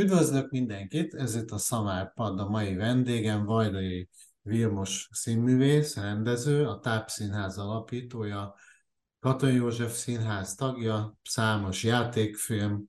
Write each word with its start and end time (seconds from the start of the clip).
Üdvözlök 0.00 0.50
mindenkit, 0.50 1.14
ez 1.14 1.34
itt 1.34 1.50
a 1.50 1.58
Szamár 1.58 2.12
Pad, 2.12 2.40
a 2.40 2.48
mai 2.48 2.74
vendégem, 2.74 3.44
Vajdai 3.44 4.08
Vilmos 4.42 5.08
színművész, 5.12 5.96
rendező, 5.96 6.66
a 6.66 6.78
Tápszínház 6.78 7.58
alapítója, 7.58 8.54
Katon 9.18 9.52
József 9.52 9.96
Színház 9.96 10.54
tagja, 10.54 11.18
számos 11.22 11.84
játékfilm 11.84 12.84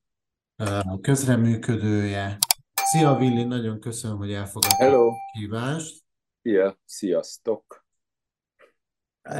közreműködője. 1.01 2.37
Szia 2.73 3.15
Villi, 3.15 3.43
nagyon 3.43 3.79
köszönöm, 3.79 4.17
hogy 4.17 4.31
elfogadtad 4.31 4.93
a 4.93 5.13
kívást. 5.33 6.03
Szia, 6.41 6.79
sziasztok! 6.85 7.85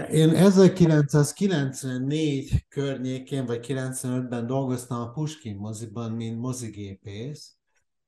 Én 0.09 0.35
1994 0.35 2.67
környékén, 2.67 3.45
vagy 3.45 3.65
95-ben 3.67 4.47
dolgoztam 4.47 5.01
a 5.01 5.11
Puskin 5.11 5.55
moziban, 5.55 6.11
mint 6.11 6.39
mozigépész, 6.39 7.55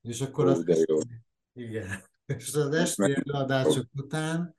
és 0.04 0.22
akkor 0.22 0.48
az, 0.48 0.64
jó. 0.88 0.98
igen, 1.54 2.04
és 2.38 2.54
az 2.54 2.74
esti 2.74 3.14
előadások 3.14 3.86
után 3.96 4.56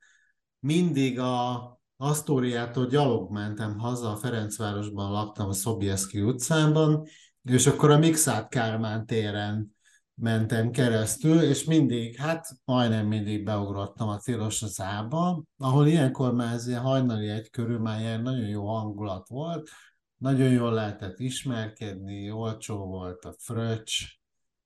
mindig 0.59 1.19
a 1.19 1.73
Asztóriától 1.97 2.85
gyalog 2.85 3.31
mentem 3.31 3.79
haza, 3.79 4.11
a 4.11 4.15
Ferencvárosban 4.15 5.11
laktam 5.11 5.49
a 5.49 5.53
Szobjeszki 5.53 6.21
utcában, 6.21 7.05
és 7.43 7.67
akkor 7.67 7.91
a 7.91 7.97
Mixát 7.97 8.49
Kármán 8.49 9.05
téren 9.05 9.75
mentem 10.15 10.71
keresztül, 10.71 11.41
és 11.41 11.63
mindig, 11.63 12.15
hát 12.15 12.47
majdnem 12.65 13.07
mindig 13.07 13.43
beugrottam 13.43 14.07
a 14.07 14.19
tilos 14.19 14.61
az 14.61 14.81
ába, 14.81 15.43
ahol 15.57 15.87
ilyenkor 15.87 16.33
már 16.33 16.53
ez 16.53 16.67
ilyen 16.67 16.81
hajnali 16.81 17.29
egy 17.29 17.49
körül 17.49 17.79
már 17.79 17.99
ilyen 17.99 18.21
nagyon 18.21 18.47
jó 18.47 18.67
hangulat 18.67 19.27
volt, 19.27 19.69
nagyon 20.17 20.51
jól 20.51 20.73
lehetett 20.73 21.19
ismerkedni, 21.19 22.31
olcsó 22.31 22.85
volt 22.85 23.25
a 23.25 23.35
fröccs, 23.37 24.03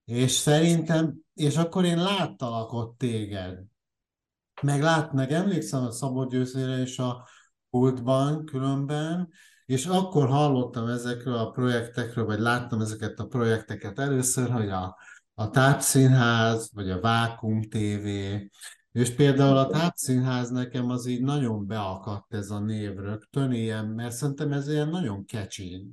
és 0.10 0.32
szerintem, 0.32 1.16
és 1.34 1.56
akkor 1.56 1.86
én 1.86 1.98
láttalak 1.98 2.74
ott 2.74 2.98
téged, 2.98 3.60
meg 4.62 4.82
lát, 4.82 5.14
meg 5.14 5.32
emlékszem 5.32 5.84
a 5.84 5.92
Szabó 5.92 6.26
Győzére 6.26 6.78
és 6.78 7.00
a 7.00 7.28
pultban 7.70 8.46
különben, 8.46 9.30
és 9.66 9.86
akkor 9.86 10.28
hallottam 10.28 10.88
ezekről 10.88 11.36
a 11.36 11.50
projektekről, 11.50 12.26
vagy 12.26 12.40
láttam 12.40 12.82
ezeket 12.82 13.20
a 13.20 13.28
projekteket 13.28 14.00
először, 14.00 14.50
hogy 14.50 14.70
a 14.70 14.98
a 15.40 15.50
Tápszínház, 15.50 16.70
vagy 16.74 16.90
a 16.90 17.00
Vákum 17.00 17.62
TV, 17.62 18.08
és 18.92 19.10
például 19.16 19.58
a 19.58 19.68
Tápszínház 19.68 20.50
nekem 20.50 20.90
az 20.90 21.06
így 21.06 21.22
nagyon 21.22 21.68
beakadt 21.68 22.34
ez 22.34 22.50
a 22.50 22.60
név 22.60 22.96
rögtön, 22.96 23.52
ilyen, 23.52 23.86
mert 23.86 24.16
szerintem 24.16 24.52
ez 24.52 24.70
ilyen 24.70 24.90
nagyon 24.90 25.26
kecsi 25.26 25.88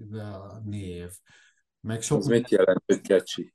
név. 0.64 1.10
Meg 1.80 2.02
sok 2.02 2.18
az 2.18 2.26
mit 2.26 2.50
jelent, 2.50 2.82
hogy 2.86 3.00
kecsi? 3.00 3.54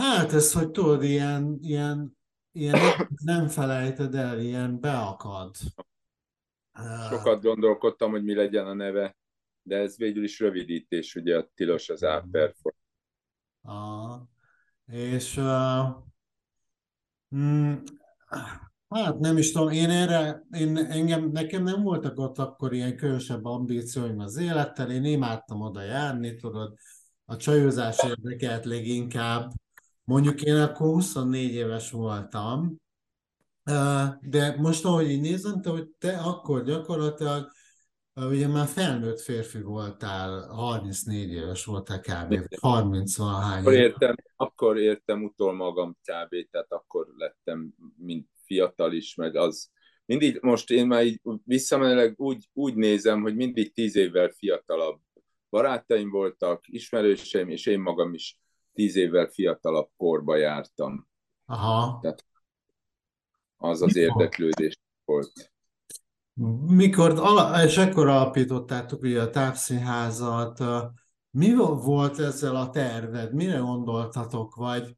Hát 0.00 0.32
ez, 0.32 0.52
hogy 0.52 0.70
tudod, 0.70 1.02
ilyen, 1.02 1.58
ilyen, 1.62 2.16
ilyen 2.52 2.78
nem 3.24 3.48
felejted 3.48 4.14
el, 4.14 4.40
ilyen 4.40 4.80
beakad. 4.80 5.56
Sokat 7.08 7.42
gondolkodtam, 7.42 8.10
hogy 8.10 8.24
mi 8.24 8.34
legyen 8.34 8.66
a 8.66 8.74
neve, 8.74 9.16
de 9.62 9.76
ez 9.76 9.96
végül 9.96 10.24
is 10.24 10.38
rövidítés, 10.38 11.14
ugye 11.14 11.36
a 11.38 11.50
tilos 11.54 11.88
az 11.88 12.04
áperfor. 12.04 12.74
És 14.86 15.36
uh, 15.36 15.86
mm, 17.36 17.74
hát 18.88 19.18
nem 19.18 19.36
is 19.36 19.52
tudom, 19.52 19.68
én 19.68 19.90
erre, 19.90 20.42
én, 20.50 20.76
engem, 20.76 21.30
nekem 21.30 21.62
nem 21.62 21.82
voltak 21.82 22.18
ott 22.18 22.38
akkor 22.38 22.72
ilyen 22.72 22.96
különösebb 22.96 23.44
ambícióim 23.44 24.18
az 24.18 24.36
élettel, 24.36 24.90
én 24.90 25.04
imádtam 25.04 25.60
oda 25.60 25.82
járni, 25.82 26.34
tudod, 26.34 26.74
a 27.24 27.36
csajozás 27.36 27.96
érdekelt 28.06 28.64
leginkább. 28.64 29.52
Mondjuk 30.10 30.42
én 30.42 30.56
akkor 30.56 30.86
24 30.86 31.52
éves 31.52 31.90
voltam, 31.90 32.76
de 34.20 34.56
most 34.58 34.84
ahogy 34.84 35.10
így 35.10 35.20
nézem, 35.20 35.60
te, 35.60 35.70
hogy 35.70 35.88
te 35.98 36.16
akkor 36.18 36.64
gyakorlatilag 36.64 37.50
ugye 38.14 38.48
már 38.48 38.66
felnőtt 38.66 39.20
férfi 39.20 39.60
voltál, 39.60 40.48
34 40.48 41.32
éves 41.32 41.64
voltál 41.64 42.00
kb. 42.00 42.54
30 42.60 43.16
valahány 43.16 43.60
akkor 43.60 43.72
értem, 43.72 44.14
akkor 44.36 44.78
értem 44.78 45.22
utol 45.22 45.52
magam 45.52 45.90
kb. 45.90 46.50
Tehát 46.50 46.72
akkor 46.72 47.06
lettem, 47.16 47.74
mint 47.96 48.28
fiatal 48.44 48.92
is, 48.92 49.14
meg 49.14 49.36
az 49.36 49.70
mindig, 50.04 50.38
most 50.42 50.70
én 50.70 50.86
már 50.86 51.04
így 51.04 51.20
visszamenőleg 51.44 52.14
úgy, 52.16 52.48
úgy 52.52 52.74
nézem, 52.74 53.22
hogy 53.22 53.36
mindig 53.36 53.72
tíz 53.72 53.96
évvel 53.96 54.28
fiatalabb 54.28 55.00
barátaim 55.50 56.10
voltak, 56.10 56.64
ismerőseim, 56.68 57.48
és 57.48 57.66
én 57.66 57.80
magam 57.80 58.14
is 58.14 58.38
tíz 58.72 58.96
évvel 58.96 59.26
fiatalabb 59.26 59.88
korba 59.96 60.36
jártam. 60.36 61.08
Aha. 61.46 61.98
Tehát 62.00 62.24
az 63.56 63.82
az 63.82 63.96
érdeklődés 63.96 64.80
volt. 65.04 65.52
Mikor, 66.66 67.22
és 67.64 67.76
ekkor 67.76 68.08
alapítottátok 68.08 69.02
ugye 69.02 69.22
a 69.22 69.30
tápszínházat, 69.30 70.64
mi 71.30 71.54
volt 71.54 72.18
ezzel 72.18 72.56
a 72.56 72.70
terved? 72.70 73.34
Mire 73.34 73.58
gondoltatok? 73.58 74.54
Vagy 74.54 74.96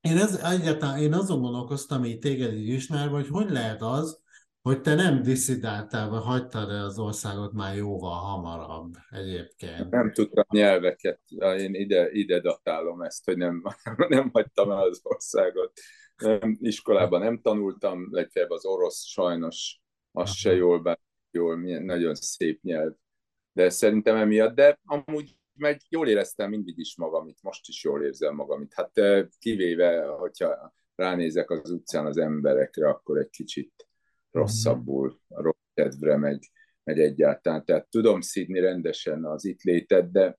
én, 0.00 0.16
ez, 0.16 0.34
egyáltalán, 0.34 0.98
én 0.98 1.14
azon 1.14 1.40
gondolkoztam, 1.40 2.00
hogy 2.00 2.18
téged 2.18 2.52
így 2.52 2.68
ismerve, 2.68 3.14
hogy 3.14 3.28
hogy 3.28 3.50
lehet 3.50 3.82
az, 3.82 4.20
hogy 4.62 4.80
te 4.80 4.94
nem 4.94 5.22
diszidáltál, 5.22 6.08
vagy 6.08 6.22
hagytad 6.22 6.70
el 6.70 6.84
az 6.84 6.98
országot 6.98 7.52
már 7.52 7.76
jóval 7.76 8.18
hamarabb 8.18 8.94
egyébként. 9.10 9.90
Nem 9.90 10.12
tudtam 10.12 10.44
nyelveket. 10.48 11.20
Én 11.38 11.74
ide, 11.74 12.10
ide 12.10 12.40
datálom 12.40 13.02
ezt, 13.02 13.24
hogy 13.24 13.36
nem, 13.36 13.62
nem 14.08 14.30
hagytam 14.32 14.70
el 14.70 14.78
az 14.78 15.00
országot. 15.02 15.72
Iskolában 16.58 17.20
nem 17.20 17.40
tanultam, 17.40 18.08
legfeljebb 18.10 18.50
az 18.50 18.64
orosz 18.64 19.04
sajnos 19.04 19.80
az 20.12 20.30
se 20.30 20.54
jól, 20.54 20.82
bár 20.82 20.98
jól, 21.30 21.56
nagyon 21.80 22.14
szép 22.14 22.62
nyelv. 22.62 22.92
De 23.52 23.70
szerintem 23.70 24.16
emiatt, 24.16 24.54
de 24.54 24.78
amúgy 24.84 25.36
meg 25.54 25.80
jól 25.88 26.08
éreztem 26.08 26.50
mindig 26.50 26.78
is 26.78 26.96
magam, 26.96 27.28
itt 27.28 27.42
most 27.42 27.68
is 27.68 27.84
jól 27.84 28.02
érzem 28.02 28.34
magam. 28.34 28.62
Itt. 28.62 28.72
Hát 28.72 28.92
kivéve, 29.38 30.06
hogyha 30.06 30.74
ránézek 30.94 31.50
az 31.50 31.70
utcán 31.70 32.06
az 32.06 32.18
emberekre, 32.18 32.88
akkor 32.88 33.18
egy 33.18 33.30
kicsit 33.30 33.87
rosszabbul, 34.30 35.20
rossz 35.28 35.54
kedvre 35.74 36.16
megy, 36.16 36.50
megy 36.84 36.98
egyáltalán. 36.98 37.64
Tehát 37.64 37.88
tudom 37.90 38.20
szídni 38.20 38.60
rendesen 38.60 39.24
az 39.24 39.44
itt 39.44 39.62
létet, 39.62 40.10
de 40.10 40.38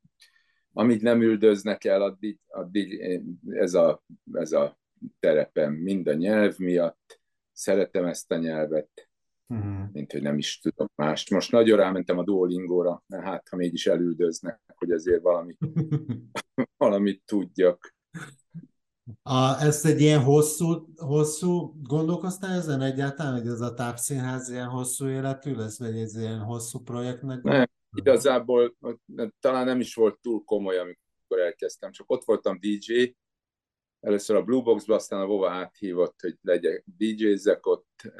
amíg 0.74 1.02
nem 1.02 1.22
üldöznek 1.22 1.84
el, 1.84 2.02
addig, 2.02 2.40
addig 2.48 3.02
ez, 3.50 3.74
a, 3.74 4.04
ez 4.32 4.52
a 4.52 4.80
terepem 5.20 5.74
mind 5.74 6.08
a 6.08 6.14
nyelv 6.14 6.58
miatt, 6.58 7.20
szeretem 7.52 8.06
ezt 8.06 8.32
a 8.32 8.38
nyelvet, 8.38 9.10
uh-huh. 9.48 9.92
mint 9.92 10.12
hogy 10.12 10.22
nem 10.22 10.38
is 10.38 10.60
tudom 10.60 10.88
mást. 10.96 11.30
Most 11.30 11.52
nagyon 11.52 11.78
rámentem 11.78 12.18
a 12.18 12.24
Duolingóra, 12.24 13.04
hát, 13.10 13.48
ha 13.50 13.56
mégis 13.56 13.88
elüldöznek, 13.88 14.62
hogy 14.76 14.92
azért 14.92 15.22
valami, 15.22 15.58
valamit 16.78 17.22
tudjak. 17.26 17.96
A, 19.24 19.62
ezt 19.62 19.86
egy 19.86 20.02
ilyen 20.02 20.24
hosszú, 20.24 20.94
hosszú 20.96 21.74
gondolkoztál 21.84 22.58
ezen 22.58 22.82
egyáltalán, 22.82 23.38
hogy 23.38 23.48
ez 23.48 23.62
a 23.62 23.74
tápszínház 23.74 24.50
ilyen 24.50 24.68
hosszú 24.68 25.08
életű 25.08 25.56
lesz, 25.56 25.80
vagy 25.80 25.98
ez 25.98 26.16
ilyen 26.16 26.40
hosszú 26.40 26.80
projektnek? 26.80 27.42
Nem, 27.44 27.66
igazából 27.96 28.78
talán 29.40 29.66
nem 29.66 29.80
is 29.80 29.96
volt 29.96 30.20
túl 30.22 30.44
komoly, 30.44 30.78
amikor 30.78 31.40
elkezdtem, 31.40 31.92
csak 31.92 32.12
ott 32.12 32.24
voltam 32.24 32.60
DJ, 32.60 33.16
először 34.00 34.36
a 34.36 34.44
Blue 34.44 34.62
Box-ba, 34.62 34.96
aztán 34.96 35.22
a 35.22 35.26
Vova 35.26 35.50
áthívott, 35.50 36.22
hogy 36.22 36.38
legyek 36.42 36.84
DJ-zek 36.98 37.66
ott, 37.66 38.14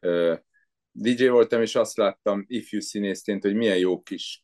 DJ 0.92 1.28
voltam, 1.28 1.62
és 1.62 1.76
azt 1.76 1.98
láttam 1.98 2.46
ifjú 2.48 2.80
színészként, 2.80 3.44
hogy 3.44 3.56
milyen 3.56 3.78
jó 3.78 4.02
kis, 4.02 4.44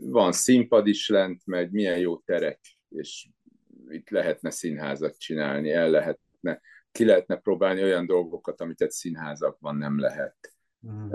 van 0.00 0.32
színpad 0.32 0.86
is 0.86 1.08
lent, 1.08 1.46
meg 1.46 1.70
milyen 1.70 1.98
jó 1.98 2.18
terek, 2.18 2.60
és 2.88 3.28
itt 3.92 4.10
lehetne 4.10 4.50
színházat 4.50 5.18
csinálni, 5.18 5.72
el 5.72 5.90
lehetne, 5.90 6.60
ki 6.92 7.04
lehetne 7.04 7.36
próbálni 7.36 7.82
olyan 7.82 8.06
dolgokat, 8.06 8.60
amit 8.60 8.82
egy 8.82 8.90
színházakban 8.90 9.76
nem 9.76 9.98
lehet 9.98 10.36
mm. 10.86 11.10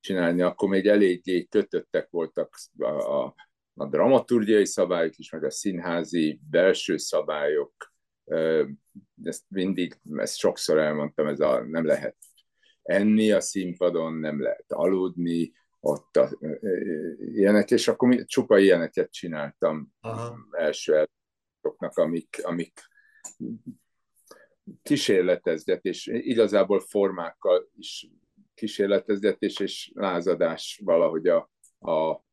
csinálni. 0.00 0.42
Akkor 0.42 0.68
még 0.68 0.86
eléggé 0.86 1.46
kötöttek 1.46 2.10
voltak 2.10 2.54
a, 2.78 2.86
a, 2.86 3.34
a 3.74 3.86
dramaturgiai 3.86 4.66
szabályok 4.66 5.18
is, 5.18 5.30
meg 5.30 5.44
a 5.44 5.50
színházi 5.50 6.40
belső 6.50 6.96
szabályok. 6.96 7.92
Ezt 9.22 9.44
mindig, 9.48 9.98
ezt 10.16 10.36
sokszor 10.36 10.78
elmondtam, 10.78 11.26
ez 11.26 11.40
a 11.40 11.64
nem 11.64 11.84
lehet 11.84 12.16
enni 12.82 13.32
a 13.32 13.40
színpadon, 13.40 14.14
nem 14.14 14.42
lehet 14.42 14.72
aludni, 14.72 15.52
ott 15.80 16.16
a, 16.16 16.38
ilyenek, 17.18 17.70
és 17.70 17.88
akkor 17.88 18.08
mi, 18.08 18.24
csupa 18.24 18.58
ilyeneket 18.58 19.12
csináltam 19.12 19.92
Aha. 20.00 20.38
első 20.50 21.08
előadásoknak, 21.62 21.96
amik, 21.96 22.40
amik 22.42 22.80
kísérletezgetés, 24.82 26.06
igazából 26.06 26.80
formákkal 26.80 27.68
is 27.76 28.08
kísérletezgetés 28.54 29.58
és 29.58 29.90
lázadás 29.94 30.80
valahogy 30.84 31.28
a, 31.28 31.50
a, 31.78 32.24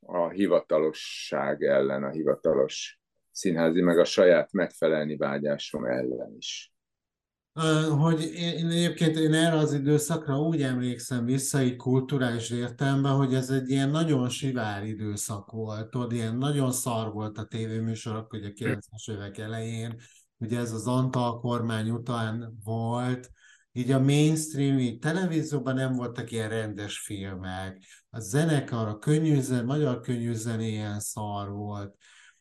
a 0.00 0.28
hivatalosság 0.28 1.62
ellen, 1.62 2.04
a 2.04 2.10
hivatalos 2.10 3.00
színházi, 3.30 3.80
meg 3.80 3.98
a 3.98 4.04
saját 4.04 4.52
megfelelni 4.52 5.16
vágyásom 5.16 5.84
ellen 5.84 6.36
is 6.36 6.72
hogy 7.98 8.20
én 8.34 8.66
egyébként 8.66 9.16
én 9.16 9.34
erre 9.34 9.56
az 9.56 9.72
időszakra 9.72 10.40
úgy 10.40 10.62
emlékszem 10.62 11.24
vissza, 11.24 11.62
így 11.62 11.76
kulturális 11.76 12.50
értelemben, 12.50 13.12
hogy 13.12 13.34
ez 13.34 13.50
egy 13.50 13.70
ilyen 13.70 13.90
nagyon 13.90 14.28
sivár 14.28 14.84
időszak 14.84 15.50
volt, 15.50 15.90
tudod, 15.90 16.12
ilyen 16.12 16.36
nagyon 16.36 16.72
szar 16.72 17.12
volt 17.12 17.38
a 17.38 17.44
tévéműsorok, 17.44 18.32
ugye 18.32 18.48
a 18.48 18.50
90-es 18.50 19.10
évek 19.10 19.38
elején, 19.38 19.96
ugye 20.36 20.58
ez 20.58 20.72
az 20.72 20.86
Antal 20.86 21.40
kormány 21.40 21.90
után 21.90 22.58
volt, 22.64 23.30
így 23.72 23.90
a 23.90 23.98
mainstream, 23.98 24.78
így 24.78 24.98
televízióban 24.98 25.74
nem 25.74 25.92
voltak 25.92 26.30
ilyen 26.30 26.48
rendes 26.48 26.98
filmek, 27.00 27.82
a 28.10 28.20
zenekar, 28.20 28.88
a 28.88 28.98
könnyűzen, 28.98 29.64
magyar 29.64 30.00
könnyűzen 30.00 30.60
ilyen 30.60 31.00
szar 31.00 31.50
volt, 31.50 31.96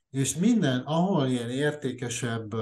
és 0.10 0.36
minden, 0.36 0.80
ahol 0.80 1.28
ilyen 1.28 1.50
értékesebb 1.50 2.54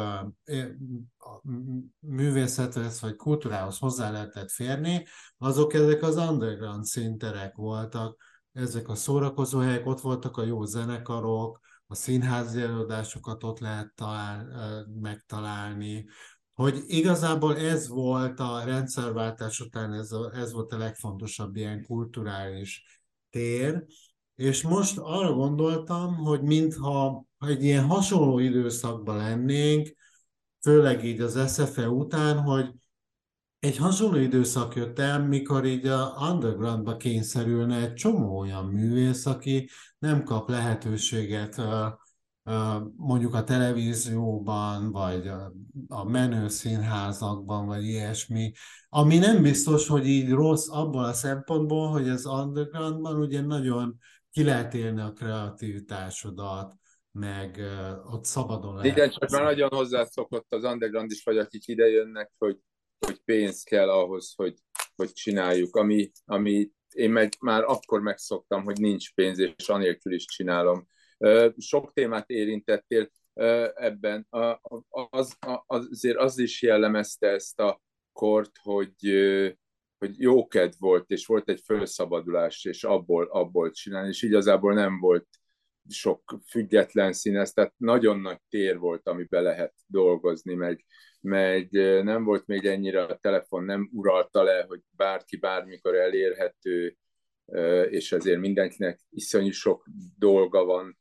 művészethez 2.00 3.02
vagy 3.02 3.16
kultúrához 3.16 3.78
hozzá 3.78 4.12
lehetett 4.12 4.52
férni, 4.52 5.06
azok 5.38 5.74
ezek 5.74 6.04
az 6.04 6.16
underground 6.16 6.86
szinterek 6.86 7.56
voltak, 7.56 8.22
ezek 8.52 8.90
a 8.90 8.96
szórakozó 8.96 9.60
helyek, 9.60 9.86
ott 9.86 10.02
voltak 10.02 10.38
a 10.38 10.44
jó 10.44 10.66
zenekarok, 10.66 11.60
a 11.88 11.96
színházi 11.96 12.62
előadásokat 12.62 13.44
ott 13.44 13.60
lehet 13.60 13.94
talál, 13.96 14.48
megtalálni, 15.02 16.06
hogy 16.54 16.84
igazából 16.86 17.58
ez 17.58 17.88
volt 17.88 18.40
a 18.40 18.64
rendszerváltás 18.64 19.60
után, 19.60 19.94
ez, 19.94 20.12
a, 20.12 20.32
ez 20.34 20.52
volt 20.52 20.74
a 20.74 20.78
legfontosabb 20.78 21.56
ilyen 21.56 21.84
kulturális 21.84 23.00
tér, 23.30 23.86
és 24.36 24.62
most 24.62 24.98
arra 24.98 25.34
gondoltam, 25.34 26.16
hogy 26.16 26.42
mintha 26.42 27.26
egy 27.40 27.64
ilyen 27.64 27.86
hasonló 27.86 28.40
időszakban 28.40 29.18
lennénk, 29.18 29.96
főleg 30.66 31.06
így 31.06 31.22
az 31.22 31.54
SFE 31.54 31.90
után, 31.90 32.40
hogy 32.40 32.74
egy 33.60 33.78
hasonló 33.78 34.18
időszak 34.18 34.76
jött 34.76 35.00
el, 35.00 35.28
mikor 35.28 35.66
így 35.66 35.86
a 35.88 36.32
undergroundba 36.32 36.98
kényszerülne 36.98 37.78
egy 37.78 37.94
csomó 37.94 38.38
olyan 38.38 38.66
művész, 38.66 39.26
aki 39.26 39.70
nem 40.00 40.24
kap 40.24 40.50
lehetőséget 40.50 41.62
mondjuk 42.96 43.34
a 43.34 43.44
televízióban, 43.44 44.92
vagy 44.92 45.32
a 45.88 46.04
menő 46.04 46.48
színházakban, 46.48 47.66
vagy 47.66 47.84
ilyesmi, 47.84 48.52
ami 48.90 49.18
nem 49.18 49.42
biztos, 49.42 49.88
hogy 49.88 50.08
így 50.08 50.30
rossz 50.30 50.68
abban 50.70 51.04
a 51.04 51.14
szempontból, 51.14 51.90
hogy 51.90 52.10
az 52.10 52.26
undergroundban 52.26 53.16
ugye 53.16 53.42
nagyon 53.42 53.98
ki 54.32 54.44
lehet 54.44 54.74
élni 54.74 55.02
a 55.02 55.14
kreativitásodat, 55.14 56.76
meg 57.20 57.56
uh, 57.58 58.14
ott 58.14 58.26
szabadon 58.26 58.76
lehet. 58.76 58.98
Igen, 58.98 59.10
csak 59.10 59.30
már 59.30 59.44
nagyon 59.44 59.70
hozzászokott 59.70 60.54
az 60.54 60.64
underground 60.64 61.12
is, 61.12 61.24
vagy 61.24 61.38
akik 61.38 61.68
ide 61.68 61.88
jönnek, 61.88 62.32
hogy, 62.38 62.58
hogy 63.06 63.20
pénz 63.26 63.64
kell 63.64 63.90
ahhoz, 63.90 64.34
hogy, 64.36 64.54
hogy 64.96 65.12
csináljuk, 65.12 65.76
ami, 65.76 66.12
ami 66.26 66.70
én 66.94 67.12
meg 67.12 67.34
már 67.40 67.64
akkor 67.64 68.02
megszoktam, 68.02 68.64
hogy 68.64 68.80
nincs 68.80 69.14
pénz, 69.14 69.40
és 69.40 69.70
anélkül 69.70 70.14
is 70.14 70.26
csinálom. 70.26 70.88
Sok 71.58 71.94
témát 71.94 72.30
érintettél 72.30 73.10
ebben. 73.74 74.28
Az, 75.10 75.38
azért 75.68 76.18
az 76.18 76.38
is 76.38 76.62
jellemezte 76.62 77.28
ezt 77.28 77.60
a 77.60 77.82
kort, 78.12 78.52
hogy, 78.62 78.96
hogy 79.98 80.20
jókedv 80.20 80.76
volt, 80.80 81.10
és 81.10 81.26
volt 81.26 81.50
egy 81.50 81.62
felszabadulás, 81.66 82.66
és 82.66 82.84
abból, 82.84 83.26
abból 83.26 83.72
csinálni, 83.72 84.08
és 84.08 84.22
igazából 84.22 84.74
nem 84.74 85.00
volt 85.00 85.28
sok 85.90 86.40
független 86.50 87.14
színes, 87.14 87.54
tehát 87.54 87.74
nagyon 87.78 88.20
nagy 88.20 88.40
tér 88.50 88.78
volt, 88.78 89.08
amiben 89.08 89.44
lehet 89.44 89.74
dolgozni, 89.88 90.54
meg, 90.54 90.86
meg 91.22 91.70
nem 92.04 92.24
volt 92.24 92.46
még 92.46 92.66
ennyire 92.66 93.04
a 93.04 93.18
telefon, 93.18 93.64
nem 93.64 93.90
uralta 93.94 94.44
le, 94.44 94.66
hogy 94.68 94.82
bárki 94.90 95.38
bármikor 95.38 95.96
elérhető, 95.96 96.98
és 97.90 98.12
ezért 98.12 98.40
mindenkinek 98.40 99.00
iszonyú 99.10 99.52
sok 99.52 99.86
dolga 100.18 100.64
van, 100.64 100.98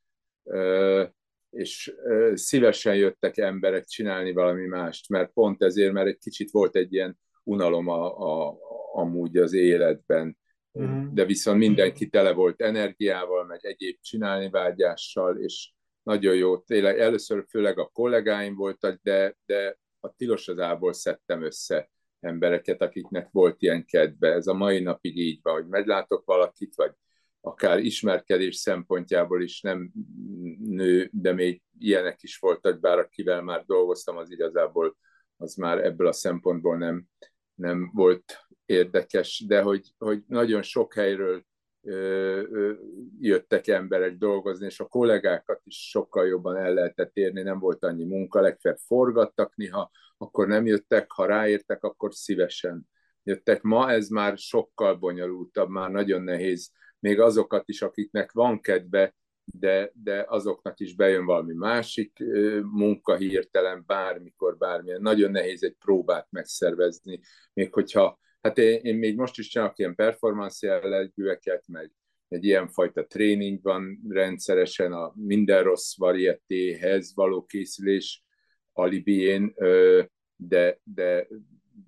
és 1.50 1.94
szívesen 2.34 2.96
jöttek 2.96 3.36
emberek 3.36 3.84
csinálni 3.84 4.32
valami 4.32 4.66
mást, 4.66 5.08
mert 5.08 5.32
pont 5.32 5.62
ezért, 5.62 5.92
mert 5.92 6.06
egy 6.06 6.18
kicsit 6.18 6.50
volt 6.50 6.76
egy 6.76 6.92
ilyen 6.92 7.18
unalom 7.42 7.88
a, 7.88 8.18
a, 8.18 8.58
amúgy 8.92 9.36
az 9.36 9.52
életben, 9.52 10.38
uh-huh. 10.74 11.12
de 11.12 11.24
viszont 11.24 11.58
mindenki 11.58 12.08
tele 12.08 12.32
volt 12.32 12.60
energiával, 12.60 13.44
meg 13.44 13.64
egyéb 13.64 13.98
csinálni 14.00 14.50
vágyással, 14.50 15.38
és 15.38 15.72
nagyon 16.02 16.34
jó, 16.34 16.58
tényleg 16.58 16.98
először 16.98 17.44
főleg 17.48 17.78
a 17.78 17.90
kollégáim 17.92 18.54
voltak, 18.54 19.00
de, 19.02 19.36
de 19.46 19.78
a 20.00 20.12
tilosodából 20.12 20.92
szedtem 20.92 21.42
össze 21.42 21.90
embereket, 22.20 22.82
akiknek 22.82 23.28
volt 23.30 23.62
ilyen 23.62 23.84
kedve. 23.84 24.32
Ez 24.32 24.46
a 24.46 24.54
mai 24.54 24.80
napig 24.80 25.16
így 25.16 25.38
van, 25.42 25.54
hogy 25.54 25.66
meglátok 25.66 26.24
valakit, 26.24 26.74
vagy 26.74 26.92
akár 27.40 27.78
ismerkedés 27.78 28.56
szempontjából 28.56 29.42
is 29.42 29.60
nem 29.60 29.92
nő, 30.60 31.10
de 31.12 31.32
még 31.32 31.62
ilyenek 31.78 32.22
is 32.22 32.38
voltak, 32.38 32.80
bár 32.80 32.98
akivel 32.98 33.42
már 33.42 33.64
dolgoztam, 33.64 34.16
az 34.16 34.30
igazából 34.30 34.96
az 35.36 35.54
már 35.54 35.84
ebből 35.84 36.06
a 36.06 36.12
szempontból 36.12 36.76
nem, 36.76 37.04
nem 37.54 37.90
volt 37.94 38.38
érdekes, 38.66 39.44
de 39.46 39.62
hogy, 39.62 39.92
hogy 39.98 40.22
nagyon 40.26 40.62
sok 40.62 40.94
helyről 40.94 41.44
jöttek 43.20 43.66
emberek 43.66 44.16
dolgozni, 44.16 44.66
és 44.66 44.80
a 44.80 44.86
kollégákat 44.86 45.60
is 45.64 45.88
sokkal 45.88 46.26
jobban 46.26 46.56
el 46.56 46.74
lehetett 46.74 47.16
érni, 47.16 47.42
nem 47.42 47.58
volt 47.58 47.84
annyi 47.84 48.04
munka, 48.04 48.40
legfeljebb 48.40 48.80
forgattak 48.86 49.56
néha, 49.56 49.90
akkor 50.16 50.46
nem 50.46 50.66
jöttek, 50.66 51.10
ha 51.10 51.26
ráértek, 51.26 51.82
akkor 51.82 52.14
szívesen 52.14 52.88
jöttek. 53.22 53.62
Ma 53.62 53.90
ez 53.90 54.08
már 54.08 54.38
sokkal 54.38 54.94
bonyolultabb, 54.94 55.68
már 55.68 55.90
nagyon 55.90 56.22
nehéz 56.22 56.70
még 56.98 57.20
azokat 57.20 57.68
is, 57.68 57.82
akiknek 57.82 58.32
van 58.32 58.60
kedve, 58.60 59.14
de, 59.44 59.90
de 59.94 60.24
azoknak 60.28 60.80
is 60.80 60.94
bejön 60.94 61.24
valami 61.24 61.54
másik 61.54 62.18
munka 62.62 63.16
hirtelen, 63.16 63.84
bármikor, 63.86 64.56
bármilyen. 64.56 65.00
Nagyon 65.00 65.30
nehéz 65.30 65.62
egy 65.62 65.76
próbát 65.78 66.26
megszervezni, 66.30 67.20
még 67.52 67.72
hogyha, 67.72 68.18
hát 68.40 68.58
én, 68.58 68.80
én 68.82 68.96
még 68.96 69.16
most 69.16 69.38
is 69.38 69.48
csinálok 69.48 69.78
ilyen 69.78 69.94
performance 69.94 70.66
jellegűeket, 70.66 71.64
meg 71.66 71.92
egy 72.28 72.44
ilyenfajta 72.44 73.06
tréning 73.06 73.62
van 73.62 74.00
rendszeresen 74.08 74.92
a 74.92 75.12
minden 75.16 75.62
rossz 75.62 75.96
varietéhez 75.96 77.14
való 77.14 77.44
készülés 77.44 78.24
alibién, 78.72 79.54
de, 80.36 80.80
de 80.84 81.28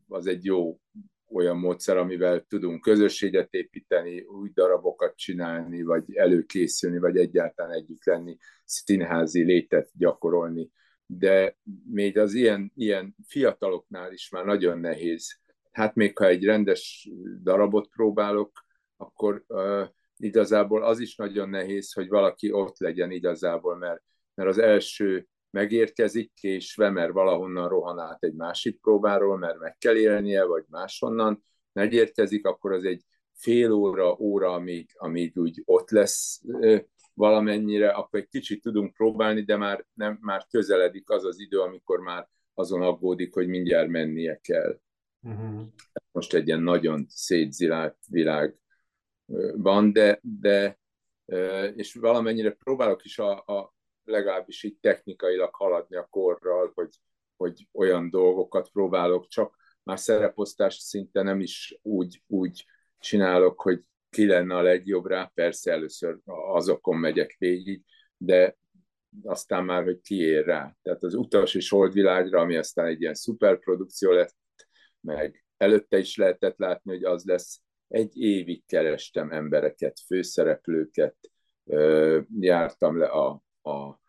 az 0.08 0.26
egy 0.26 0.44
jó 0.44 0.80
olyan 1.28 1.56
módszer, 1.56 1.96
amivel 1.96 2.40
tudunk 2.40 2.80
közösséget 2.80 3.52
építeni, 3.52 4.20
új 4.20 4.50
darabokat 4.54 5.16
csinálni, 5.16 5.82
vagy 5.82 6.14
előkészülni, 6.14 6.98
vagy 6.98 7.16
egyáltalán 7.16 7.72
együtt 7.72 8.04
lenni, 8.04 8.36
színházi 8.64 9.42
létet 9.42 9.90
gyakorolni. 9.92 10.70
De 11.06 11.56
még 11.90 12.18
az 12.18 12.34
ilyen, 12.34 12.72
ilyen 12.74 13.16
fiataloknál 13.26 14.12
is 14.12 14.30
már 14.30 14.44
nagyon 14.44 14.78
nehéz. 14.78 15.40
Hát 15.72 15.94
még 15.94 16.18
ha 16.18 16.26
egy 16.26 16.44
rendes 16.44 17.10
darabot 17.42 17.88
próbálok, 17.88 18.64
akkor 18.96 19.44
uh, 19.48 19.88
igazából 20.16 20.84
az 20.84 20.98
is 21.00 21.16
nagyon 21.16 21.48
nehéz, 21.48 21.92
hogy 21.92 22.08
valaki 22.08 22.52
ott 22.52 22.78
legyen 22.78 23.10
igazából, 23.10 23.76
mert, 23.76 24.02
mert 24.34 24.48
az 24.48 24.58
első 24.58 25.28
megérkezik 25.56 26.32
késve, 26.34 26.90
mert 26.90 27.12
valahonnan 27.12 27.68
rohan 27.68 27.98
át 27.98 28.22
egy 28.22 28.34
másik 28.34 28.80
próbáról, 28.80 29.38
mert 29.38 29.58
meg 29.58 29.76
kell 29.78 29.96
élnie, 29.96 30.44
vagy 30.44 30.64
máshonnan 30.68 31.42
megérkezik, 31.72 32.46
akkor 32.46 32.72
az 32.72 32.84
egy 32.84 33.02
fél 33.32 33.72
óra, 33.72 34.16
óra, 34.18 34.52
amíg, 34.52 34.90
amíg 34.94 35.36
úgy 35.36 35.62
ott 35.64 35.90
lesz 35.90 36.42
valamennyire, 37.14 37.88
akkor 37.90 38.18
egy 38.18 38.28
kicsit 38.28 38.62
tudunk 38.62 38.92
próbálni, 38.92 39.42
de 39.42 39.56
már, 39.56 39.86
nem, 39.92 40.18
már 40.20 40.46
közeledik 40.50 41.10
az 41.10 41.24
az 41.24 41.40
idő, 41.40 41.60
amikor 41.60 42.00
már 42.00 42.28
azon 42.54 42.82
aggódik, 42.82 43.34
hogy 43.34 43.48
mindjárt 43.48 43.88
mennie 43.88 44.38
kell. 44.42 44.80
Uh-huh. 45.22 45.62
Most 46.12 46.34
egy 46.34 46.46
ilyen 46.46 46.62
nagyon 46.62 47.06
szétzilált 47.08 47.98
világ 48.08 48.56
van, 49.54 49.92
de, 49.92 50.20
de 50.22 50.78
és 51.74 51.94
valamennyire 51.94 52.50
próbálok 52.50 53.04
is 53.04 53.18
a, 53.18 53.38
a, 53.46 53.75
legalábbis 54.06 54.62
így 54.62 54.78
technikailag 54.80 55.54
haladni 55.54 55.96
a 55.96 56.06
korral, 56.10 56.72
hogy, 56.74 57.00
hogy 57.36 57.68
olyan 57.72 58.10
dolgokat 58.10 58.70
próbálok, 58.70 59.26
csak 59.28 59.56
már 59.82 59.98
szereposztás 59.98 60.74
szinte 60.74 61.22
nem 61.22 61.40
is 61.40 61.78
úgy, 61.82 62.22
úgy 62.26 62.64
csinálok, 62.98 63.60
hogy 63.60 63.80
ki 64.10 64.26
lenne 64.26 64.56
a 64.56 64.62
legjobb 64.62 65.06
rá, 65.06 65.30
persze 65.34 65.72
először 65.72 66.18
azokon 66.24 66.96
megyek 66.96 67.36
végig, 67.38 67.82
de 68.16 68.56
aztán 69.22 69.64
már, 69.64 69.84
hogy 69.84 70.00
ki 70.00 70.20
ér 70.20 70.44
rá. 70.44 70.76
Tehát 70.82 71.02
az 71.02 71.14
utas 71.14 71.54
és 71.54 71.68
holdvilágra, 71.68 72.40
ami 72.40 72.56
aztán 72.56 72.86
egy 72.86 73.00
ilyen 73.00 73.14
szuperprodukció 73.14 74.10
lett, 74.10 74.34
meg 75.00 75.44
előtte 75.56 75.98
is 75.98 76.16
lehetett 76.16 76.58
látni, 76.58 76.90
hogy 76.90 77.04
az 77.04 77.24
lesz. 77.24 77.60
Egy 77.88 78.16
évig 78.16 78.66
kerestem 78.66 79.30
embereket, 79.30 80.00
főszereplőket, 80.06 81.16
jártam 82.38 82.98
le 82.98 83.06
a 83.06 83.42
a 83.66 84.00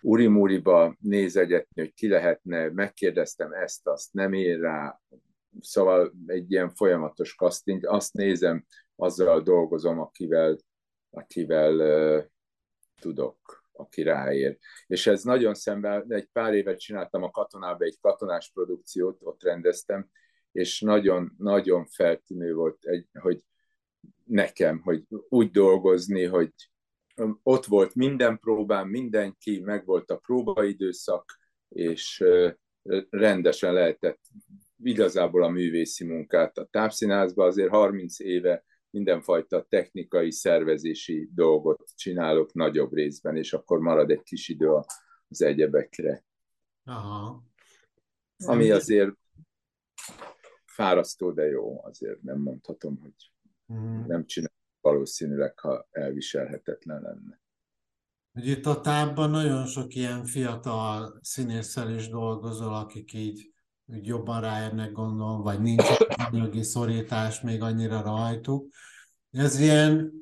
urimúriba 0.00 0.96
nézegetni, 1.00 1.82
hogy 1.82 1.94
ki 1.94 2.08
lehetne, 2.08 2.70
megkérdeztem 2.70 3.52
ezt, 3.52 3.86
azt, 3.86 4.12
nem 4.12 4.32
ér 4.32 4.60
rá, 4.60 5.00
szóval 5.60 6.14
egy 6.26 6.50
ilyen 6.50 6.70
folyamatos 6.70 7.34
casting, 7.34 7.86
azt 7.86 8.12
nézem, 8.12 8.64
azzal 8.96 9.42
dolgozom, 9.42 9.98
akivel, 9.98 10.56
akivel 11.10 12.30
tudok, 13.00 13.64
aki 13.72 14.02
ráér. 14.02 14.58
És 14.86 15.06
ez 15.06 15.22
nagyon 15.22 15.54
szemben, 15.54 16.04
egy 16.08 16.28
pár 16.32 16.54
évet 16.54 16.78
csináltam 16.78 17.22
a 17.22 17.30
katonába, 17.30 17.84
egy 17.84 17.98
katonás 18.00 18.50
produkciót, 18.54 19.18
ott 19.22 19.42
rendeztem, 19.42 20.08
és 20.52 20.80
nagyon-nagyon 20.80 21.86
feltűnő 21.86 22.54
volt, 22.54 22.84
egy, 22.84 23.06
hogy 23.20 23.40
nekem, 24.24 24.80
hogy 24.80 25.04
úgy 25.28 25.50
dolgozni, 25.50 26.24
hogy 26.24 26.52
ott 27.42 27.64
volt 27.64 27.94
minden 27.94 28.38
próbán, 28.38 28.88
mindenki, 28.88 29.60
meg 29.60 29.84
volt 29.84 30.10
a 30.10 30.16
próbaidőszak, 30.16 31.38
és 31.68 32.24
rendesen 33.10 33.72
lehetett 33.72 34.20
igazából 34.82 35.42
a 35.42 35.48
művészi 35.48 36.04
munkát. 36.04 36.58
A 36.58 36.64
tápszínházban 36.64 37.46
azért 37.46 37.70
30 37.70 38.18
éve 38.20 38.64
mindenfajta 38.90 39.66
technikai, 39.68 40.32
szervezési 40.32 41.28
dolgot 41.34 41.90
csinálok 41.94 42.52
nagyobb 42.52 42.92
részben, 42.92 43.36
és 43.36 43.52
akkor 43.52 43.78
marad 43.78 44.10
egy 44.10 44.22
kis 44.22 44.48
idő 44.48 44.70
az 45.28 45.42
egyebekre. 45.42 46.24
Aha. 46.84 47.44
Ami 48.44 48.70
azért 48.70 49.12
fárasztó, 50.64 51.30
de 51.30 51.46
jó, 51.46 51.84
azért 51.84 52.22
nem 52.22 52.38
mondhatom, 52.38 52.98
hogy 52.98 53.32
mm. 53.72 54.06
nem 54.06 54.26
csinál 54.26 54.58
valószínűleg, 54.80 55.58
ha 55.58 55.88
elviselhetetlen 55.90 57.02
lenne. 57.02 57.40
Hogy 58.32 58.46
itt 58.46 58.66
a 58.66 58.80
tábban 58.80 59.30
nagyon 59.30 59.66
sok 59.66 59.94
ilyen 59.94 60.24
fiatal 60.24 61.18
színésszel 61.22 61.90
is 61.90 62.08
dolgozol, 62.08 62.74
akik 62.74 63.12
így, 63.12 63.52
így 63.94 64.06
jobban 64.06 64.40
ráérnek 64.40 64.92
gondolom, 64.92 65.42
vagy 65.42 65.60
nincs 65.60 65.84
anyagi 66.08 66.62
szorítás 66.62 67.40
még 67.40 67.62
annyira 67.62 68.02
rajtuk. 68.02 68.68
Ez 69.30 69.60
ilyen, 69.60 70.12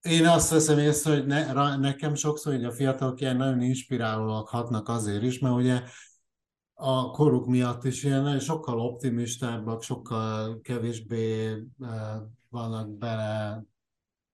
én 0.00 0.26
azt 0.26 0.50
veszem 0.50 0.78
észre, 0.78 1.12
hogy 1.12 1.26
ne, 1.26 1.76
nekem 1.76 2.14
sokszor 2.14 2.52
hogy 2.52 2.64
a 2.64 2.72
fiatalok 2.72 3.20
ilyen 3.20 3.36
nagyon 3.36 3.62
inspirálóak 3.62 4.48
hatnak 4.48 4.88
azért 4.88 5.22
is, 5.22 5.38
mert 5.38 5.54
ugye 5.54 5.82
a 6.74 7.10
koruk 7.10 7.46
miatt 7.46 7.84
is 7.84 8.04
ilyen 8.04 8.38
sokkal 8.38 8.80
optimistábbak, 8.80 9.82
sokkal 9.82 10.60
kevésbé 10.60 11.52
uh, 11.78 11.88
vannak 12.48 12.90
bele, 12.98 13.64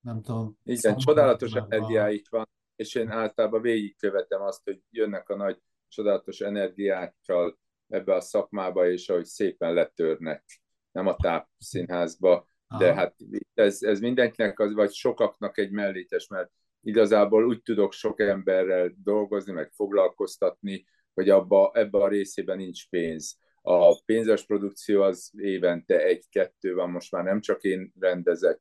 nem 0.09 0.23
tudom. 0.23 0.59
Igen, 0.65 0.97
csodálatos 0.97 1.53
energiáik 1.53 2.29
van, 2.31 2.49
és 2.77 2.95
én 2.95 3.11
általában 3.11 3.61
végigkövetem 3.61 4.43
azt, 4.43 4.65
hogy 4.65 4.81
jönnek 4.91 5.29
a 5.29 5.37
nagy 5.37 5.59
csodálatos 5.89 6.41
energiákkal 6.41 7.59
ebbe 7.89 8.15
a 8.15 8.21
szakmába, 8.21 8.91
és 8.91 9.09
ahogy 9.09 9.25
szépen 9.25 9.73
letörnek, 9.73 10.45
nem 10.91 11.07
a 11.07 11.17
tápszínházba, 11.17 12.49
de 12.79 12.95
hát 12.95 13.17
ez, 13.55 13.83
ez 13.83 14.01
mindenkinek, 14.01 14.59
az, 14.59 14.73
vagy 14.73 14.93
sokaknak 14.93 15.59
egy 15.59 15.71
mellétes, 15.71 16.29
mert 16.29 16.51
igazából 16.81 17.47
úgy 17.47 17.63
tudok 17.63 17.93
sok 17.93 18.21
emberrel 18.21 18.95
dolgozni, 19.03 19.53
meg 19.53 19.71
foglalkoztatni, 19.73 20.87
hogy 21.15 21.29
abba, 21.31 21.71
ebbe 21.75 21.99
a 21.99 22.09
részében 22.09 22.57
nincs 22.57 22.89
pénz. 22.89 23.39
A 23.63 24.03
pénzes 24.05 24.47
produkció 24.47 25.03
az 25.03 25.33
évente 25.37 26.03
egy-kettő 26.03 26.75
van, 26.75 26.91
most 26.91 27.13
már 27.13 27.25
nem 27.25 27.41
csak 27.41 27.63
én 27.63 27.93
rendezek, 28.01 28.61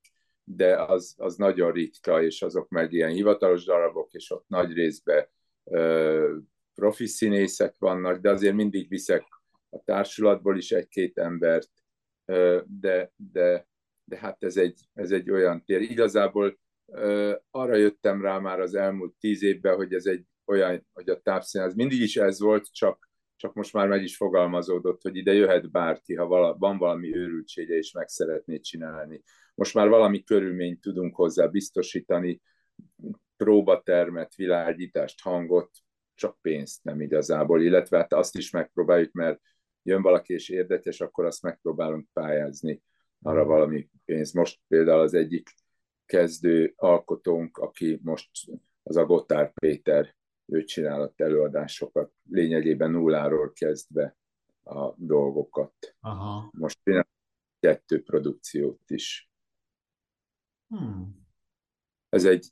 de 0.49 0.83
az, 0.83 1.15
az 1.17 1.35
nagyon 1.35 1.71
ritka, 1.71 2.23
és 2.23 2.41
azok 2.41 2.69
meg 2.69 2.93
ilyen 2.93 3.09
hivatalos 3.09 3.63
darabok, 3.63 4.13
és 4.13 4.31
ott 4.31 4.47
nagy 4.47 4.73
részben 4.73 5.27
ö, 5.63 6.35
profi 6.73 7.05
színészek 7.05 7.75
vannak, 7.77 8.21
de 8.21 8.29
azért 8.29 8.55
mindig 8.55 8.89
viszek 8.89 9.23
a 9.69 9.83
társulatból 9.83 10.57
is 10.57 10.71
egy-két 10.71 11.17
embert, 11.17 11.69
ö, 12.25 12.61
de, 12.79 13.11
de, 13.31 13.67
de 14.03 14.17
hát 14.17 14.43
ez 14.43 14.57
egy, 14.57 14.79
ez 14.93 15.11
egy 15.11 15.31
olyan 15.31 15.63
tér. 15.65 15.81
Igazából 15.81 16.59
ö, 16.85 17.35
arra 17.51 17.75
jöttem 17.75 18.21
rá 18.21 18.37
már 18.37 18.59
az 18.59 18.75
elmúlt 18.75 19.13
tíz 19.19 19.43
évben, 19.43 19.75
hogy 19.75 19.93
ez 19.93 20.05
egy 20.05 20.25
olyan, 20.45 20.87
hogy 20.93 21.09
a 21.09 21.21
tápszínház 21.21 21.73
mindig 21.73 22.01
is 22.01 22.17
ez 22.17 22.39
volt, 22.39 22.73
csak, 22.73 23.09
csak 23.35 23.53
most 23.53 23.73
már 23.73 23.87
meg 23.87 24.03
is 24.03 24.17
fogalmazódott, 24.17 25.01
hogy 25.01 25.15
ide 25.15 25.33
jöhet 25.33 25.71
bárki, 25.71 26.15
ha 26.15 26.25
vala, 26.25 26.57
van 26.57 26.77
valami 26.77 27.15
őrültsége, 27.15 27.75
és 27.75 27.91
meg 27.91 28.07
szeretné 28.07 28.59
csinálni. 28.59 29.23
Most 29.57 29.73
már 29.73 29.89
valami 29.89 30.23
körülményt 30.23 30.81
tudunk 30.81 31.15
hozzá 31.15 31.47
biztosítani, 31.47 32.41
próbatermet, 33.37 34.35
világítást, 34.35 35.21
hangot, 35.21 35.69
csak 36.13 36.37
pénzt 36.41 36.83
nem 36.83 37.01
igazából, 37.01 37.61
illetve 37.61 37.97
hát 37.97 38.13
azt 38.13 38.37
is 38.37 38.49
megpróbáljuk, 38.49 39.11
mert 39.11 39.41
jön 39.83 40.01
valaki 40.01 40.33
és 40.33 40.49
érdekes, 40.49 41.01
akkor 41.01 41.25
azt 41.25 41.41
megpróbálunk 41.41 42.07
pályázni 42.13 42.81
arra 43.21 43.45
valami 43.45 43.89
pénz. 44.05 44.31
Most 44.31 44.59
például 44.67 44.99
az 44.99 45.13
egyik 45.13 45.49
kezdő 46.05 46.73
alkotónk, 46.75 47.57
aki 47.57 47.99
most 48.03 48.29
az 48.83 48.95
a 48.95 49.05
Gotár 49.05 49.53
Péter, 49.53 50.15
ő 50.45 50.63
csinálott 50.63 51.21
előadásokat, 51.21 52.11
lényegében 52.29 52.91
nulláról 52.91 53.51
kezdve 53.53 54.17
a 54.63 54.93
dolgokat. 54.95 55.95
Aha. 55.99 56.49
Most 56.51 56.79
csinál 56.83 57.07
kettő 57.59 58.03
produkciót 58.03 58.81
is. 58.87 59.29
Hmm. 60.67 61.25
Ez 62.09 62.25
egy 62.25 62.51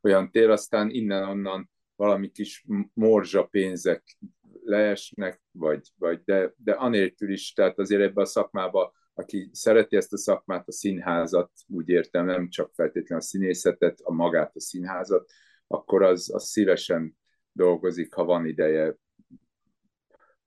olyan 0.00 0.30
tér, 0.30 0.50
aztán 0.50 0.90
innen-onnan 0.90 1.70
valami 1.96 2.30
kis 2.30 2.64
morzsa 2.92 3.44
pénzek 3.44 4.18
leesnek, 4.62 5.42
vagy, 5.50 5.92
vagy 5.98 6.22
de, 6.24 6.54
de 6.56 6.72
anélkül 6.72 7.30
is, 7.30 7.52
tehát 7.52 7.78
azért 7.78 8.02
ebbe 8.02 8.20
a 8.20 8.24
szakmába, 8.24 8.92
aki 9.14 9.50
szereti 9.52 9.96
ezt 9.96 10.12
a 10.12 10.16
szakmát, 10.18 10.68
a 10.68 10.72
színházat, 10.72 11.50
úgy 11.66 11.88
értem, 11.88 12.26
nem 12.26 12.48
csak 12.48 12.72
feltétlenül 12.74 13.24
a 13.24 13.26
színészetet, 13.26 14.00
a 14.00 14.12
magát 14.12 14.56
a 14.56 14.60
színházat, 14.60 15.30
akkor 15.66 16.02
az, 16.02 16.34
az 16.34 16.44
szívesen 16.44 17.18
dolgozik, 17.52 18.14
ha 18.14 18.24
van 18.24 18.46
ideje, 18.46 18.96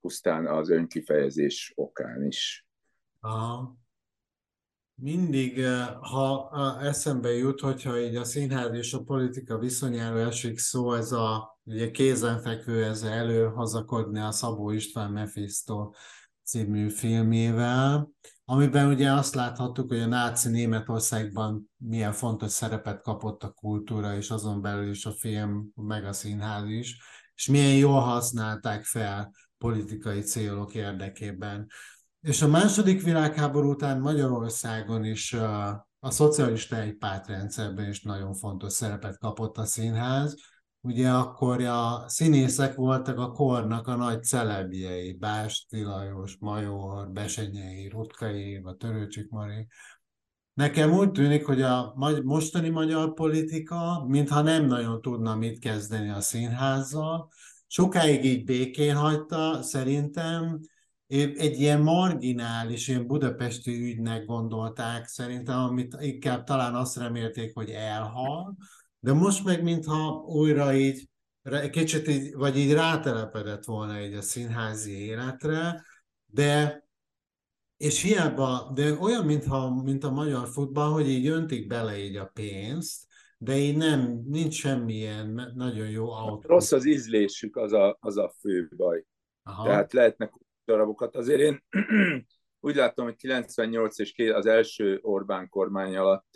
pusztán 0.02 0.48
az 0.48 0.70
önkifejezés 0.70 1.74
okán 1.76 2.26
is. 2.26 2.68
Aha. 3.20 3.78
Mindig, 5.02 5.60
eh, 5.60 5.88
ha 6.02 6.50
eszembe 6.82 7.30
jut, 7.30 7.60
hogyha 7.60 8.00
így 8.00 8.16
a 8.16 8.24
színház 8.24 8.74
és 8.74 8.94
a 8.94 9.04
politika 9.04 9.58
viszonyáról 9.58 10.20
esik 10.20 10.58
szó, 10.58 10.94
ez 10.94 11.12
a 11.12 11.60
ugye 11.64 11.92
kézenfekvő, 11.92 12.84
ez 12.84 13.04
előhazakodni 13.04 14.20
a 14.20 14.32
Szabó 14.32 14.70
István 14.70 15.12
Mephisto 15.12 15.92
című 16.44 16.90
filmével, 16.90 18.10
amiben 18.46 18.88
ugye 18.88 19.12
azt 19.12 19.36
láthattuk, 19.36 19.90
hogy 19.90 20.00
a 20.00 20.06
náci 20.06 20.50
Németországban 20.50 21.70
milyen 21.78 22.14
fontos 22.14 22.52
szerepet 22.52 23.02
kapott 23.02 23.44
a 23.44 23.52
kultúra, 23.52 24.16
és 24.16 24.30
azon 24.30 24.62
belül 24.62 24.90
is 24.90 25.06
a 25.06 25.12
film, 25.12 25.72
meg 25.76 26.06
a 26.06 26.14
színház 26.14 26.70
is, 26.70 26.98
és 27.36 27.48
milyen 27.48 27.76
jól 27.76 28.00
használták 28.00 28.84
fel 28.84 29.32
politikai 29.58 30.22
célok 30.22 30.74
érdekében. 30.74 31.68
És 32.22 32.42
a 32.42 32.48
második 32.48 33.04
világháború 33.04 33.70
után 33.70 34.00
Magyarországon 34.00 35.04
is 35.04 35.34
a, 35.34 35.88
szocialista 36.02 36.80
egypártrendszerben 36.80 37.90
is 37.90 38.02
nagyon 38.02 38.34
fontos 38.34 38.74
szerepet 38.74 39.18
kapott 39.18 39.58
a 39.58 39.66
színház. 39.66 40.36
Ugye 40.82 41.10
akkor 41.10 41.62
a 41.62 42.04
színészek 42.08 42.76
voltak 42.76 43.18
a 43.20 43.32
kornak 43.32 43.88
a 43.88 43.96
nagy 43.96 44.24
celebjei, 44.24 45.14
Básti 45.14 45.82
Lajos, 45.82 46.38
Major, 46.40 47.12
Besenyei, 47.12 47.90
Rutkai, 47.90 48.62
a 48.64 48.74
Törőcsik 48.74 49.30
Mari. 49.30 49.68
Nekem 50.54 50.92
úgy 50.92 51.12
tűnik, 51.12 51.46
hogy 51.46 51.62
a 51.62 51.94
mostani 52.24 52.70
magyar 52.70 53.14
politika, 53.14 54.06
mintha 54.08 54.42
nem 54.42 54.66
nagyon 54.66 55.02
tudna 55.02 55.36
mit 55.36 55.60
kezdeni 55.60 56.10
a 56.10 56.22
színházzal, 56.22 57.30
sokáig 57.68 58.26
így 58.26 58.44
békén 58.44 58.96
hagyta, 58.96 59.62
szerintem, 59.62 60.60
egy 61.18 61.60
ilyen 61.60 61.82
marginális, 61.82 62.88
ilyen 62.88 63.08
budapesti 63.08 63.82
ügynek 63.82 64.26
gondolták 64.26 65.08
szerintem, 65.08 65.60
amit 65.60 65.98
inkább 66.00 66.44
talán 66.44 66.76
azt 66.76 66.98
remélték, 66.98 67.54
hogy 67.54 67.70
elhal, 67.70 68.56
de 69.00 69.14
most 69.14 69.44
meg 69.44 69.64
mintha 69.64 70.24
újra 70.28 70.74
így 70.74 71.10
kicsit 71.72 72.08
így, 72.08 72.34
vagy 72.34 72.58
így 72.58 72.74
rátelepedett 72.74 73.66
volna 73.66 74.02
így 74.02 74.14
a 74.14 74.22
színházi 74.22 74.92
életre, 74.92 75.84
de 76.26 76.84
és 77.78 78.02
hiába, 78.02 78.72
de 78.74 78.94
olyan, 78.94 79.26
mintha, 79.26 79.82
mint 79.84 80.04
a 80.04 80.12
magyar 80.12 80.48
futball, 80.48 80.92
hogy 80.92 81.10
így 81.10 81.28
öntik 81.28 81.68
bele 81.68 81.98
így 81.98 82.16
a 82.16 82.32
pénzt, 82.34 83.08
de 83.38 83.58
így 83.58 83.78
nem, 83.78 84.22
nincs 84.26 84.54
semmilyen 84.54 85.52
nagyon 85.56 85.90
jó 85.90 86.12
autó. 86.12 86.48
Rossz 86.48 86.72
az 86.72 86.86
ízlésük, 86.86 87.56
az 87.56 87.74
a, 87.74 87.98
az 88.00 88.18
a 88.18 88.34
fő 88.40 88.72
baj. 88.76 89.06
Aha. 89.44 89.64
Tehát 89.64 89.94
lehetnek 89.94 90.34
darabokat. 90.70 91.16
Azért 91.16 91.40
én 91.40 91.64
úgy 92.68 92.76
látom, 92.76 93.06
hogy 93.06 93.16
98 93.16 94.00
és 94.00 94.14
az 94.34 94.46
első 94.46 95.00
Orbán 95.02 95.50
kormány 95.50 95.96
alatt, 95.96 96.28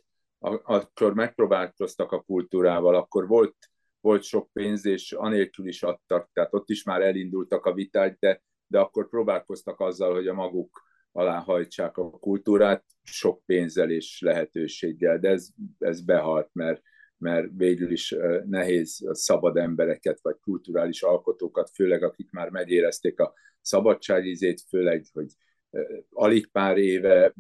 akkor 0.63 1.13
megpróbálkoztak 1.13 2.11
a 2.11 2.21
kultúrával, 2.21 2.95
akkor 2.95 3.27
volt 3.27 3.55
volt 4.03 4.23
sok 4.23 4.49
pénz, 4.53 4.85
és 4.85 5.11
anélkül 5.11 5.67
is 5.67 5.83
adtak, 5.83 6.29
tehát 6.33 6.53
ott 6.53 6.69
is 6.69 6.83
már 6.83 7.01
elindultak 7.01 7.65
a 7.65 7.73
viták, 7.73 8.17
de, 8.19 8.41
de 8.67 8.79
akkor 8.79 9.09
próbálkoztak 9.09 9.79
azzal, 9.79 10.13
hogy 10.13 10.27
a 10.27 10.33
maguk 10.33 10.81
alá 11.11 11.39
hajtsák 11.39 11.97
a 11.97 12.09
kultúrát, 12.09 12.85
sok 13.03 13.45
pénzzel 13.45 13.91
és 13.91 14.21
lehetőséggel, 14.21 15.19
de 15.19 15.29
ez, 15.29 15.47
ez 15.79 16.01
behalt, 16.01 16.49
mert, 16.53 16.81
mert 17.17 17.47
végül 17.55 17.91
is 17.91 18.15
nehéz 18.45 19.09
szabad 19.11 19.57
embereket, 19.57 20.19
vagy 20.21 20.37
kulturális 20.41 21.01
alkotókat, 21.01 21.69
főleg 21.73 22.03
akik 22.03 22.31
már 22.31 22.49
megérezték 22.49 23.19
a 23.19 23.33
szabadságizét, 23.63 24.61
főleg, 24.69 25.05
hogy 25.13 25.27
alig 26.09 26.51
pár 26.51 26.77
éve 26.77 27.33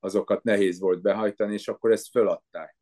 azokat 0.00 0.42
nehéz 0.42 0.80
volt 0.80 1.00
behajtani, 1.00 1.52
és 1.52 1.68
akkor 1.68 1.90
ezt 1.92 2.10
föladták 2.10 2.76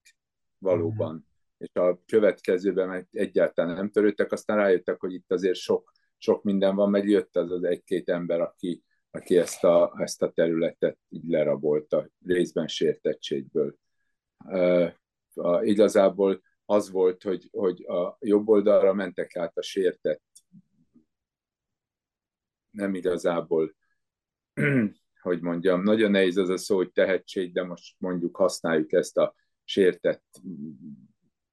valóban. 0.59 1.15
Mm. 1.15 1.19
És 1.59 1.71
a 1.73 2.01
következőben 2.07 3.09
egyáltalán 3.13 3.75
nem 3.75 3.91
törődtek, 3.91 4.33
aztán 4.33 4.57
rájöttek, 4.57 5.01
hogy 5.01 5.13
itt 5.13 5.33
azért 5.33 5.57
sok, 5.57 5.93
sok 6.17 6.43
minden 6.43 6.75
van, 6.75 6.91
meg 6.91 7.09
jött 7.09 7.37
az 7.37 7.51
az 7.51 7.65
egy-két 7.65 8.09
ember, 8.09 8.41
aki, 8.41 8.83
aki 9.11 9.37
ezt 9.37 9.65
a, 9.65 9.95
ezt 9.99 10.23
a 10.23 10.31
területet 10.31 10.99
így 11.09 11.29
lerabolta, 11.29 12.09
részben 12.25 12.67
sértettségből. 12.67 13.75
Uh, 14.45 14.91
uh, 15.35 15.67
igazából 15.67 16.43
az 16.65 16.91
volt, 16.91 17.23
hogy, 17.23 17.49
hogy 17.53 17.85
a 17.87 18.17
jobb 18.21 18.49
oldalra 18.49 18.93
mentek 18.93 19.37
át 19.37 19.57
a 19.57 19.63
sértett, 19.63 20.23
nem 22.71 22.95
igazából 22.95 23.75
hogy 25.23 25.41
mondjam, 25.41 25.83
nagyon 25.83 26.11
nehéz 26.11 26.37
az 26.37 26.49
a 26.49 26.57
szó, 26.57 26.77
hogy 26.77 26.93
tehetség, 26.93 27.53
de 27.53 27.65
most 27.65 27.95
mondjuk 27.99 28.37
használjuk 28.37 28.93
ezt 28.93 29.17
a 29.17 29.35
sértett 29.65 30.41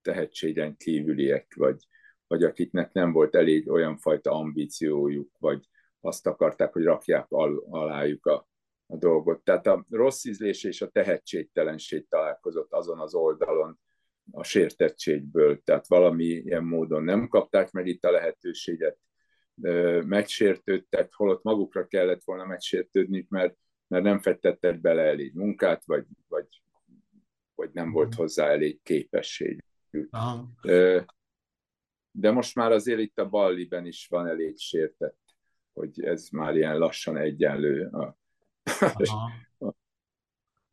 tehetségen 0.02 0.78
kívüliek, 0.78 1.54
vagy, 1.56 1.88
vagy 2.28 2.44
akiknek 2.44 2.92
nem 2.92 3.12
volt 3.12 3.36
elég 3.36 3.70
olyan 3.70 3.98
fajta 3.98 4.32
ambíciójuk, 4.32 5.32
vagy 5.40 5.70
azt 6.02 6.28
akarták, 6.28 6.74
hogy 6.74 6.84
rakják 6.84 7.26
al- 7.30 7.64
alájuk 7.70 8.26
a, 8.26 8.48
a 8.86 8.98
dolgot. 8.98 9.44
Tehát 9.44 9.68
a 9.68 9.86
rossz 9.90 10.26
ízlés 10.26 10.64
és 10.64 10.82
a 10.82 10.90
tehetségtelenség 10.90 12.08
találkozott 12.08 12.74
azon 12.74 13.00
az 13.00 13.14
oldalon 13.14 13.80
a 14.32 14.44
sértettségből, 14.44 15.62
tehát 15.64 15.88
valami 15.88 16.24
ilyen 16.24 16.64
módon 16.64 17.04
nem 17.04 17.28
kapták 17.28 17.72
meg 17.72 17.88
itt 17.88 18.06
a 18.06 18.12
lehetőséget, 18.12 18.98
megsértődtek, 20.06 21.14
holott 21.14 21.44
magukra 21.44 21.88
kellett 21.88 22.24
volna 22.24 22.46
megsértődni, 22.46 23.26
mert, 23.30 23.58
mert 23.88 24.04
nem 24.04 24.20
fektettek 24.20 24.82
bele 24.82 25.02
elég 25.02 25.36
munkát, 25.36 25.86
vagy, 25.86 26.06
vagy, 26.28 26.48
vagy 27.56 27.70
nem 27.74 27.92
volt 27.92 28.10
mhm. 28.10 28.18
hozzá 28.18 28.48
elég 28.48 28.82
képesség. 28.84 29.64
De 32.12 32.32
most 32.32 32.56
már 32.56 32.72
azért 32.72 33.00
itt 33.00 33.20
a 33.20 33.30
Balliben 33.30 33.86
is 33.86 34.08
van 34.08 34.28
elég 34.28 34.58
sértett, 34.58 35.20
hogy 35.74 36.04
ez 36.04 36.30
már 36.30 36.56
ilyen 36.56 36.78
lassan 36.78 37.18
egyenlő 37.18 37.88
a, 37.88 38.18
a, 39.58 39.76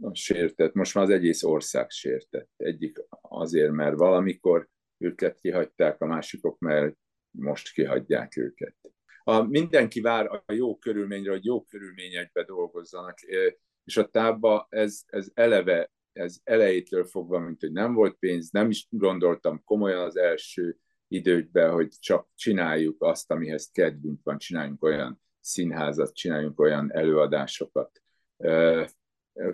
a 0.01 0.15
sértett. 0.15 0.75
Most 0.75 0.95
már 0.95 1.05
az 1.05 1.11
egész 1.11 1.43
ország 1.43 1.91
sértett. 1.91 2.51
Egyik 2.57 2.99
azért, 3.21 3.73
mert 3.73 3.97
valamikor 3.97 4.69
őket 4.99 5.41
kihagyták, 5.41 6.01
a 6.01 6.07
másikok, 6.07 6.59
mert 6.59 6.97
most 7.33 7.73
kihagyják 7.73 8.37
őket. 8.37 8.75
A, 9.25 9.43
mindenki 9.43 10.01
vár 10.01 10.27
a 10.47 10.53
jó 10.53 10.79
körülményre, 10.79 11.31
hogy 11.31 11.45
jó 11.45 11.65
körülményekbe 11.65 12.45
dolgozzanak, 12.45 13.19
és 13.85 13.97
a 13.97 14.09
tábba 14.09 14.67
ez, 14.71 15.03
ez 15.07 15.31
eleve, 15.35 15.91
ez 16.13 16.37
elejétől 16.45 17.05
fogva, 17.05 17.39
mint 17.39 17.61
hogy 17.61 17.73
nem 17.73 17.95
volt 17.95 18.17
pénz, 18.19 18.51
nem 18.51 18.71
is 18.71 18.87
gondoltam 18.91 19.65
komolyan 19.65 20.05
az 20.05 20.17
első 20.17 20.77
időkben, 21.09 21.71
hogy 21.71 21.89
csak 21.89 22.29
csináljuk 22.35 23.03
azt, 23.03 23.31
amihez 23.31 23.71
kedvünk 23.71 24.21
van, 24.23 24.39
csináljunk 24.39 24.83
olyan 24.83 25.21
színházat, 25.41 26.15
csináljunk 26.15 26.61
olyan 26.61 26.93
előadásokat. 26.93 28.03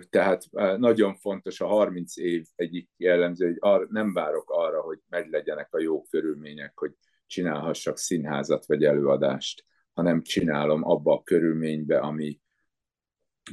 Tehát 0.09 0.43
nagyon 0.77 1.15
fontos 1.15 1.61
a 1.61 1.67
30 1.67 2.17
év 2.17 2.45
egyik 2.55 2.89
jellemző, 2.97 3.57
hogy 3.59 3.87
nem 3.89 4.13
várok 4.13 4.49
arra, 4.49 4.81
hogy 4.81 4.99
meglegyenek 5.09 5.73
a 5.73 5.79
jó 5.79 6.03
körülmények, 6.03 6.77
hogy 6.77 6.95
csinálhassak 7.29 7.97
színházat 7.97 8.65
vagy 8.65 8.83
előadást, 8.83 9.65
hanem 9.93 10.21
csinálom 10.21 10.83
abba 10.83 11.13
a 11.13 11.23
körülménybe, 11.23 11.99
ami, 11.99 12.39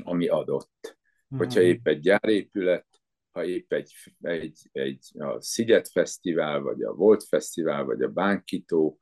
ami 0.02 0.28
adott. 0.28 0.98
Mm. 1.34 1.38
Hogyha 1.38 1.60
épp 1.60 1.86
egy 1.86 2.00
gyárépület, 2.00 2.86
ha 3.30 3.44
épp 3.44 3.72
egy, 3.72 3.92
egy, 4.20 4.68
egy 4.72 5.10
a 5.18 5.40
Sziget 5.40 5.88
Fesztivál, 5.88 6.60
vagy 6.60 6.82
a 6.82 6.94
Volt 6.94 7.24
Fesztivál, 7.24 7.84
vagy 7.84 8.02
a 8.02 8.08
Bánkító, 8.08 9.00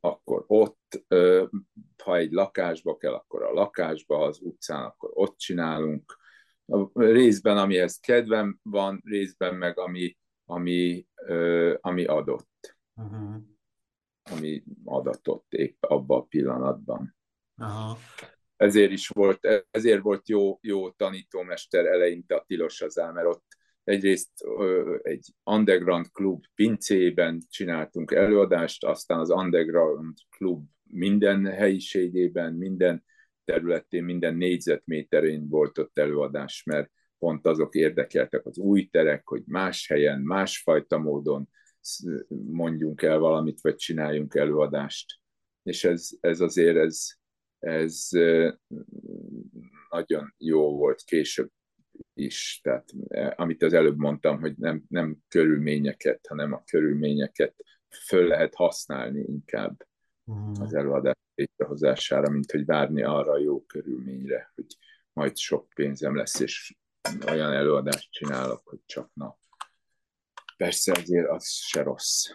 akkor 0.00 0.44
ott, 0.46 1.04
ha 2.04 2.16
egy 2.16 2.32
lakásba 2.32 2.96
kell, 2.96 3.12
akkor 3.12 3.42
a 3.42 3.52
lakásba, 3.52 4.18
az 4.18 4.38
utcán, 4.42 4.84
akkor 4.84 5.10
ott 5.12 5.38
csinálunk. 5.38 6.18
A 6.66 7.02
részben, 7.02 7.56
amihez 7.56 7.98
kedvem 7.98 8.58
van, 8.62 9.02
részben 9.04 9.54
meg, 9.54 9.78
ami, 9.78 10.16
ami, 10.44 11.06
ami 11.80 12.04
adott. 12.04 12.76
Uh-huh 12.94 13.56
ami 14.30 14.62
adatott 14.84 15.52
épp 15.52 15.82
abban 15.82 16.20
a 16.20 16.24
pillanatban. 16.24 17.16
Aha. 17.56 17.98
Ezért 18.56 18.90
is 18.90 19.08
volt, 19.08 19.64
ezért 19.70 20.02
volt 20.02 20.28
jó, 20.28 20.58
jó 20.60 20.90
tanítómester 20.90 21.86
eleinte 21.86 22.34
a 22.34 22.44
Tilos 22.46 22.80
az 22.80 22.94
mert 22.94 23.26
ott 23.26 23.44
egyrészt 23.84 24.30
egy 25.02 25.34
underground 25.44 26.12
klub 26.12 26.44
pincében 26.54 27.42
csináltunk 27.48 28.12
előadást, 28.12 28.84
aztán 28.84 29.18
az 29.18 29.30
underground 29.30 30.16
klub 30.36 30.66
minden 30.84 31.46
helyiségében, 31.46 32.54
minden 32.54 33.04
területén, 33.44 34.04
minden 34.04 34.34
négyzetméterén 34.34 35.48
volt 35.48 35.78
ott 35.78 35.98
előadás, 35.98 36.62
mert 36.64 36.90
pont 37.18 37.46
azok 37.46 37.74
érdekeltek 37.74 38.46
az 38.46 38.58
új 38.58 38.86
terek, 38.86 39.26
hogy 39.26 39.42
más 39.46 39.86
helyen, 39.88 40.20
másfajta 40.20 40.98
módon 40.98 41.48
mondjunk 42.28 43.02
el 43.02 43.18
valamit, 43.18 43.60
vagy 43.60 43.74
csináljunk 43.74 44.34
előadást. 44.34 45.20
És 45.62 45.84
ez, 45.84 46.08
ez 46.20 46.40
azért 46.40 46.76
ez, 46.76 47.06
ez 47.58 48.08
nagyon 49.88 50.34
jó 50.38 50.76
volt 50.76 51.02
később 51.02 51.50
is. 52.14 52.60
Tehát 52.62 52.90
amit 53.36 53.62
az 53.62 53.72
előbb 53.72 53.98
mondtam, 53.98 54.40
hogy 54.40 54.56
nem, 54.56 54.84
nem 54.88 55.16
körülményeket, 55.28 56.26
hanem 56.28 56.52
a 56.52 56.62
körülményeket 56.64 57.54
föl 58.06 58.26
lehet 58.26 58.54
használni 58.54 59.20
inkább 59.20 59.86
mm. 60.32 60.52
az 60.60 60.74
előadás 60.74 61.16
létrehozására, 61.34 62.30
mint 62.30 62.50
hogy 62.50 62.64
várni 62.64 63.02
arra 63.02 63.32
a 63.32 63.38
jó 63.38 63.64
körülményre, 63.64 64.52
hogy 64.54 64.66
majd 65.12 65.36
sok 65.36 65.68
pénzem 65.74 66.16
lesz, 66.16 66.40
és 66.40 66.76
olyan 67.26 67.52
előadást 67.52 68.10
csinálok, 68.10 68.60
hogy 68.64 68.80
csak 68.86 69.10
nap 69.14 69.38
persze 70.58 70.92
azért 70.92 71.28
az 71.28 71.46
se 71.48 71.82
rossz. 71.82 72.26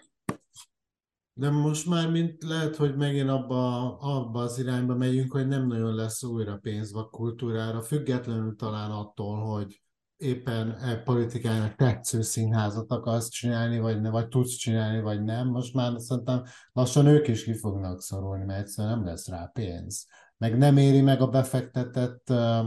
De 1.34 1.50
most 1.50 1.88
már 1.88 2.12
mint 2.12 2.44
lehet, 2.44 2.76
hogy 2.76 2.96
megint 2.96 3.30
abba, 3.30 3.98
abba 3.98 4.40
az 4.40 4.60
irányba 4.60 4.96
megyünk, 4.96 5.32
hogy 5.32 5.48
nem 5.48 5.68
nagyon 5.68 5.96
lesz 5.96 6.24
újra 6.24 6.58
pénz 6.58 6.96
a 6.96 7.10
kultúrára, 7.10 7.82
függetlenül 7.82 8.56
talán 8.56 8.92
attól, 8.92 9.40
hogy 9.40 9.82
éppen 10.18 10.72
e 10.72 10.96
politikának 10.96 11.76
tetsző 11.76 12.22
színházat 12.22 12.92
akarsz 12.92 13.30
csinálni, 13.30 13.80
vagy, 13.80 14.02
ne, 14.02 14.10
vagy 14.10 14.28
tudsz 14.28 14.56
csinálni, 14.56 15.02
vagy 15.02 15.24
nem. 15.24 15.48
Most 15.48 15.74
már 15.74 15.94
szerintem 15.98 16.44
lassan 16.72 17.06
ők 17.06 17.28
is 17.28 17.44
ki 17.44 17.54
fognak 17.54 18.02
szorulni, 18.02 18.46
mert 18.46 18.60
egyszerűen 18.60 18.98
nem 18.98 19.06
lesz 19.06 19.28
rá 19.28 19.50
pénz. 19.54 20.08
Meg 20.38 20.58
nem 20.58 20.78
éri 20.78 21.02
meg 21.02 21.22
a 21.22 21.28
befektetett 21.28 22.30
uh, 22.30 22.66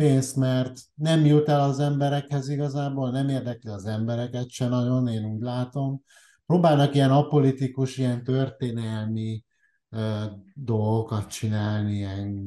pénzt, 0.00 0.36
mert 0.36 0.80
nem 0.94 1.24
jut 1.24 1.48
el 1.48 1.60
az 1.60 1.78
emberekhez 1.78 2.48
igazából, 2.48 3.10
nem 3.10 3.28
érdekli 3.28 3.70
az 3.70 3.84
embereket 3.84 4.48
se 4.48 4.68
nagyon, 4.68 5.08
én 5.08 5.24
úgy 5.24 5.40
látom. 5.40 6.02
Próbálnak 6.46 6.94
ilyen 6.94 7.10
apolitikus, 7.10 7.96
ilyen 7.96 8.24
történelmi 8.24 9.44
uh, 9.90 10.24
dolgokat 10.54 11.26
csinálni, 11.26 11.92
ilyen, 11.92 12.44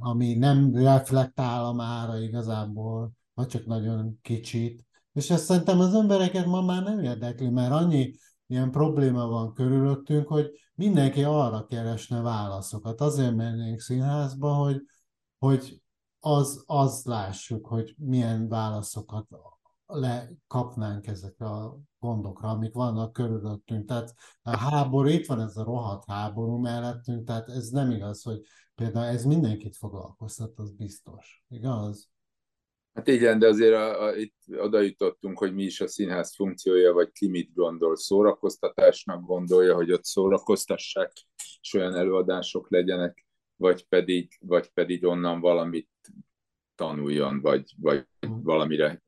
ami 0.00 0.34
nem 0.34 0.74
reflektál 0.74 1.64
a 1.64 1.72
mára 1.72 2.18
igazából, 2.18 3.12
vagy 3.34 3.46
csak 3.46 3.66
nagyon 3.66 4.18
kicsit. 4.22 4.86
És 5.12 5.30
ezt 5.30 5.44
szerintem 5.44 5.80
az 5.80 5.94
embereket 5.94 6.46
ma 6.46 6.62
már 6.62 6.82
nem 6.82 6.98
érdekli, 6.98 7.48
mert 7.48 7.72
annyi 7.72 8.14
ilyen 8.46 8.70
probléma 8.70 9.26
van 9.26 9.52
körülöttünk, 9.52 10.28
hogy 10.28 10.50
mindenki 10.74 11.22
arra 11.22 11.66
keresne 11.66 12.20
válaszokat. 12.20 13.00
Azért 13.00 13.34
mennénk 13.34 13.80
színházba, 13.80 14.54
hogy, 14.54 14.82
hogy 15.38 15.82
az, 16.24 16.62
az 16.66 17.04
lássuk, 17.04 17.66
hogy 17.66 17.94
milyen 17.98 18.48
válaszokat 18.48 19.26
le 19.86 20.30
kapnánk 20.46 21.06
ezekre 21.06 21.46
a 21.46 21.78
gondokra, 21.98 22.48
amik 22.48 22.72
vannak 22.72 23.12
körülöttünk. 23.12 23.86
Tehát 23.86 24.14
a 24.42 24.56
háború, 24.56 25.08
itt 25.08 25.26
van 25.26 25.40
ez 25.40 25.56
a 25.56 25.64
rohadt 25.64 26.04
háború 26.06 26.56
mellettünk, 26.56 27.26
tehát 27.26 27.48
ez 27.48 27.68
nem 27.68 27.90
igaz, 27.90 28.22
hogy 28.22 28.40
például 28.74 29.06
ez 29.06 29.24
mindenkit 29.24 29.76
foglalkoztat, 29.76 30.58
az 30.58 30.72
biztos. 30.72 31.44
Igaz? 31.48 32.08
Hát 32.92 33.08
igen, 33.08 33.38
de 33.38 33.46
azért 33.46 33.74
a, 33.74 34.04
a, 34.04 34.16
itt 34.16 34.34
oda 34.56 34.80
jutottunk, 34.80 35.38
hogy 35.38 35.54
mi 35.54 35.62
is 35.62 35.80
a 35.80 35.88
színház 35.88 36.34
funkciója, 36.34 36.92
vagy 36.92 37.10
ki 37.12 37.28
mit 37.28 37.54
gondol. 37.54 37.96
Szórakoztatásnak 37.96 39.26
gondolja, 39.26 39.74
hogy 39.74 39.92
ott 39.92 40.04
szórakoztassák, 40.04 41.12
és 41.60 41.74
olyan 41.74 41.94
előadások 41.94 42.70
legyenek, 42.70 43.26
vagy 43.56 43.88
pedig, 43.88 44.32
vagy 44.40 44.72
pedig 44.72 45.04
onnan 45.04 45.40
valamit 45.40 45.88
tanuljon, 46.74 47.40
vagy, 47.40 47.74
vagy 47.76 48.06
valamire 48.20 49.02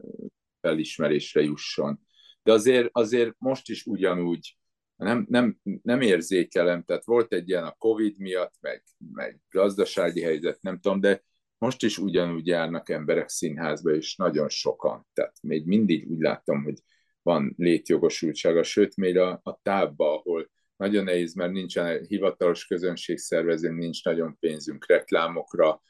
felismerésre 0.60 1.42
jusson. 1.42 2.00
De 2.42 2.52
azért, 2.52 2.88
azért 2.92 3.34
most 3.38 3.68
is 3.68 3.86
ugyanúgy 3.86 4.56
nem, 4.96 5.26
nem, 5.28 5.58
nem 5.82 6.00
érzékelem, 6.00 6.82
tehát 6.82 7.04
volt 7.04 7.32
egy 7.32 7.48
ilyen 7.48 7.64
a 7.64 7.74
Covid 7.78 8.18
miatt, 8.18 8.54
meg, 8.60 8.82
meg 9.12 9.40
gazdasági 9.50 10.22
helyzet, 10.22 10.62
nem 10.62 10.80
tudom, 10.80 11.00
de 11.00 11.22
most 11.58 11.82
is 11.82 11.98
ugyanúgy 11.98 12.46
járnak 12.46 12.88
emberek 12.90 13.28
színházba, 13.28 13.94
és 13.94 14.16
nagyon 14.16 14.48
sokan. 14.48 15.06
Tehát 15.12 15.36
még 15.42 15.66
mindig 15.66 16.10
úgy 16.10 16.20
látom, 16.20 16.64
hogy 16.64 16.78
van 17.22 17.54
létjogosultsága, 17.56 18.62
sőt, 18.62 18.96
még 18.96 19.18
a, 19.18 19.40
a 19.42 19.60
tábba, 19.62 20.18
ahol 20.18 20.50
nagyon 20.76 21.04
nehéz, 21.04 21.34
mert 21.34 21.52
nincsen 21.52 22.04
hivatalos 22.04 22.66
közönségszervezőnk, 22.66 23.78
nincs 23.78 24.04
nagyon 24.04 24.36
pénzünk 24.38 24.86
reklámokra, 24.86 25.82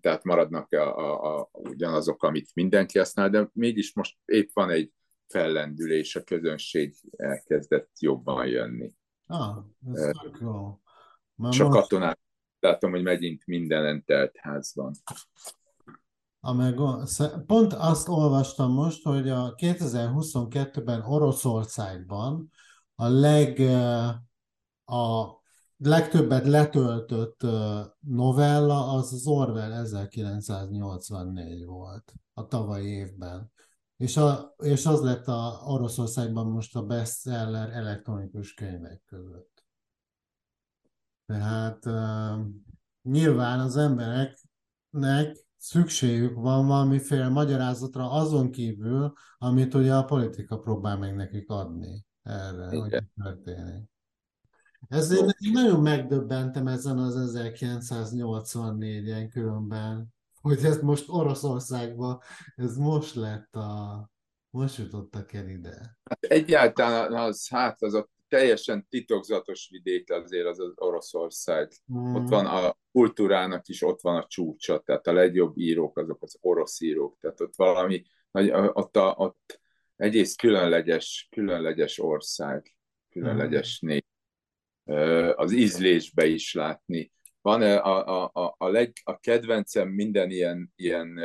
tehát 0.00 0.24
maradnak 0.24 0.72
a, 0.72 0.98
a, 0.98 1.36
a, 1.36 1.48
ugyanazok, 1.52 2.22
amit 2.22 2.50
mindenki 2.54 2.98
használ, 2.98 3.30
de 3.30 3.50
mégis 3.52 3.94
most 3.94 4.16
épp 4.24 4.48
van 4.52 4.70
egy 4.70 4.92
fellendülés, 5.26 6.16
a 6.16 6.22
közönség 6.22 6.94
elkezdett 7.16 7.90
jobban 7.98 8.46
jönni. 8.46 8.92
Ah, 9.26 9.56
ez 9.92 10.10
tök 10.22 10.38
jó. 10.40 10.80
És 11.50 11.60
a 11.60 11.68
katonák, 11.68 12.18
látom, 12.60 12.90
hogy 12.90 13.02
megint 13.02 13.46
mindenen 13.46 14.04
telt 14.04 14.36
házban. 14.36 14.94
Pont 17.46 17.72
azt 17.72 18.08
olvastam 18.08 18.72
most, 18.72 19.02
hogy 19.02 19.28
a 19.28 19.54
2022-ben 19.54 21.02
Oroszországban 21.02 22.50
a 22.94 23.08
leg 23.08 23.58
a 24.84 25.37
legtöbbet 25.78 26.46
letöltött 26.46 27.40
novella 28.00 28.92
az 28.92 29.12
az 29.12 29.26
Orwell 29.26 29.72
1984 29.72 31.64
volt 31.64 32.12
a 32.32 32.46
tavalyi 32.46 32.86
évben. 32.86 33.52
És, 33.96 34.16
a, 34.16 34.54
és 34.58 34.86
az 34.86 35.00
lett 35.00 35.26
a 35.26 35.62
Oroszországban 35.66 36.46
most 36.46 36.76
a 36.76 36.82
bestseller 36.82 37.70
elektronikus 37.70 38.54
könyvek 38.54 39.02
között. 39.06 39.64
Tehát 41.26 41.86
uh, 41.86 42.46
nyilván 43.02 43.60
az 43.60 43.76
embereknek 43.76 45.46
szükségük 45.56 46.34
van 46.34 46.66
valamiféle 46.66 47.28
magyarázatra 47.28 48.10
azon 48.10 48.50
kívül, 48.50 49.12
amit 49.38 49.74
ugye 49.74 49.94
a 49.94 50.04
politika 50.04 50.58
próbál 50.58 50.98
meg 50.98 51.16
nekik 51.16 51.50
adni 51.50 52.06
erre, 52.22 52.72
Igen. 52.72 52.80
hogy 52.80 53.24
történik. 53.24 53.90
Ezért 54.88 55.36
én 55.38 55.52
nagyon 55.52 55.80
megdöbbentem 55.80 56.66
ezen 56.66 56.98
az 56.98 57.32
1984-en 57.34 59.28
különben, 59.32 60.06
hogy 60.40 60.64
ez 60.64 60.80
most 60.80 61.04
Oroszországban, 61.08 62.20
ez 62.56 62.76
most 62.76 63.14
lett 63.14 63.54
a, 63.54 64.10
most 64.50 64.78
jutottak 64.78 65.32
el 65.32 65.48
ide. 65.48 65.96
Hát 66.04 66.22
egyáltalán 66.24 67.12
az, 67.12 67.48
hát 67.48 67.82
az 67.82 67.94
a 67.94 68.08
teljesen 68.28 68.86
titokzatos 68.88 69.68
vidék 69.70 70.12
azért 70.12 70.46
az, 70.46 70.58
az 70.58 70.72
Oroszország. 70.74 71.72
Mm. 71.92 72.14
Ott 72.14 72.28
van 72.28 72.46
a 72.46 72.76
kultúrának 72.92 73.68
is, 73.68 73.82
ott 73.82 74.00
van 74.00 74.16
a 74.16 74.26
csúcsa, 74.26 74.78
tehát 74.78 75.06
a 75.06 75.12
legjobb 75.12 75.58
írók 75.58 75.98
azok 75.98 76.22
az 76.22 76.36
orosz 76.40 76.80
írók, 76.80 77.18
tehát 77.20 77.40
ott 77.40 77.56
valami, 77.56 78.02
ott, 78.72 78.96
a, 78.96 79.14
ott 79.16 79.60
egész 79.96 80.34
különleges, 80.34 81.28
különleges 81.30 81.98
ország, 81.98 82.76
különleges 83.10 83.80
mm. 83.84 83.88
nép 83.88 84.06
az 85.34 85.52
ízlésbe 85.52 86.26
is 86.26 86.54
látni. 86.54 87.12
Van 87.40 87.62
a, 87.62 88.06
a, 88.06 88.30
a, 88.32 88.54
a, 88.58 88.68
leg, 88.68 88.92
a 89.02 89.18
kedvencem 89.18 89.88
minden 89.88 90.30
ilyen, 90.30 90.72
ilyen 90.76 91.20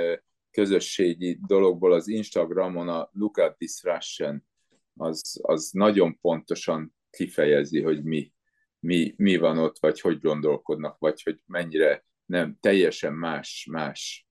közösségi 0.51 1.39
dologból 1.47 1.93
az 1.93 2.07
Instagramon 2.07 2.89
a 2.89 3.09
Look 3.11 3.37
at 3.37 3.57
this 3.57 3.83
Russian, 3.83 4.47
az, 4.95 5.39
az 5.41 5.69
nagyon 5.71 6.19
pontosan 6.21 6.95
kifejezi, 7.09 7.81
hogy 7.81 8.03
mi, 8.03 8.33
mi, 8.79 9.13
mi 9.17 9.37
van 9.37 9.57
ott, 9.57 9.79
vagy 9.79 9.99
hogy 9.99 10.19
gondolkodnak, 10.19 10.97
vagy 10.99 11.21
hogy 11.21 11.41
mennyire 11.45 12.05
nem 12.25 12.57
teljesen 12.59 13.13
más, 13.13 13.67
más 13.71 14.27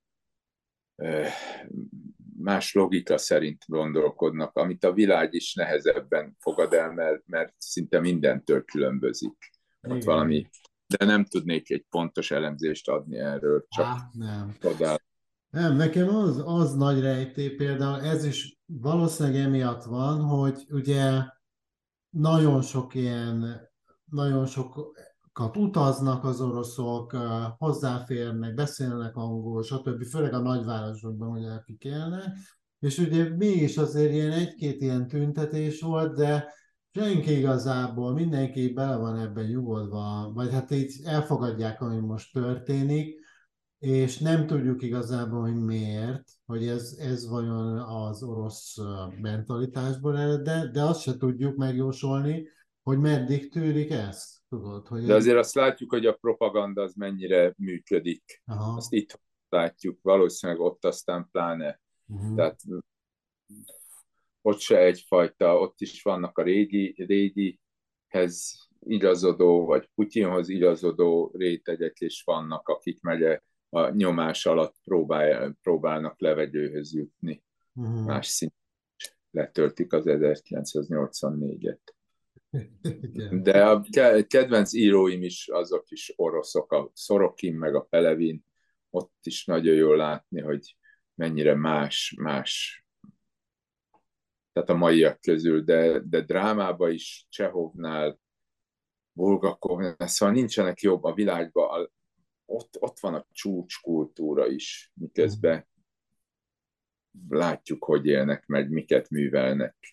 más 2.43 2.75
logika 2.75 3.19
szerint 3.19 3.65
gondolkodnak, 3.67 4.57
amit 4.57 4.85
a 4.85 4.93
világ 4.93 5.35
is 5.35 5.55
nehezebben 5.55 6.37
fogad 6.39 6.73
el, 6.73 6.93
mert, 6.93 7.23
mert 7.27 7.55
szinte 7.59 8.01
mindentől 8.01 8.65
különbözik. 8.65 9.37
Igen. 9.83 9.97
Ott 9.97 10.05
valami, 10.05 10.49
de 10.87 11.05
nem 11.05 11.25
tudnék 11.25 11.71
egy 11.71 11.85
pontos 11.91 12.31
elemzést 12.31 12.89
adni 12.89 13.19
erről, 13.19 13.65
csak 13.69 13.85
Á, 13.87 14.09
nem. 14.13 14.57
Nem, 15.51 15.77
nekem 15.77 16.09
az, 16.09 16.43
az 16.45 16.75
nagy 16.75 17.01
rejtély 17.01 17.51
például, 17.51 18.01
ez 18.01 18.25
is 18.25 18.59
valószínűleg 18.67 19.41
emiatt 19.41 19.85
van, 19.85 20.21
hogy 20.21 20.67
ugye 20.71 21.23
nagyon 22.11 22.63
sok 22.63 22.95
ilyen, 22.95 23.69
nagyon 24.05 24.47
sok 24.47 24.97
utaznak 25.39 26.25
az 26.25 26.41
oroszok, 26.41 27.17
hozzáférnek, 27.59 28.55
beszélnek 28.55 29.17
angol, 29.17 29.63
stb. 29.63 30.05
Főleg 30.05 30.33
a 30.33 30.39
nagyvárosokban, 30.39 31.39
ugye 31.39 31.51
akik 31.51 31.85
élnek. 31.85 32.25
És 32.79 32.99
ugye 32.99 33.37
mégis 33.37 33.77
azért 33.77 34.13
ilyen 34.13 34.33
egy-két 34.33 34.81
ilyen 34.81 35.09
tüntetés 35.09 35.81
volt, 35.81 36.17
de 36.17 36.53
senki 36.95 37.39
igazából, 37.39 38.13
mindenki 38.13 38.73
bele 38.73 38.97
van 38.97 39.19
ebben 39.19 39.47
nyugodva, 39.47 40.33
vagy 40.35 40.53
hát 40.53 40.71
így 40.71 41.01
elfogadják, 41.05 41.81
ami 41.81 41.99
most 41.99 42.33
történik, 42.33 43.21
és 43.79 44.19
nem 44.19 44.47
tudjuk 44.47 44.83
igazából, 44.83 45.41
hogy 45.41 45.57
miért, 45.57 46.23
hogy 46.47 46.67
ez, 46.67 46.97
ez 46.99 47.29
vajon 47.29 47.79
az 47.79 48.23
orosz 48.23 48.77
mentalitásból 49.21 50.19
ered, 50.19 50.41
de, 50.41 50.67
de 50.67 50.83
azt 50.83 51.01
se 51.01 51.17
tudjuk 51.17 51.57
megjósolni, 51.57 52.49
hogy 52.83 52.99
meddig 52.99 53.53
tűrik 53.53 53.91
ezt. 53.91 54.42
Tudod, 54.53 54.87
hogy 54.87 55.05
De 55.05 55.15
azért 55.15 55.39
azt 55.39 55.55
látjuk, 55.55 55.91
hogy 55.91 56.07
a 56.07 56.13
propaganda 56.13 56.83
az 56.83 56.95
mennyire 56.95 57.55
működik. 57.57 58.43
Aha. 58.45 58.77
Azt 58.77 58.93
itt 58.93 59.21
látjuk, 59.49 59.99
valószínűleg 60.03 60.61
ott 60.61 60.85
aztán 60.85 61.29
pláne. 61.31 61.81
Uh-huh. 62.07 62.37
Tehát 62.37 62.61
ott 64.43 64.59
se 64.59 64.79
egyfajta, 64.79 65.59
ott 65.59 65.81
is 65.81 66.03
vannak 66.03 66.39
a 66.39 66.43
régi, 66.43 66.95
régihez 67.07 68.69
igazodó, 68.79 69.65
vagy 69.65 69.89
Putyinhoz 69.95 70.49
igazodó 70.49 71.33
rétegek, 71.35 72.01
és 72.01 72.23
vannak, 72.25 72.69
akik 72.69 73.01
megye 73.01 73.41
a 73.69 73.89
nyomás 73.89 74.47
alatt 74.47 74.77
próbál, 74.85 75.57
próbálnak 75.63 76.21
levegőhöz 76.21 76.95
jutni. 76.95 77.43
Uh-huh. 77.75 78.05
Más 78.05 78.27
szint 78.27 78.55
letöltik 79.31 79.93
az 79.93 80.05
1984-et. 80.07 81.81
De 83.31 83.67
a 83.67 83.85
kedvenc 84.27 84.73
íróim 84.73 85.23
is 85.23 85.49
azok 85.49 85.91
is 85.91 86.13
oroszok, 86.17 86.73
a 86.73 86.91
Szorokin 86.95 87.55
meg 87.55 87.75
a 87.75 87.83
Pelevin, 87.83 88.45
ott 88.91 89.19
is 89.23 89.45
nagyon 89.45 89.75
jól 89.75 89.97
látni, 89.97 90.41
hogy 90.41 90.77
mennyire 91.15 91.55
más, 91.55 92.15
más, 92.19 92.85
tehát 94.53 94.69
a 94.69 94.75
maiak 94.75 95.21
közül, 95.21 95.63
de, 95.63 96.01
de 96.01 96.21
drámába 96.21 96.91
is 96.91 97.27
Csehovnál, 97.29 98.21
Bulgakovnál, 99.13 100.07
szóval 100.07 100.35
nincsenek 100.35 100.81
jobb 100.81 101.05
a 101.05 101.15
világban, 101.15 101.91
ott, 102.45 102.77
ott 102.81 102.99
van 103.01 103.15
a 103.15 103.27
csúcskultúra 103.31 104.47
is, 104.47 104.91
miközben 104.95 105.67
látjuk, 107.29 107.85
hogy 107.85 108.07
élnek 108.07 108.47
meg, 108.47 108.71
miket 108.71 109.11
művelnek. 109.11 109.92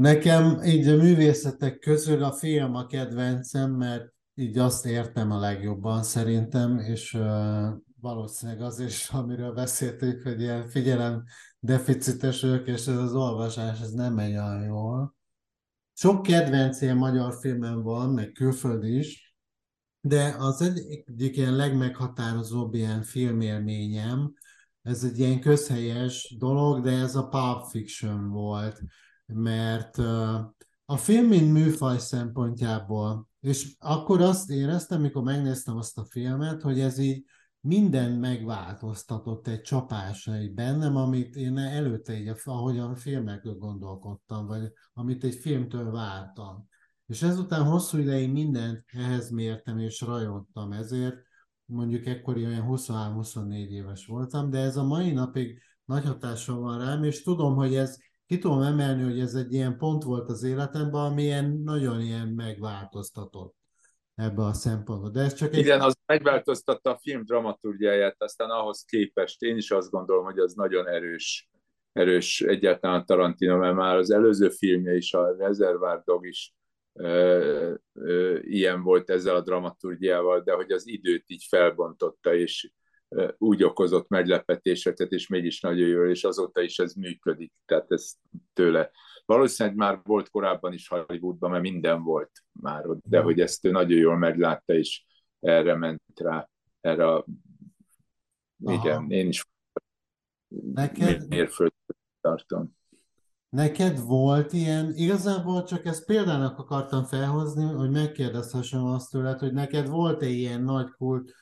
Nekem 0.00 0.62
így 0.62 0.88
a 0.88 0.96
művészetek 0.96 1.78
közül 1.78 2.22
a 2.22 2.32
film 2.32 2.74
a 2.74 2.86
kedvencem, 2.86 3.70
mert 3.70 4.12
így 4.34 4.58
azt 4.58 4.86
értem 4.86 5.30
a 5.30 5.38
legjobban 5.38 6.02
szerintem, 6.02 6.78
és 6.78 7.14
uh, 7.14 7.68
valószínűleg 8.00 8.62
az 8.62 8.78
is, 8.78 9.08
amiről 9.08 9.52
beszéltük, 9.52 10.22
hogy 10.22 10.40
ilyen 10.40 10.68
figyelem 10.68 11.24
deficites 11.58 12.42
ők, 12.42 12.66
és 12.66 12.86
ez 12.86 12.96
az 12.96 13.14
olvasás, 13.14 13.80
ez 13.80 13.90
nem 13.90 14.14
megy 14.14 14.32
olyan 14.32 14.64
jól. 14.64 15.16
Sok 15.92 16.22
kedvenc 16.22 16.80
ilyen 16.80 16.96
magyar 16.96 17.34
filmem 17.40 17.82
van, 17.82 18.10
meg 18.10 18.32
külföldi 18.32 18.98
is, 18.98 19.36
de 20.00 20.34
az 20.38 20.60
egyik 20.60 21.36
ilyen 21.36 21.56
legmeghatározóbb 21.56 22.74
ilyen 22.74 23.02
filmélményem, 23.02 24.32
ez 24.82 25.04
egy 25.04 25.18
ilyen 25.18 25.40
közhelyes 25.40 26.36
dolog, 26.38 26.84
de 26.84 26.90
ez 26.90 27.16
a 27.16 27.28
Pulp 27.28 27.64
Fiction 27.70 28.28
volt 28.28 28.82
mert 29.34 29.98
a 30.84 30.96
film, 30.96 31.26
mint 31.26 31.52
műfaj 31.52 31.98
szempontjából, 31.98 33.28
és 33.40 33.74
akkor 33.78 34.20
azt 34.20 34.50
éreztem, 34.50 35.00
mikor 35.00 35.22
megnéztem 35.22 35.76
azt 35.76 35.98
a 35.98 36.04
filmet, 36.04 36.62
hogy 36.62 36.80
ez 36.80 36.98
így 36.98 37.24
minden 37.60 38.12
megváltoztatott 38.12 39.46
egy 39.46 39.60
csapásra 39.60 40.34
egy 40.34 40.54
bennem, 40.54 40.96
amit 40.96 41.36
én 41.36 41.58
előtte 41.58 42.18
így, 42.18 42.32
ahogyan 42.44 42.94
filmekről 42.94 43.54
gondolkodtam, 43.54 44.46
vagy 44.46 44.72
amit 44.92 45.24
egy 45.24 45.34
filmtől 45.34 45.90
vártam. 45.90 46.68
És 47.06 47.22
ezután 47.22 47.64
hosszú 47.64 47.98
ideig 47.98 48.30
mindent 48.30 48.84
ehhez 48.86 49.30
mértem 49.30 49.78
és 49.78 50.00
rajottam, 50.00 50.72
ezért 50.72 51.16
mondjuk 51.64 52.06
ekkor 52.06 52.36
olyan 52.36 52.66
23-24 52.68 53.68
éves 53.68 54.06
voltam, 54.06 54.50
de 54.50 54.58
ez 54.58 54.76
a 54.76 54.84
mai 54.84 55.12
napig 55.12 55.62
nagy 55.84 56.04
hatással 56.04 56.60
van 56.60 56.78
rám, 56.78 57.04
és 57.04 57.22
tudom, 57.22 57.54
hogy 57.54 57.74
ez 57.74 57.96
ki 58.30 58.38
tudom 58.38 58.62
emelni, 58.62 59.02
hogy 59.02 59.20
ez 59.20 59.34
egy 59.34 59.52
ilyen 59.52 59.76
pont 59.76 60.02
volt 60.02 60.28
az 60.28 60.42
életemben, 60.42 61.00
ami 61.00 61.30
nagyon 61.64 62.00
ilyen 62.00 62.28
megváltoztatott 62.28 63.54
ebbe 64.14 64.42
a 64.42 64.52
szempontból. 64.52 65.10
De 65.10 65.20
ez 65.20 65.34
csak 65.34 65.52
egy... 65.52 65.58
Igen, 65.58 65.80
az 65.80 65.96
megváltoztatta 66.06 66.90
a 66.90 66.98
film 67.02 67.24
dramaturgiáját, 67.24 68.22
aztán 68.22 68.50
ahhoz 68.50 68.84
képest 68.84 69.42
én 69.42 69.56
is 69.56 69.70
azt 69.70 69.90
gondolom, 69.90 70.24
hogy 70.24 70.38
az 70.38 70.54
nagyon 70.54 70.88
erős, 70.88 71.50
erős 71.92 72.40
egyáltalán 72.40 73.04
Tarantino, 73.06 73.56
mert 73.56 73.74
már 73.74 73.96
az 73.96 74.10
előző 74.10 74.48
filmje 74.48 74.94
is, 74.94 75.12
a 75.12 75.36
Reservoir 75.36 76.02
Dog 76.04 76.26
is 76.26 76.54
ö, 76.92 77.74
ö, 77.92 78.38
ilyen 78.40 78.82
volt 78.82 79.10
ezzel 79.10 79.34
a 79.34 79.42
dramaturgiával, 79.42 80.40
de 80.40 80.52
hogy 80.52 80.70
az 80.70 80.86
időt 80.86 81.24
így 81.26 81.46
felbontotta, 81.48 82.34
és 82.34 82.70
úgy 83.38 83.62
okozott 83.62 84.08
meglepetéseket, 84.08 85.10
és 85.10 85.28
mégis 85.28 85.60
nagyon 85.60 85.88
jó, 85.88 86.04
és 86.04 86.24
azóta 86.24 86.60
is 86.60 86.78
ez 86.78 86.92
működik, 86.92 87.52
tehát 87.66 87.90
ez 87.92 88.12
tőle. 88.52 88.90
Valószínűleg 89.24 89.78
már 89.78 90.00
volt 90.02 90.30
korábban 90.30 90.72
is 90.72 90.88
Hollywoodban, 90.88 91.50
mert 91.50 91.62
minden 91.62 92.02
volt 92.02 92.30
már 92.52 92.86
ott, 92.86 93.00
de 93.08 93.20
hogy 93.20 93.40
ezt 93.40 93.64
ő 93.64 93.70
nagyon 93.70 93.98
jól 93.98 94.16
meglátta, 94.16 94.72
és 94.72 95.04
erre 95.40 95.74
ment 95.74 96.02
rá, 96.14 96.48
erre 96.80 97.06
a... 97.06 97.26
Igen, 98.58 99.10
én 99.10 99.28
is 99.28 99.44
Neked... 100.72 101.28
mérföld 101.28 101.72
tartom. 102.20 102.78
Neked 103.48 104.00
volt 104.00 104.52
ilyen, 104.52 104.92
igazából 104.94 105.64
csak 105.64 105.84
ezt 105.84 106.06
példának 106.06 106.58
akartam 106.58 107.04
felhozni, 107.04 107.64
hogy 107.64 107.90
megkérdezhessem 107.90 108.84
azt 108.84 109.10
tőled, 109.10 109.38
hogy 109.38 109.52
neked 109.52 109.88
volt-e 109.88 110.26
ilyen 110.26 110.62
nagy 110.62 110.90
kult, 110.90 111.32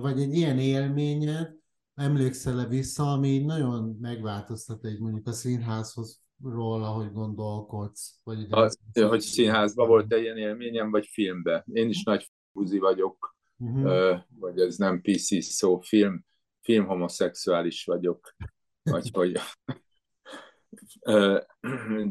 vagy 0.00 0.20
egy 0.20 0.34
ilyen 0.34 0.58
élményed, 0.58 1.54
emlékszel-e 1.94 2.66
vissza, 2.66 3.12
ami 3.12 3.38
nagyon 3.38 3.96
megváltoztat 4.00 4.84
egy 4.84 5.00
mondjuk 5.00 5.26
a 5.26 5.32
színházhoz 5.32 6.22
ról, 6.42 6.84
ahogy 6.84 7.12
gondolkodsz? 7.12 8.18
Vagy 8.22 8.46
a, 8.50 8.70
hogy 8.92 9.20
színházban 9.20 9.88
volt 9.88 10.12
egy 10.12 10.22
ilyen 10.22 10.36
élményem, 10.36 10.90
vagy 10.90 11.06
filmben? 11.06 11.64
Én 11.72 11.88
is 11.88 12.02
nagy 12.02 12.32
buzi 12.52 12.78
vagyok, 12.78 13.36
uh-huh. 13.56 14.20
vagy 14.38 14.58
ez 14.58 14.76
nem 14.76 15.00
PC 15.00 15.44
szó, 15.44 15.80
film, 15.80 16.24
film 16.60 16.86
homoszexuális 16.86 17.84
vagyok, 17.84 18.34
vagy 18.82 19.10
hogy... 19.12 19.38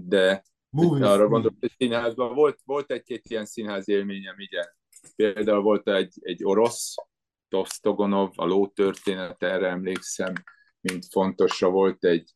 de 0.08 0.44
Movies, 0.70 1.08
arra 1.08 1.28
gondolok, 1.28 1.58
hogy 1.60 1.72
színházban 1.78 2.34
volt, 2.34 2.60
volt 2.66 2.92
egy-két 2.92 3.26
ilyen 3.30 3.46
színház 3.46 3.90
élményem, 3.90 4.36
igen. 4.38 4.66
Például 5.16 5.62
volt 5.62 5.90
egy, 5.90 6.14
egy 6.22 6.44
orosz, 6.44 6.96
Tostogonov, 7.54 8.32
a 8.36 8.46
ló 8.46 8.68
történet, 8.68 9.44
erre 9.44 9.68
emlékszem, 9.68 10.34
mint 10.82 11.06
fontosra 11.10 11.70
volt 11.70 12.06
egy, 12.06 12.36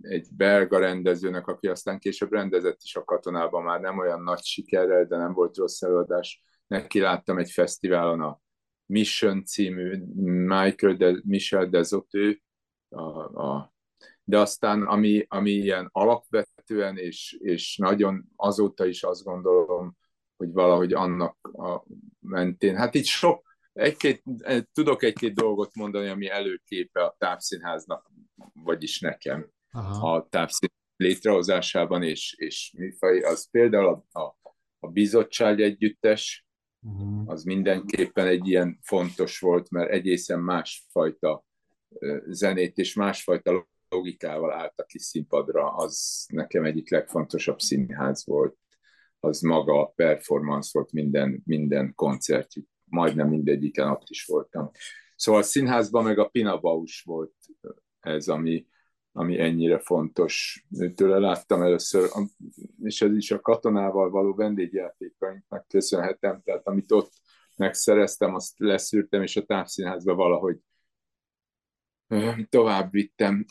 egy 0.00 0.28
belga 0.36 0.78
rendezőnek, 0.78 1.46
aki 1.46 1.68
aztán 1.68 1.98
később 1.98 2.32
rendezett 2.32 2.78
is 2.82 2.96
a 2.96 3.04
katonában, 3.04 3.62
már 3.62 3.80
nem 3.80 3.98
olyan 3.98 4.22
nagy 4.22 4.42
sikerrel, 4.42 5.04
de 5.04 5.16
nem 5.16 5.32
volt 5.32 5.56
rossz 5.56 5.82
előadás. 5.82 6.42
Neki 6.66 7.00
láttam 7.00 7.38
egy 7.38 7.50
fesztiválon 7.50 8.20
a 8.20 8.40
Mission 8.86 9.44
című 9.44 10.04
Michael 10.24 10.94
de, 10.94 11.20
Michel 11.24 11.66
Dezotő, 11.66 12.40
a, 12.88 13.02
a, 13.42 13.74
de 14.24 14.38
aztán 14.38 14.82
ami, 14.82 15.26
ami 15.28 15.50
ilyen 15.50 15.88
alapvetően 15.92 16.96
és, 16.96 17.36
és 17.38 17.76
nagyon 17.76 18.24
azóta 18.36 18.86
is 18.86 19.02
azt 19.02 19.24
gondolom, 19.24 19.96
hogy 20.44 20.52
valahogy 20.52 20.92
annak 20.92 21.36
a 21.52 21.84
mentén. 22.20 22.76
Hát 22.76 22.94
itt 22.94 23.04
sok, 23.04 23.56
egy-két, 23.72 24.22
tudok 24.72 25.02
egy-két 25.02 25.34
dolgot 25.34 25.74
mondani, 25.74 26.08
ami 26.08 26.28
előképe 26.28 27.04
a 27.04 27.14
távszínháznak, 27.18 28.10
vagyis 28.52 29.00
nekem 29.00 29.50
Aha. 29.70 30.14
a 30.14 30.28
távszínház 30.28 30.82
létrehozásában 30.96 32.02
és, 32.02 32.34
és 32.38 32.74
műfaj. 32.76 33.20
Az 33.20 33.50
például 33.50 33.86
a, 33.86 34.18
a, 34.20 34.36
a 34.78 34.88
bizottság 34.88 35.60
együttes, 35.60 36.46
uh-huh. 36.80 37.28
az 37.28 37.42
mindenképpen 37.42 38.26
egy 38.26 38.48
ilyen 38.48 38.78
fontos 38.82 39.38
volt, 39.38 39.70
mert 39.70 39.90
egészen 39.90 40.40
másfajta 40.40 41.44
zenét 42.26 42.78
és 42.78 42.94
másfajta 42.94 43.66
logikával 43.88 44.52
álltak 44.52 44.86
ki 44.86 44.98
színpadra, 44.98 45.74
az 45.74 46.24
nekem 46.32 46.64
egyik 46.64 46.90
legfontosabb 46.90 47.58
színház 47.58 48.26
volt 48.26 48.56
az 49.24 49.40
maga 49.40 49.86
performance 49.86 50.70
volt 50.72 50.92
minden, 50.92 51.42
minden 51.44 51.92
koncertjük, 51.94 52.66
majdnem 52.84 53.28
mindegyiken 53.28 53.88
ott 53.88 54.08
is 54.08 54.24
voltam. 54.24 54.70
Szóval 55.16 55.40
a 55.40 55.44
színházban 55.44 56.04
meg 56.04 56.18
a 56.18 56.28
Pina 56.28 56.58
Bausch 56.58 57.06
volt 57.06 57.34
ez, 58.00 58.28
ami, 58.28 58.66
ami 59.12 59.40
ennyire 59.40 59.78
fontos. 59.78 60.64
Tőle 60.94 61.18
láttam 61.18 61.62
először, 61.62 62.10
és 62.82 63.02
ez 63.02 63.16
is 63.16 63.30
a 63.30 63.40
katonával 63.40 64.10
való 64.10 64.34
vendégjátékainknak 64.34 65.68
köszönhetem, 65.68 66.40
tehát 66.44 66.66
amit 66.66 66.92
ott 66.92 67.12
megszereztem, 67.56 68.34
azt 68.34 68.58
leszűrtem, 68.58 69.22
és 69.22 69.36
a 69.36 69.44
távszínházba 69.44 70.14
valahogy 70.14 70.58
tovább 72.48 72.90
vittem. 72.90 73.44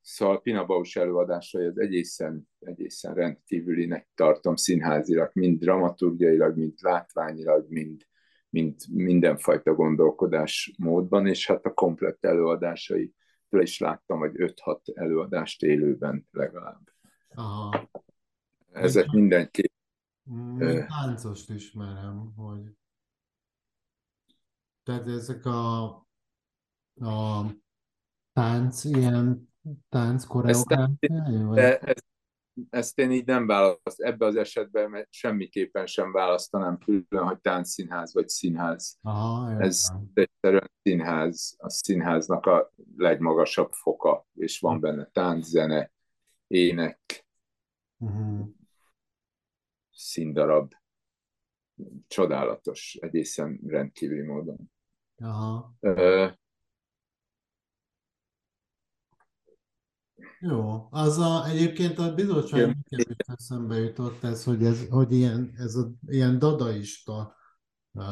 Szóval 0.00 0.40
Pina 0.40 0.64
Baus 0.64 0.96
előadásai 0.96 1.64
az 1.64 1.78
egészen, 1.78 2.48
egészen 2.58 3.14
rendkívülinek 3.14 4.08
tartom 4.14 4.56
színházilag, 4.56 5.30
mind 5.32 5.58
dramaturgiailag, 5.58 6.56
mind 6.56 6.78
látványilag, 6.80 7.66
mind, 7.68 8.06
mind 8.50 8.74
mindenfajta 8.92 9.74
gondolkodás 9.74 10.74
módban, 10.78 11.26
és 11.26 11.46
hát 11.46 11.64
a 11.64 11.74
komplett 11.74 12.24
előadásai, 12.24 13.12
is 13.50 13.78
láttam, 13.78 14.18
hogy 14.18 14.32
5-6 14.34 14.78
előadást 14.94 15.62
élőben 15.62 16.26
legalább. 16.30 16.80
Aha. 17.34 17.90
Ezek 18.72 19.06
mindenképp. 19.06 19.72
Mm, 20.30 20.58
táncost 20.86 21.50
ismerem, 21.50 22.32
hogy 22.36 22.60
tehát 24.82 25.06
ezek 25.06 25.46
a, 25.46 25.84
a 26.94 27.46
tánc, 28.38 28.84
ilyen 28.84 29.52
tánc 29.88 30.24
koreográfiája? 30.24 31.56
Ezt, 31.56 31.82
ezt, 31.82 32.06
ezt 32.70 32.98
én 32.98 33.10
így 33.10 33.26
nem 33.26 33.46
választ, 33.46 34.00
ebbe 34.00 34.26
az 34.26 34.36
esetben 34.36 34.90
mert 34.90 35.12
semmiképpen 35.12 35.86
sem 35.86 36.12
választanám 36.12 36.78
külön, 36.78 37.26
hogy 37.26 37.40
táncszínház 37.40 38.14
vagy 38.14 38.28
színház. 38.28 38.98
Aha, 39.02 39.60
Ez 39.60 39.88
egyszerűen 40.14 40.70
színház, 40.82 41.54
a 41.58 41.70
színháznak 41.70 42.46
a 42.46 42.72
legmagasabb 42.96 43.72
foka, 43.72 44.26
és 44.34 44.60
van 44.60 44.80
benne 44.80 45.04
tánc, 45.04 45.46
zene, 45.46 45.92
ének, 46.46 47.26
uh-huh. 47.96 48.48
színdarab. 49.92 50.72
Csodálatos, 52.06 52.98
egészen 53.00 53.60
rendkívüli 53.66 54.26
módon. 54.26 54.70
Aha. 55.16 55.74
Jó, 60.40 60.88
az 60.90 61.18
a, 61.18 61.46
egyébként 61.48 61.98
a 61.98 62.14
bizottság 62.14 62.76
eszembe 63.16 63.76
jutott 63.76 64.22
ez, 64.22 64.44
hogy 64.44 64.64
ez, 64.64 64.88
hogy 64.88 65.12
ilyen, 65.12 65.52
ez 65.56 65.74
a, 65.74 65.90
ilyen 66.06 66.38
dadaista, 66.38 67.36
uh, 67.92 68.04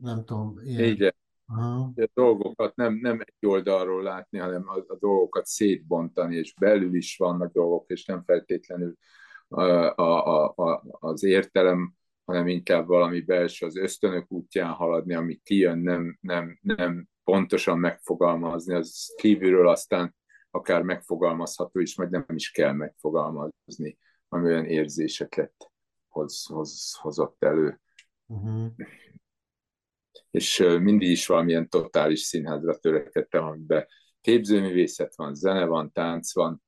nem 0.00 0.24
tudom, 0.24 0.58
ilyen... 0.64 0.84
Igen. 0.84 1.14
Aha. 1.46 1.92
A 1.96 2.08
dolgokat 2.14 2.76
nem, 2.76 2.94
nem 2.94 3.20
egy 3.20 3.46
oldalról 3.46 4.02
látni, 4.02 4.38
hanem 4.38 4.68
a, 4.68 4.76
a 4.76 4.96
dolgokat 4.98 5.46
szétbontani, 5.46 6.36
és 6.36 6.54
belül 6.54 6.94
is 6.94 7.16
vannak 7.16 7.52
dolgok, 7.52 7.90
és 7.90 8.04
nem 8.04 8.22
feltétlenül 8.24 8.96
a, 9.48 9.62
a, 9.94 10.44
a, 10.56 10.82
az 11.00 11.22
értelem, 11.22 11.94
hanem 12.24 12.46
inkább 12.46 12.86
valami 12.86 13.20
belső, 13.20 13.66
az 13.66 13.76
ösztönök 13.76 14.30
útján 14.32 14.72
haladni, 14.72 15.14
ami 15.14 15.40
kijön, 15.42 15.78
nem, 15.78 16.18
nem, 16.20 16.58
nem 16.62 17.08
pontosan 17.24 17.78
megfogalmazni, 17.78 18.74
az 18.74 19.14
kívülről 19.16 19.68
aztán 19.68 20.14
akár 20.50 20.82
megfogalmazható 20.82 21.80
is, 21.80 21.94
vagy 21.94 22.10
nem 22.10 22.24
is 22.28 22.50
kell 22.50 22.72
megfogalmazni, 22.72 23.98
ami 24.28 24.44
olyan 24.44 24.64
érzéseket 24.64 25.70
hoz, 26.08 26.46
hoz, 26.46 26.94
hozott 26.94 27.44
elő. 27.44 27.80
Uh-huh. 28.26 28.72
És 30.30 30.58
mindig 30.80 31.10
is 31.10 31.26
valamilyen 31.26 31.68
totális 31.68 32.20
színházra 32.20 32.78
törekedtem, 32.78 33.44
amiben 33.44 33.86
képzőművészet 34.20 35.16
van, 35.16 35.34
zene 35.34 35.64
van, 35.64 35.92
tánc 35.92 36.34
van. 36.34 36.62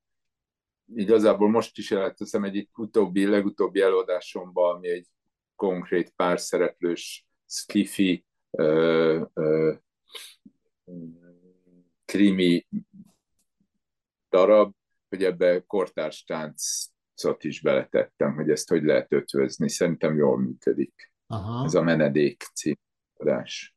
Igazából 0.94 1.50
most 1.50 1.78
is 1.78 1.90
elteszem 1.90 2.44
egyik 2.44 2.78
utóbbi, 2.78 3.26
legutóbbi 3.26 3.80
előadásomban, 3.80 4.74
ami 4.74 4.88
egy 4.88 5.06
konkrét 5.54 6.10
párszereplős 6.10 7.26
skifi 7.46 8.26
ö, 8.50 9.24
ö, 9.32 9.74
krimi 12.04 12.66
darab, 14.32 14.74
hogy 15.08 15.24
ebbe 15.24 15.64
kortárs 15.66 16.24
táncot 16.24 17.44
is 17.44 17.60
beletettem, 17.60 18.34
hogy 18.34 18.50
ezt 18.50 18.68
hogy 18.68 18.82
lehet 18.82 19.12
ötvözni. 19.12 19.68
Szerintem 19.68 20.16
jól 20.16 20.38
működik. 20.38 21.12
Aha. 21.26 21.64
Ez 21.64 21.74
a 21.74 21.82
menedék 21.82 22.42
címadás. 22.54 23.76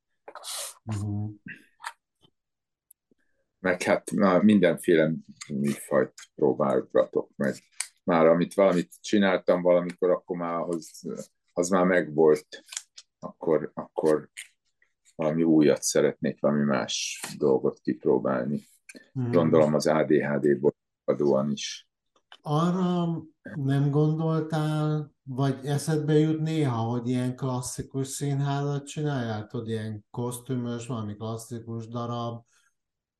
Uh-huh. 0.83 1.31
Meg 3.59 3.81
hát 3.81 4.11
na, 4.11 4.41
mindenféle 4.41 5.11
műfajt 5.53 6.13
próbálgatok 6.35 7.29
meg. 7.35 7.55
Már 8.03 8.25
amit 8.25 8.53
valamit 8.53 8.93
csináltam 9.01 9.61
valamikor, 9.61 10.09
akkor 10.09 10.37
már 10.37 10.59
az, 10.59 11.01
az 11.53 11.69
már 11.69 11.85
megvolt. 11.85 12.63
Akkor, 13.19 13.71
akkor 13.73 14.29
valami 15.15 15.43
újat 15.43 15.81
szeretnék, 15.81 16.39
valami 16.39 16.63
más 16.63 17.19
dolgot 17.37 17.79
kipróbálni. 17.79 18.67
Hmm. 19.13 19.31
Gondolom 19.31 19.73
az 19.73 19.87
ADHD-ból 19.87 20.75
adóan 21.03 21.51
is. 21.51 21.89
Arra 22.41 23.21
nem 23.55 23.89
gondoltál, 23.89 25.13
vagy 25.23 25.65
eszedbe 25.65 26.13
jut 26.13 26.39
néha, 26.39 26.77
hogy 26.77 27.09
ilyen 27.09 27.35
klasszikus 27.35 28.07
színházat 28.07 28.87
csináljál? 28.87 29.47
Tudod, 29.47 29.67
ilyen 29.67 30.05
kosztümös, 30.11 30.87
valami 30.87 31.15
klasszikus 31.15 31.87
darab, 31.87 32.43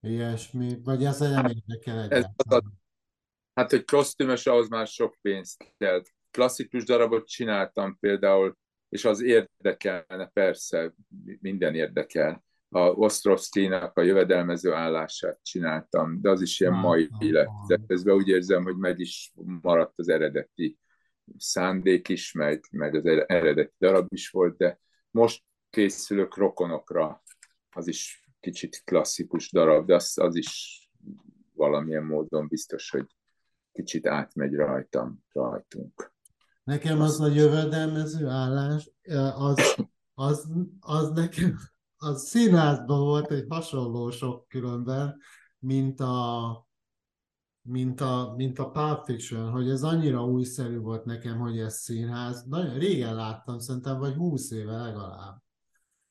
ilyesmi, 0.01 0.79
vagy 0.83 1.03
ez 1.03 1.19
nem 1.19 1.45
érdekel 1.45 2.01
egyáltalán? 2.01 2.83
Hát, 3.53 3.69
hogy 3.69 3.85
kosztümös, 3.85 4.45
ahhoz 4.47 4.69
már 4.69 4.87
sok 4.87 5.17
pénzt 5.21 5.73
kell. 5.77 6.01
Klasszikus 6.31 6.83
darabot 6.83 7.27
csináltam 7.27 7.97
például, 7.99 8.57
és 8.89 9.05
az 9.05 9.21
érdekelne, 9.21 10.25
persze, 10.33 10.93
minden 11.39 11.75
érdekel 11.75 12.44
a 12.75 12.91
Osztrovszkinak 12.91 13.97
a 13.97 14.01
jövedelmező 14.01 14.73
állását 14.73 15.39
csináltam, 15.43 16.21
de 16.21 16.29
az 16.29 16.41
is 16.41 16.59
ilyen 16.59 16.73
mai 16.73 17.09
lett. 17.19 17.47
De 17.67 17.79
közben 17.87 18.15
úgy 18.15 18.27
érzem, 18.27 18.63
hogy 18.63 18.77
meg 18.77 18.99
is 18.99 19.33
maradt 19.61 19.99
az 19.99 20.09
eredeti 20.09 20.79
szándék 21.37 22.09
is, 22.09 22.31
meg, 22.31 22.65
meg 22.71 22.95
az 22.95 23.05
eredeti 23.05 23.73
darab 23.79 24.13
is 24.13 24.29
volt, 24.29 24.57
de 24.57 24.79
most 25.11 25.43
készülök 25.69 26.37
rokonokra, 26.37 27.23
az 27.69 27.87
is 27.87 28.29
kicsit 28.39 28.81
klasszikus 28.85 29.51
darab, 29.51 29.85
de 29.85 29.95
az, 29.95 30.17
az 30.17 30.35
is 30.35 30.81
valamilyen 31.53 32.03
módon 32.03 32.47
biztos, 32.47 32.89
hogy 32.89 33.05
kicsit 33.71 34.07
átmegy 34.07 34.53
rajtam, 34.53 35.23
rajtunk. 35.31 36.13
Nekem 36.63 37.01
az 37.01 37.19
a 37.21 37.27
jövedelmező 37.27 38.27
állás, 38.27 38.91
az, 39.35 39.75
az, 40.13 40.47
az 40.79 41.09
nekem 41.09 41.57
az 42.05 42.27
színházban 42.27 42.99
volt 42.99 43.31
egy 43.31 43.45
hasonló 43.49 44.11
sok 44.11 44.47
különben, 44.47 45.17
mint 45.59 45.99
a 45.99 46.63
mint 47.67 48.01
a, 48.01 48.33
mint 48.37 48.59
a 48.59 48.69
Pulp 48.69 49.05
Fiction, 49.05 49.51
hogy 49.51 49.69
ez 49.69 49.83
annyira 49.83 50.25
újszerű 50.25 50.77
volt 50.77 51.05
nekem, 51.05 51.39
hogy 51.39 51.59
ez 51.59 51.73
színház. 51.73 52.43
Nagyon 52.43 52.77
régen 52.77 53.15
láttam, 53.15 53.59
szerintem 53.59 53.99
vagy 53.99 54.13
20 54.13 54.51
éve 54.51 54.77
legalább. 54.77 55.37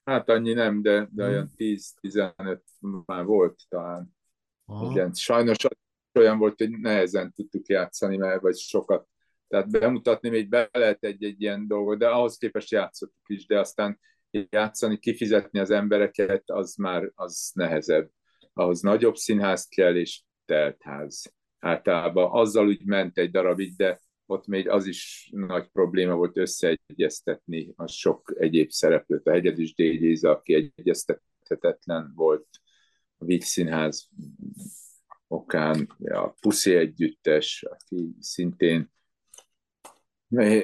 Hát 0.05 0.29
annyi 0.29 0.53
nem, 0.53 0.83
de, 0.83 1.09
de 1.13 1.25
olyan 1.25 1.51
10-15 1.57 2.61
már 3.07 3.25
volt 3.25 3.63
talán. 3.69 4.17
Aha. 4.65 4.91
Igen, 4.91 5.13
sajnos 5.13 5.57
olyan 6.13 6.39
volt, 6.39 6.59
hogy 6.59 6.71
nehezen 6.71 7.33
tudtuk 7.33 7.67
játszani, 7.67 8.17
mert 8.17 8.41
vagy 8.41 8.57
sokat. 8.57 9.09
Tehát 9.49 9.71
bemutatni 9.71 10.29
még 10.29 10.49
be 10.49 10.69
lehet 10.73 11.05
egy-egy 11.05 11.41
ilyen 11.41 11.67
dolgot, 11.67 11.99
de 11.99 12.09
ahhoz 12.09 12.37
képest 12.37 12.71
játszottuk 12.71 13.29
is, 13.29 13.47
de 13.47 13.59
aztán 13.59 14.01
játszani, 14.51 14.99
kifizetni 14.99 15.59
az 15.59 15.71
embereket, 15.71 16.43
az 16.47 16.75
már 16.75 17.11
az 17.15 17.51
nehezebb. 17.55 18.11
Ahhoz 18.53 18.81
nagyobb 18.81 19.17
színház 19.17 19.67
kell, 19.67 19.97
és 19.97 20.23
teltház. 20.45 21.35
Általában 21.59 22.29
azzal 22.33 22.67
úgy 22.67 22.85
ment 22.85 23.19
egy 23.19 23.31
darabig, 23.31 23.77
de 23.77 24.01
ott 24.27 24.47
még 24.47 24.69
az 24.69 24.87
is 24.87 25.31
nagy 25.33 25.69
probléma 25.69 26.15
volt 26.15 26.37
összeegyeztetni 26.37 27.73
a 27.77 27.87
sok 27.87 28.35
egyéb 28.39 28.71
szereplőt. 28.71 29.27
A 29.27 29.31
Hegyedűs 29.31 29.75
Dégyéza, 29.75 30.31
aki 30.31 30.73
egyeztethetetlen 30.77 32.13
volt, 32.15 32.49
a 33.17 33.25
Víg 33.25 33.43
Színház 33.43 34.09
okán, 35.27 35.97
a 35.99 36.29
Puszi 36.29 36.75
Együttes, 36.75 37.63
aki 37.69 38.17
szintén 38.21 38.93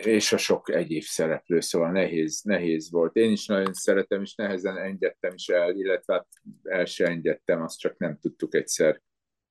és 0.04 0.32
a 0.32 0.36
sok 0.36 0.70
egyéb 0.70 1.02
szereplő, 1.02 1.60
szóval 1.60 1.90
nehéz, 1.90 2.42
nehéz 2.42 2.90
volt. 2.90 3.16
Én 3.16 3.30
is 3.30 3.46
nagyon 3.46 3.72
szeretem, 3.72 4.22
és 4.22 4.34
nehezen 4.34 4.76
engedtem 4.76 5.34
is 5.34 5.48
el, 5.48 5.74
illetve 5.74 6.12
hát 6.12 6.26
el 6.62 6.84
se 6.84 7.06
engedtem, 7.06 7.62
azt 7.62 7.78
csak 7.78 7.98
nem 7.98 8.18
tudtuk 8.18 8.54
egyszer, 8.54 9.02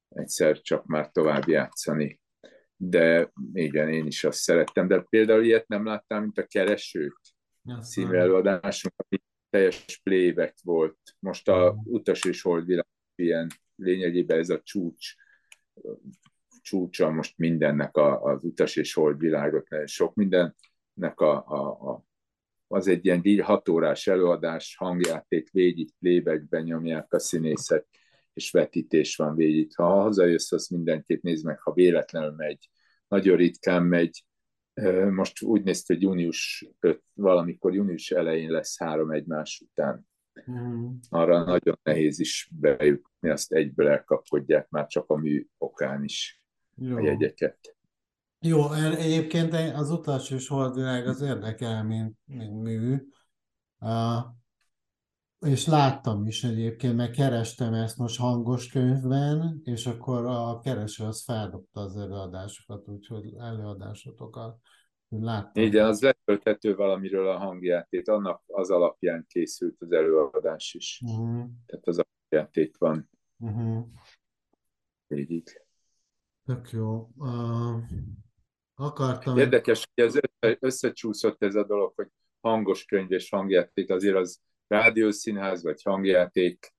egyszer 0.10 0.62
csak 0.62 0.86
már 0.86 1.12
tovább 1.12 1.48
játszani. 1.48 2.20
De 2.76 3.32
igen, 3.54 3.90
én 3.90 4.06
is 4.06 4.24
azt 4.24 4.40
szerettem. 4.40 4.88
De 4.88 5.06
például 5.10 5.44
ilyet 5.44 5.68
nem 5.68 5.86
láttam, 5.86 6.22
mint 6.22 6.38
a 6.38 6.46
Keresők 6.46 7.20
című 7.82 8.18
előadásunk, 8.18 8.94
ami 8.98 9.22
teljes 9.50 10.00
playback 10.04 10.56
volt. 10.64 11.00
Most 11.20 11.48
a 11.48 11.82
Utas 11.84 12.24
és 12.24 12.42
Holdvilág 12.42 12.88
ilyen 13.16 13.48
lényegében 13.76 14.40
ez 14.40 14.50
a 14.50 14.62
csúcs 14.64 15.14
csúcsa 16.70 17.10
most 17.10 17.38
mindennek 17.38 17.96
a, 17.98 18.24
az 18.24 18.44
utas 18.44 18.76
és 18.76 18.94
holdvilágot, 18.94 19.68
sok 19.86 20.16
mindennek 20.16 21.20
a, 21.20 21.48
a, 21.48 21.90
a 21.90 22.08
az 22.72 22.88
egy 22.88 23.06
ilyen 23.06 23.42
hatórás 23.44 24.08
előadás, 24.08 24.76
hangjáték, 24.78 25.52
végig 25.52 25.90
plébekben 26.00 26.64
nyomják 26.64 27.14
a 27.14 27.20
színészek, 27.20 27.86
és 28.34 28.52
vetítés 28.52 29.16
van 29.16 29.36
végig. 29.36 29.76
Ha 29.76 30.02
hazajössz, 30.02 30.52
azt 30.52 30.70
mindenképp 30.70 31.22
nézd 31.22 31.46
meg, 31.46 31.60
ha 31.60 31.74
véletlenül 31.74 32.32
megy. 32.32 32.70
Nagyon 33.08 33.38
ritkán 33.38 33.84
megy. 33.84 34.26
Most 35.10 35.42
úgy 35.42 35.64
néz 35.64 35.86
hogy 35.86 36.02
június 36.02 36.70
5, 36.80 37.04
valamikor 37.14 37.74
június 37.74 38.12
elején 38.12 38.52
lesz 38.52 38.80
három 38.80 39.12
egymás 39.12 39.64
után. 39.70 40.08
Mm. 40.52 40.88
Arra 41.10 41.44
nagyon 41.44 41.80
nehéz 41.84 42.20
is 42.20 42.50
bejutni, 42.60 43.30
azt 43.30 43.54
egyből 43.54 43.88
elkapkodják 43.88 44.70
már 44.70 44.88
csak 44.88 45.10
a 45.10 45.16
mű 45.16 45.48
okán 45.58 46.04
is. 46.04 46.44
Jó. 46.80 46.98
a 46.98 47.02
jegyeket. 47.02 47.78
Jó, 48.40 48.72
egyébként 48.74 49.54
az 49.54 49.92
utas 49.92 50.32
és 50.32 50.48
holdvilág 50.48 51.08
az 51.08 51.22
érdekel, 51.22 51.84
mint, 51.84 52.18
mint 52.26 52.62
mű. 52.62 52.98
Uh, 53.80 54.24
és 55.40 55.68
láttam 55.68 56.26
is 56.26 56.44
egyébként, 56.44 56.96
mert 56.96 57.16
kerestem 57.16 57.74
ezt 57.74 57.98
most 57.98 58.20
hangos 58.20 58.70
könyvben, 58.72 59.62
és 59.64 59.86
akkor 59.86 60.26
a 60.26 60.60
kereső 60.60 61.04
az 61.04 61.24
feldobta 61.24 61.82
az 61.82 61.98
előadásokat, 61.98 62.88
úgyhogy 62.88 63.34
előadásotokat. 63.38 64.60
Láttam. 65.10 65.64
Igen, 65.64 65.86
az 65.86 66.02
letölthető 66.02 66.76
valamiről 66.76 67.28
a 67.28 67.38
hangjátét, 67.38 68.08
annak 68.08 68.44
az 68.48 68.70
alapján 68.70 69.26
készült 69.28 69.76
az 69.80 69.92
előadás 69.92 70.74
is. 70.74 71.02
Uh-huh. 71.06 71.50
Tehát 71.66 71.88
az 71.88 72.00
alapjátét 72.00 72.78
van. 72.78 73.10
Uh-huh. 73.38 73.86
Végig. 75.08 75.62
Tök 76.50 76.72
jó. 76.72 77.10
Uh, 77.16 77.84
akartam... 78.74 79.38
Érdekes, 79.38 79.88
hogy 79.94 80.04
ez 80.04 80.20
összecsúszott 80.60 81.44
ez 81.44 81.56
a 81.56 81.64
dolog, 81.64 81.94
hogy 81.96 82.08
hangos 82.42 82.86
könyv 82.86 83.12
és 83.12 83.30
hangjáték, 83.30 83.90
azért 83.90 84.16
az 84.16 84.40
rádiószínház 84.68 85.64
vagy 85.64 85.82
hangjáték, 85.82 86.74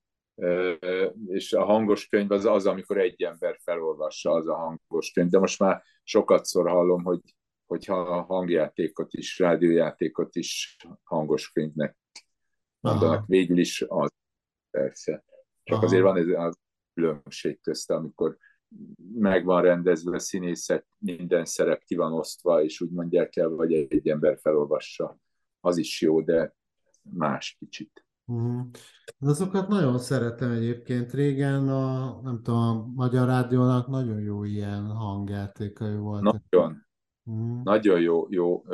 és 1.27 1.53
a 1.53 1.65
hangos 1.65 2.07
könyv 2.07 2.31
az 2.31 2.45
az, 2.45 2.67
amikor 2.67 2.99
egy 2.99 3.23
ember 3.23 3.59
felolvassa, 3.63 4.31
az 4.31 4.49
a 4.49 4.55
hangos 4.55 5.13
könyv. 5.13 5.29
De 5.29 5.39
most 5.39 5.59
már 5.59 5.83
sokat 6.03 6.45
szor 6.45 6.69
hallom, 6.69 7.03
hogy 7.03 7.21
hogyha 7.67 8.01
a 8.01 8.23
hangjátékot 8.23 9.13
is, 9.13 9.39
rádiójátékot 9.39 10.37
is 10.37 10.77
hangos 11.03 11.53
könyvnek 11.53 11.97
mondanak. 12.81 13.17
Aha. 13.17 13.25
Végül 13.27 13.59
is 13.59 13.85
az, 13.89 14.11
persze. 14.71 15.25
Csak 15.63 15.77
Aha. 15.77 15.87
azért 15.87 16.03
van 16.03 16.17
ez 16.17 16.27
a 16.27 16.55
különbség 16.95 17.61
közt, 17.61 17.91
amikor 17.91 18.39
meg 19.15 19.45
van 19.45 19.63
rendezve 19.63 20.15
a 20.15 20.19
színészek, 20.19 20.87
minden 20.99 21.45
szerep 21.45 21.83
ki 21.85 21.95
van 21.95 22.13
osztva, 22.13 22.63
és 22.63 22.81
úgy 22.81 22.91
mondják 22.91 23.37
el, 23.37 23.49
vagy 23.49 23.73
egy 23.73 24.09
ember 24.09 24.39
felolvassa. 24.39 25.19
Az 25.61 25.77
is 25.77 26.01
jó, 26.01 26.21
de 26.21 26.55
más 27.03 27.57
kicsit. 27.59 28.05
Uh-huh. 28.25 28.67
Azokat 29.19 29.69
nagyon 29.69 29.99
szeretem 29.99 30.51
egyébként. 30.51 31.13
Régen 31.13 31.69
a, 31.69 32.21
nem 32.23 32.43
tudom, 32.43 32.61
a 32.61 32.87
Magyar 32.95 33.27
Rádiónak 33.27 33.89
nagyon 33.89 34.21
jó 34.21 34.45
ilyen 34.45 34.87
hangjátékai 34.87 35.97
voltak. 35.97 36.43
Nagyon. 36.51 36.87
Uh-huh. 37.25 37.63
Nagyon 37.63 38.01
jó, 38.01 38.27
jó 38.29 38.65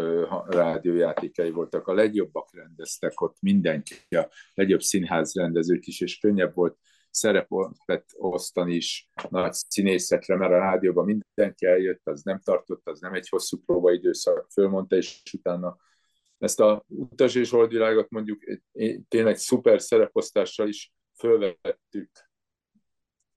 rádiójátékai 0.47 1.51
voltak. 1.51 1.87
A 1.87 1.95
legjobbak 1.95 2.55
rendeztek 2.55 3.21
ott 3.21 3.37
mindenki, 3.41 3.95
a 4.09 4.29
legjobb 4.55 4.81
színház 4.81 5.35
rendezők 5.35 5.87
is, 5.87 6.01
és 6.01 6.19
könnyebb 6.19 6.55
volt 6.55 6.79
szerepet 7.17 8.05
osztani 8.13 8.75
is 8.75 9.11
nagy 9.29 9.53
színészekre, 9.53 10.37
mert 10.37 10.53
a 10.53 10.59
rádióban 10.59 11.05
mindenki 11.05 11.67
eljött, 11.67 12.07
az 12.07 12.23
nem 12.23 12.41
tartott, 12.41 12.89
az 12.89 13.01
nem 13.01 13.15
egy 13.15 13.29
hosszú 13.29 13.59
próbaidőszak, 13.67 14.51
fölmondta, 14.51 14.97
és 14.97 15.23
utána 15.33 15.77
ezt 16.39 16.61
a 16.61 16.85
utas 16.89 17.35
és 17.35 17.51
holdvilágot 17.51 18.11
mondjuk 18.11 18.43
tényleg 19.09 19.37
szuper 19.37 19.81
szereposztással 19.81 20.69
is 20.69 20.93
fölvettük 21.19 22.11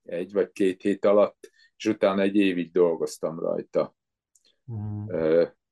egy 0.04 0.34
vagy 0.34 0.52
két 0.52 0.82
hét 0.82 1.06
alatt, 1.06 1.50
és 1.76 1.86
utána 1.86 2.22
egy 2.22 2.36
évig 2.36 2.72
dolgoztam 2.72 3.40
rajta. 3.40 3.96
Mm. 4.72 5.06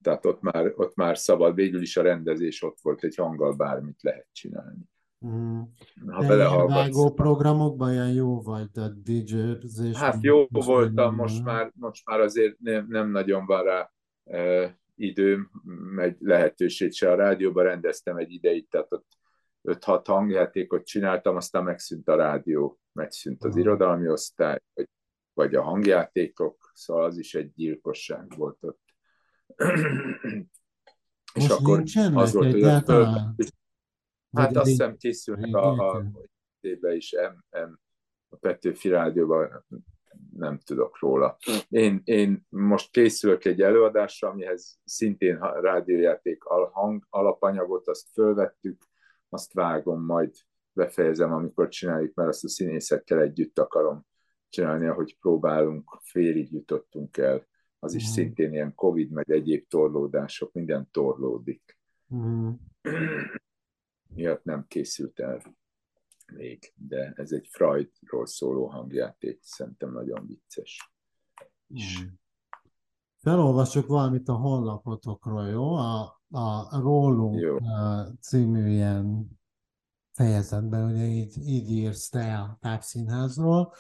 Tehát 0.02 0.26
ott 0.26 0.42
már, 0.42 0.74
ott 0.76 0.96
már 0.96 1.18
szabad, 1.18 1.56
végül 1.56 1.82
is 1.82 1.98
a 1.98 2.02
rendezés 2.02 2.64
ott 2.64 2.78
volt, 2.82 3.04
egy 3.04 3.16
hanggal 3.16 3.56
bármit 3.56 4.02
lehet 4.02 4.28
csinálni. 4.32 4.84
Mm. 5.26 5.62
Ha 6.08 6.28
belehallgatsz. 6.28 7.14
programokban 7.14 7.92
ilyen 7.92 8.12
jó 8.12 8.42
vagy, 8.42 8.70
a 8.74 8.88
dj 8.88 9.36
Hát 9.94 10.18
jó 10.22 10.46
voltam, 10.50 11.16
most 11.16 11.44
már, 11.44 11.72
most 11.76 12.06
már 12.06 12.20
azért 12.20 12.60
nem, 12.60 12.86
nem 12.90 13.12
nagyon 13.12 13.46
van 13.46 13.64
rá 13.64 13.92
e, 14.24 14.78
időm, 14.96 15.52
meg 15.96 16.18
lehetőség 16.20 16.92
se. 16.92 17.12
A 17.12 17.16
rádióban 17.16 17.64
rendeztem 17.64 18.18
egy 18.18 18.32
ideig, 18.32 18.70
tehát 18.70 18.92
ott 18.92 19.08
5-6 19.64 20.02
hangjátékot 20.06 20.86
csináltam, 20.86 21.36
aztán 21.36 21.64
megszűnt 21.64 22.08
a 22.08 22.16
rádió, 22.16 22.80
megszűnt 22.92 23.44
az 23.44 23.56
irodalmi 23.56 24.10
osztály, 24.10 24.62
vagy, 24.74 24.90
vagy 25.34 25.56
a 25.56 25.62
hangjátékok, 25.62 26.72
szóval 26.74 27.04
az 27.04 27.18
is 27.18 27.36
egy 27.36 27.54
gyilkosság 27.54 28.34
volt 28.38 28.58
ott. 28.64 28.82
Most 31.34 31.50
és 31.50 31.50
akkor 31.50 31.84
az 32.14 32.34
volt, 32.34 32.52
hogy 32.52 33.54
Hát 34.38 34.56
azt 34.56 34.70
hiszem 34.70 34.98
készülnek 34.98 35.56
a, 35.56 35.92
a 35.92 36.04
éve 36.60 36.96
is 36.96 37.12
M, 37.12 37.60
M, 37.60 37.80
a 38.30 38.36
Petőfi 38.36 38.90
Rádióban, 38.90 39.66
nem 40.38 40.60
tudok 40.60 41.00
róla. 41.00 41.38
Én, 41.70 42.02
én 42.04 42.46
most 42.50 42.92
készülök 42.92 43.46
egy 43.46 43.62
előadásra, 43.62 44.30
amihez 44.30 44.80
szintén 44.84 45.40
rádiójáték 45.40 46.44
hang 46.72 47.08
alapanyagot, 47.10 47.88
azt 47.88 48.10
fölvettük, 48.12 48.88
azt 49.30 49.54
vágom, 49.54 50.06
majd 50.06 50.34
befejezem, 50.74 51.34
amikor 51.34 51.68
csináljuk, 51.68 52.14
mert 52.14 52.30
azt 52.30 52.44
a 52.44 52.50
színészekkel 52.50 53.22
együtt 53.22 53.60
akarom 53.60 54.06
csinálni, 54.50 54.88
ahogy 54.88 55.18
próbálunk, 55.20 56.00
félig 56.02 56.52
jutottunk 56.52 57.18
el. 57.18 57.48
Az 57.80 57.94
is 57.94 58.04
mm. 58.04 58.12
szintén 58.12 58.54
ilyen 58.54 58.76
Covid, 58.76 59.12
meg 59.12 59.32
egyéb 59.32 59.68
torlódások, 59.68 60.54
minden 60.54 60.88
torlódik. 60.92 61.78
Mm. 62.16 62.50
Miatt 64.14 64.44
nem 64.44 64.66
készült 64.68 65.20
el 65.20 65.42
még, 66.34 66.74
de 66.76 67.14
ez 67.16 67.32
egy 67.32 67.48
Freudról 67.52 68.26
szóló 68.26 68.66
hangjáték, 68.68 69.40
szerintem 69.44 69.92
nagyon 69.92 70.26
vicces. 70.26 70.92
Mm. 71.74 72.08
Felolvasok 73.18 73.88
valamit 73.88 74.28
a 74.28 74.34
honlapotokról, 74.34 75.48
jó? 75.48 75.74
A, 75.74 76.22
a 76.30 76.80
Rólunk 76.80 77.40
jó. 77.40 77.58
című 78.20 78.70
ilyen 78.70 79.28
fejezetben, 80.12 80.92
ugye 80.92 81.06
így, 81.06 81.38
így 81.38 81.72
írsz 81.72 82.10
te 82.10 82.38
a 82.38 82.58
tápszínházról, 82.62 83.74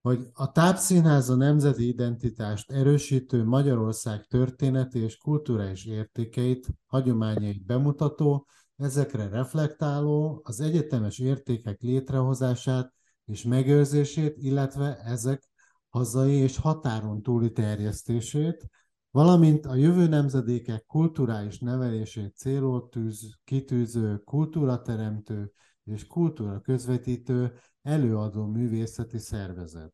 hogy 0.00 0.26
a 0.32 0.52
tápszínház 0.52 1.30
a 1.30 1.36
nemzeti 1.36 1.88
identitást 1.88 2.70
erősítő 2.70 3.44
Magyarország 3.44 4.26
történeti 4.26 4.98
és 4.98 5.16
kulturális 5.16 5.86
értékeit, 5.86 6.68
hagyományait 6.86 7.64
bemutató, 7.64 8.46
ezekre 8.80 9.28
reflektáló, 9.28 10.40
az 10.44 10.60
egyetemes 10.60 11.18
értékek 11.18 11.80
létrehozását 11.80 12.92
és 13.24 13.42
megőrzését, 13.42 14.36
illetve 14.38 14.96
ezek 14.96 15.48
hazai 15.88 16.32
és 16.32 16.56
határon 16.56 17.22
túli 17.22 17.52
terjesztését, 17.52 18.66
valamint 19.10 19.66
a 19.66 19.74
jövő 19.74 20.06
nemzedékek 20.06 20.84
kulturális 20.86 21.58
nevelését 21.58 22.36
célul 22.36 22.88
tűz, 22.88 23.38
kitűző, 23.44 24.18
kultúrateremtő 24.18 25.52
és 25.84 26.06
kultúra 26.06 26.60
közvetítő 26.60 27.52
előadó 27.82 28.46
művészeti 28.46 29.18
szervezet. 29.18 29.92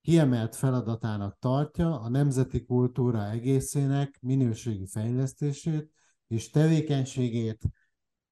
Kiemelt 0.00 0.56
feladatának 0.56 1.38
tartja 1.38 2.00
a 2.00 2.08
nemzeti 2.08 2.64
kultúra 2.64 3.30
egészének 3.30 4.18
minőségi 4.20 4.86
fejlesztését 4.86 5.90
és 6.26 6.50
tevékenységét 6.50 7.62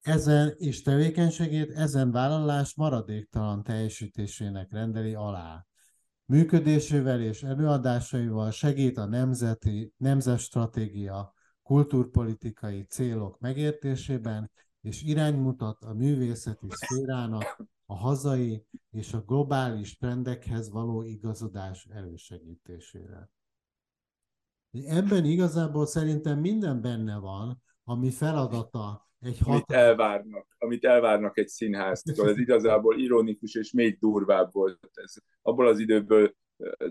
ezen 0.01 0.53
és 0.57 0.81
tevékenységét 0.81 1.71
ezen 1.71 2.11
vállalás 2.11 2.75
maradéktalan 2.75 3.63
teljesítésének 3.63 4.71
rendeli 4.71 5.13
alá. 5.13 5.65
Működésével 6.25 7.21
és 7.21 7.43
előadásaival 7.43 8.51
segít 8.51 8.97
a 8.97 9.05
nemzeti, 9.05 9.93
nemzetstratégia 9.97 11.33
kultúrpolitikai 11.63 12.83
célok 12.83 13.39
megértésében, 13.39 14.51
és 14.81 15.03
iránymutat 15.03 15.83
a 15.83 15.93
művészeti 15.93 16.67
szférának 16.69 17.63
a 17.85 17.95
hazai 17.95 18.65
és 18.89 19.13
a 19.13 19.21
globális 19.21 19.97
trendekhez 19.97 20.69
való 20.69 21.01
igazodás 21.01 21.85
elősegítésére. 21.85 23.29
Ebben 24.71 25.25
igazából 25.25 25.85
szerintem 25.85 26.39
minden 26.39 26.81
benne 26.81 27.17
van, 27.17 27.61
ami 27.83 28.11
feladata 28.11 29.08
egy 29.19 29.37
hat... 29.39 29.47
amit 29.47 29.71
elvárnak, 29.71 30.47
amit 30.57 30.85
elvárnak 30.85 31.37
egy 31.37 31.47
színháztól. 31.47 32.29
Ez 32.29 32.37
igazából 32.37 32.99
ironikus 32.99 33.55
és 33.55 33.71
még 33.71 33.97
durvább 33.99 34.49
volt. 34.51 34.89
Ez 34.93 35.13
abból 35.41 35.67
az 35.67 35.79
időből 35.79 36.33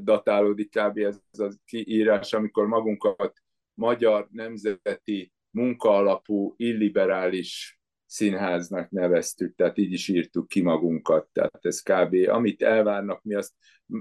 datálódik 0.03 0.71
kb. 0.71 0.99
ez 0.99 1.39
a 1.39 1.53
kiírás, 1.65 2.33
amikor 2.33 2.67
magunkat 2.67 3.33
magyar 3.75 4.29
nemzeti 4.31 5.33
munkaalapú 5.51 6.55
illiberális 6.57 7.81
színháznak 8.07 8.91
neveztük, 8.91 9.55
tehát 9.55 9.79
így 9.79 9.93
is 9.93 10.09
írtuk 10.09 10.49
ki 10.49 10.63
magunkat, 10.63 11.29
tehát 11.33 11.59
ez 11.61 11.81
kb. 11.81 12.29
Amit 12.29 12.63
elvárnak, 12.63 13.23
mi 13.23 13.35
azt, 13.35 13.55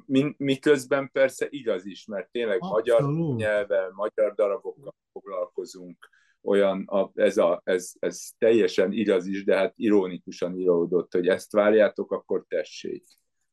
mi, 0.06 0.34
miközben 0.38 1.10
persze 1.12 1.48
igaz 1.50 1.86
is, 1.86 2.06
mert 2.06 2.32
tényleg 2.32 2.58
Abszolút. 2.60 3.18
magyar 3.18 3.36
nyelvvel, 3.36 3.92
magyar 3.96 4.34
darabokkal 4.34 4.96
foglalkozunk, 5.12 6.10
olyan, 6.48 6.84
a, 6.88 7.12
ez, 7.14 7.38
a, 7.38 7.62
ez, 7.64 7.92
ez 8.00 8.30
teljesen 8.38 8.92
igaz 8.92 9.26
is, 9.26 9.44
de 9.44 9.56
hát 9.56 9.74
ironikusan 9.76 10.60
íródott, 10.60 11.14
hogy 11.14 11.28
ezt 11.28 11.52
várjátok, 11.52 12.12
akkor 12.12 12.46
tessék. 12.48 13.06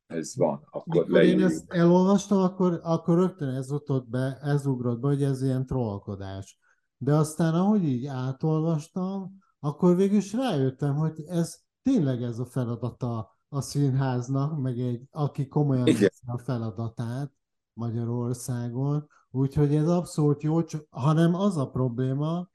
Ez 0.07 0.37
van, 0.37 0.67
akkor 0.71 1.07
Mikor 1.07 1.23
én 1.23 1.43
ezt 1.43 1.73
elolvastam, 1.73 2.39
akkor, 2.39 2.81
akkor 2.83 3.19
rögtön 3.19 3.49
ez 3.49 3.71
utott 3.71 4.09
be, 4.09 4.39
ez 4.43 4.67
ugrott 4.67 5.01
be, 5.01 5.09
hogy 5.09 5.23
ez 5.23 5.43
ilyen 5.43 5.67
trollkodás. 5.67 6.59
De 6.97 7.15
aztán, 7.15 7.55
ahogy 7.55 7.85
így 7.85 8.07
átolvastam, 8.07 9.39
akkor 9.61 9.97
végül 9.97 10.17
is 10.17 10.33
rájöttem, 10.33 10.95
hogy 10.95 11.25
ez 11.27 11.59
tényleg 11.83 12.23
ez 12.23 12.39
a 12.39 12.47
feladata 12.47 13.39
a 13.49 13.61
színháznak, 13.61 14.61
meg 14.61 14.79
egy, 14.79 15.03
aki 15.11 15.49
komolyan 15.49 15.85
veszi 15.85 16.09
a 16.27 16.39
feladatát 16.39 17.33
Magyarországon, 17.73 19.07
úgyhogy 19.31 19.75
ez 19.75 19.89
abszolút 19.89 20.43
jó, 20.43 20.61
hanem 20.91 21.35
az 21.35 21.57
a 21.57 21.71
probléma, 21.71 22.49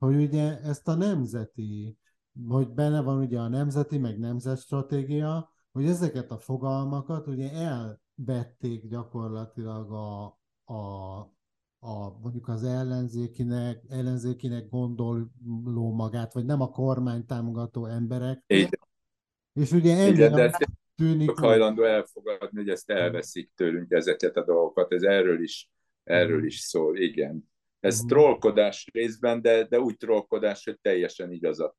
hogy 0.00 0.16
ugye 0.16 0.60
ezt 0.60 0.88
a 0.88 0.94
nemzeti, 0.94 1.98
hogy 2.48 2.68
benne 2.68 3.00
van 3.00 3.18
ugye 3.18 3.38
a 3.40 3.48
nemzeti, 3.48 3.98
meg 3.98 4.18
nemzetstratégia, 4.18 5.50
hogy 5.72 5.86
ezeket 5.86 6.30
a 6.30 6.38
fogalmakat 6.38 7.26
ugye 7.26 7.50
elvették 7.52 8.88
gyakorlatilag 8.88 9.92
a, 9.92 10.24
a, 10.64 11.18
a 11.78 12.18
mondjuk 12.22 12.48
az 12.48 12.64
ellenzékinek, 12.64 13.82
ellenzékinek 13.88 14.68
gondoló 14.68 15.92
magát, 15.94 16.32
vagy 16.32 16.44
nem 16.44 16.60
a 16.60 16.70
kormány 16.70 17.26
támogató 17.26 17.86
emberek. 17.86 18.44
És 19.52 19.72
ugye 19.72 19.96
emiatt 19.96 20.68
tűnik... 20.94 21.30
hajlandó 21.30 21.82
elfogadni, 21.82 22.58
hogy 22.58 22.68
ezt 22.68 22.90
elveszik 22.90 23.52
tőlünk 23.54 23.90
ezeket 23.90 24.36
a 24.36 24.44
dolgokat. 24.44 24.92
Ez 24.92 25.02
erről 25.02 25.42
is, 25.42 25.70
erről 26.04 26.44
is 26.44 26.58
szól, 26.58 26.96
igen. 26.96 27.49
Ez 27.80 27.94
uh-huh. 27.94 28.08
trollkodás 28.08 28.88
részben, 28.92 29.42
de, 29.42 29.64
de 29.64 29.80
úgy 29.80 29.96
trollkodás, 29.96 30.64
hogy 30.64 30.78
teljesen 30.80 31.32
igazat 31.32 31.76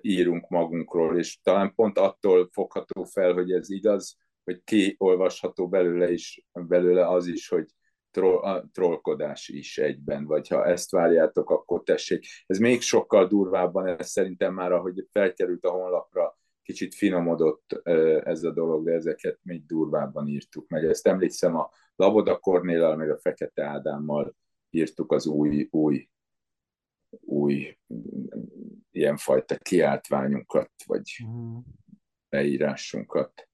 írunk 0.00 0.48
magunkról, 0.48 1.18
és 1.18 1.40
talán 1.42 1.74
pont 1.74 1.98
attól 1.98 2.48
fogható 2.52 3.04
fel, 3.04 3.32
hogy 3.32 3.52
ez 3.52 3.70
igaz, 3.70 4.16
hogy 4.44 4.60
kiolvasható 4.64 5.68
belőle 5.68 6.12
is, 6.12 6.44
belőle 6.52 7.08
az 7.08 7.26
is, 7.26 7.48
hogy 7.48 7.66
troll, 8.10 8.68
trollkodás 8.72 9.48
is 9.48 9.78
egyben, 9.78 10.24
vagy 10.24 10.48
ha 10.48 10.66
ezt 10.66 10.90
várjátok, 10.90 11.50
akkor 11.50 11.82
tessék. 11.82 12.26
Ez 12.46 12.58
még 12.58 12.80
sokkal 12.80 13.26
durvábban, 13.26 13.86
ez 13.86 14.08
szerintem 14.08 14.54
már, 14.54 14.72
ahogy 14.72 15.06
felkerült 15.12 15.64
a 15.64 15.70
honlapra, 15.70 16.38
kicsit 16.62 16.94
finomodott 16.94 17.80
ez 18.24 18.42
a 18.42 18.50
dolog, 18.50 18.84
de 18.84 18.92
ezeket 18.92 19.38
még 19.42 19.66
durvábban 19.66 20.28
írtuk 20.28 20.68
meg. 20.68 20.84
Ezt 20.84 21.06
emlékszem 21.06 21.56
a 21.56 21.70
Laboda 21.96 22.38
Kornélal, 22.38 22.96
meg 22.96 23.10
a 23.10 23.18
Fekete 23.18 23.64
Ádámmal 23.64 24.36
írtuk 24.70 25.12
az 25.12 25.26
új, 25.26 25.68
új, 25.70 26.08
új 27.20 27.78
ilyenfajta 28.90 29.56
kiáltványunkat, 29.56 30.70
vagy 30.86 31.02
mm. 31.26 31.56
leírásunkat. 32.28 33.48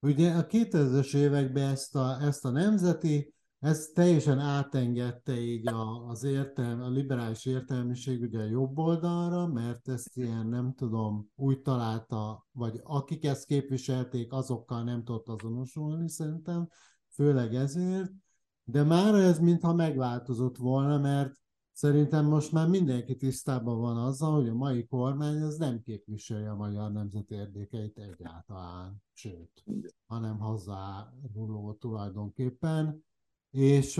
Ugye 0.00 0.32
a 0.32 0.46
2000-es 0.46 1.16
években 1.16 1.70
ezt 1.70 1.94
a, 1.94 2.18
ezt 2.20 2.44
a 2.44 2.50
nemzeti 2.50 3.32
ez 3.58 3.90
teljesen 3.94 4.38
átengedte 4.38 5.40
így 5.40 5.68
a, 5.68 6.08
az 6.08 6.24
értelm, 6.24 6.82
a 6.82 6.88
liberális 6.88 7.44
értelmiség 7.44 8.22
ugye 8.22 8.38
a 8.38 8.44
jobb 8.44 8.78
oldalra, 8.78 9.46
mert 9.46 9.88
ezt 9.88 10.16
ilyen, 10.16 10.46
nem 10.46 10.74
tudom, 10.74 11.30
úgy 11.34 11.60
találta, 11.60 12.46
vagy 12.52 12.80
akik 12.82 13.24
ezt 13.24 13.46
képviselték, 13.46 14.32
azokkal 14.32 14.82
nem 14.82 15.04
tudott 15.04 15.28
azonosulni 15.28 16.08
szerintem, 16.08 16.68
főleg 17.14 17.54
ezért, 17.54 18.10
de 18.70 18.82
már 18.82 19.14
ez 19.14 19.38
mintha 19.38 19.74
megváltozott 19.74 20.56
volna, 20.56 20.98
mert 20.98 21.40
szerintem 21.72 22.26
most 22.26 22.52
már 22.52 22.68
mindenki 22.68 23.16
tisztában 23.16 23.80
van 23.80 23.96
azzal, 23.96 24.34
hogy 24.34 24.48
a 24.48 24.54
mai 24.54 24.86
kormány 24.86 25.42
az 25.42 25.56
nem 25.56 25.82
képviseli 25.82 26.44
a 26.44 26.54
magyar 26.54 26.92
nemzet 26.92 27.30
érdekeit 27.30 27.98
egyáltalán, 27.98 29.02
sőt, 29.12 29.64
hanem 30.06 30.38
hozzáruló 30.38 31.72
tulajdonképpen 31.72 33.04
és 33.50 33.94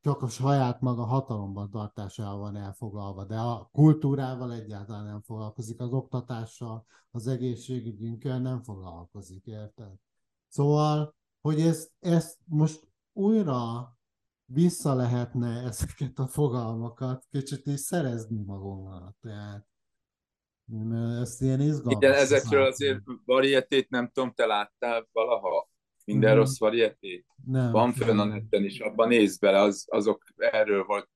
csak 0.00 0.22
a 0.22 0.28
saját 0.28 0.80
maga 0.80 1.04
hatalomban 1.04 1.70
tartásával 1.70 2.38
van 2.38 2.56
elfoglalva, 2.56 3.24
de 3.24 3.36
a 3.36 3.68
kultúrával 3.72 4.52
egyáltalán 4.52 5.04
nem 5.04 5.20
foglalkozik, 5.20 5.80
az 5.80 5.92
oktatással, 5.92 6.84
az 7.10 7.26
egészségügyünkkel 7.26 8.40
nem 8.40 8.62
foglalkozik, 8.62 9.46
érted? 9.46 9.92
Szóval, 10.48 11.14
hogy 11.40 11.60
ezt, 11.60 11.90
ezt 11.98 12.38
most 12.44 12.88
újra 13.18 13.92
vissza 14.44 14.94
lehetne 14.94 15.62
ezeket 15.62 16.18
a 16.18 16.26
fogalmakat 16.26 17.24
kicsit 17.30 17.66
is 17.66 17.80
szerezni 17.80 18.42
magunknak, 18.44 19.16
tehát 19.20 19.66
ezt 21.20 21.42
ilyen 21.42 21.60
izgalmas. 21.60 21.94
Igen, 22.02 22.12
ezekről 22.12 22.62
azért 22.62 23.00
varietét 23.24 23.88
nem 23.88 24.10
tudom, 24.12 24.32
te 24.32 24.46
láttál 24.46 25.08
valaha? 25.12 25.70
Minden 26.04 26.34
mm. 26.34 26.36
rossz 26.36 26.58
varietét? 26.58 27.26
Nem. 27.44 27.72
Van 27.72 27.92
fönn 27.92 28.18
a 28.18 28.24
netten 28.24 28.64
is, 28.64 28.80
abban 28.80 29.08
nézd 29.08 29.40
bele, 29.40 29.60
az, 29.60 29.84
azok 29.88 30.22
erről 30.36 30.84
volt, 30.84 31.08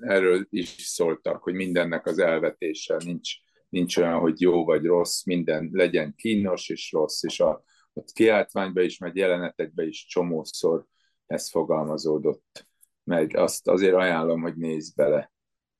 erről 0.00 0.46
is 0.50 0.68
szóltak, 0.68 1.42
hogy 1.42 1.54
mindennek 1.54 2.06
az 2.06 2.18
elvetése 2.18 2.96
nincs, 3.04 3.30
nincs 3.68 3.96
olyan, 3.96 4.18
hogy 4.18 4.40
jó 4.40 4.64
vagy 4.64 4.84
rossz, 4.84 5.24
minden 5.24 5.68
legyen 5.72 6.14
kínos 6.14 6.68
és 6.68 6.92
rossz, 6.92 7.22
és 7.22 7.40
a, 7.40 7.64
a 7.92 8.02
kiáltványba 8.12 8.80
is, 8.80 8.98
meg 8.98 9.16
jelenetekbe 9.16 9.86
is 9.86 10.06
csomószor 10.06 10.86
ez 11.26 11.50
fogalmazódott 11.50 12.66
meg. 13.04 13.36
Azt 13.36 13.68
azért 13.68 13.94
ajánlom, 13.94 14.40
hogy 14.40 14.56
nézd 14.56 14.94
bele. 14.96 15.32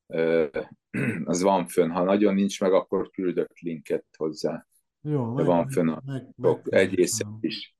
Az 1.24 1.42
van 1.42 1.66
fönn, 1.66 1.90
ha 1.90 2.02
nagyon 2.02 2.34
nincs 2.34 2.60
meg, 2.60 2.72
akkor 2.72 3.10
küldök 3.10 3.58
linket 3.58 4.06
hozzá. 4.16 4.66
Jó, 5.00 5.28
De 5.28 5.34
meg, 5.34 5.44
van 5.44 5.68
fönn 5.68 5.88
a 5.88 6.02
meg, 6.04 6.28
meg, 6.36 6.60
egy 6.64 6.94
része 6.94 7.24
is 7.40 7.74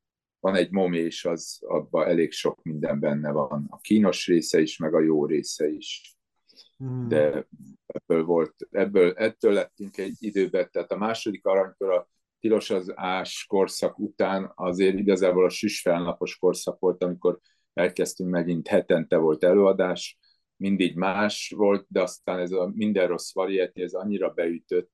van 0.45 0.55
egy 0.55 0.71
mom, 0.71 0.93
és 0.93 1.25
az, 1.25 1.59
abban 1.61 2.07
elég 2.07 2.33
sok 2.33 2.63
minden 2.63 3.01
benne 3.01 3.31
van. 3.31 3.67
A 3.71 3.79
kínos 3.79 4.27
része 4.27 4.61
is, 4.61 4.77
meg 4.77 4.95
a 4.95 5.01
jó 5.01 5.27
része 5.27 5.69
is. 5.69 6.17
Hmm. 6.77 7.09
De 7.09 7.47
ebből 7.87 8.25
volt, 8.25 8.55
ebből, 8.71 9.13
ettől 9.13 9.53
lettünk 9.53 9.97
egy 9.97 10.17
időben, 10.19 10.69
tehát 10.71 10.93
a 10.93 10.97
második 10.97 11.47
aranykor 11.47 11.91
a 11.91 12.09
tilos 12.41 12.71
az 12.71 12.93
ás 12.97 13.45
korszak 13.49 13.99
után 13.99 14.53
azért 14.55 14.99
igazából 14.99 15.45
a 15.45 15.49
süsfelnapos 15.49 16.39
korszak 16.39 16.79
volt, 16.79 17.03
amikor 17.03 17.41
elkezdtünk 17.75 18.31
megint 18.31 18.69
hetente 18.69 19.17
volt 19.17 19.45
előadás, 19.45 20.19
mindig 20.57 20.97
más 20.97 21.53
volt, 21.57 21.87
de 21.89 22.03
aztán 22.03 22.39
ez 22.39 22.51
a 22.51 22.73
minden 22.75 23.07
rossz 23.07 23.35
variety, 23.35 23.83
ez 23.83 23.93
annyira 23.93 24.31
beütött, 24.31 24.93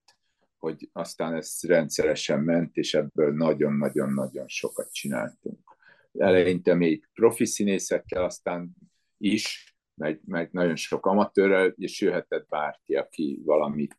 hogy 0.58 0.88
aztán 0.92 1.34
ez 1.34 1.58
rendszeresen 1.62 2.40
ment, 2.40 2.76
és 2.76 2.94
ebből 2.94 3.34
nagyon-nagyon-nagyon 3.34 4.48
sokat 4.48 4.92
csináltunk. 4.92 5.76
Eleinte 6.18 6.74
még 6.74 7.08
profi 7.12 7.44
színészekkel, 7.44 8.24
aztán 8.24 8.70
is, 9.16 9.74
meg, 9.94 10.20
meg 10.24 10.48
nagyon 10.52 10.76
sok 10.76 11.06
amatőrrel, 11.06 11.74
és 11.76 12.00
jöhetett 12.00 12.48
bárki, 12.48 12.94
aki 12.94 13.40
valamit, 13.44 13.98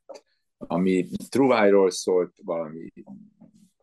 ami 0.57 1.07
truvájról 1.29 1.89
szólt, 1.89 2.33
valami 2.43 2.87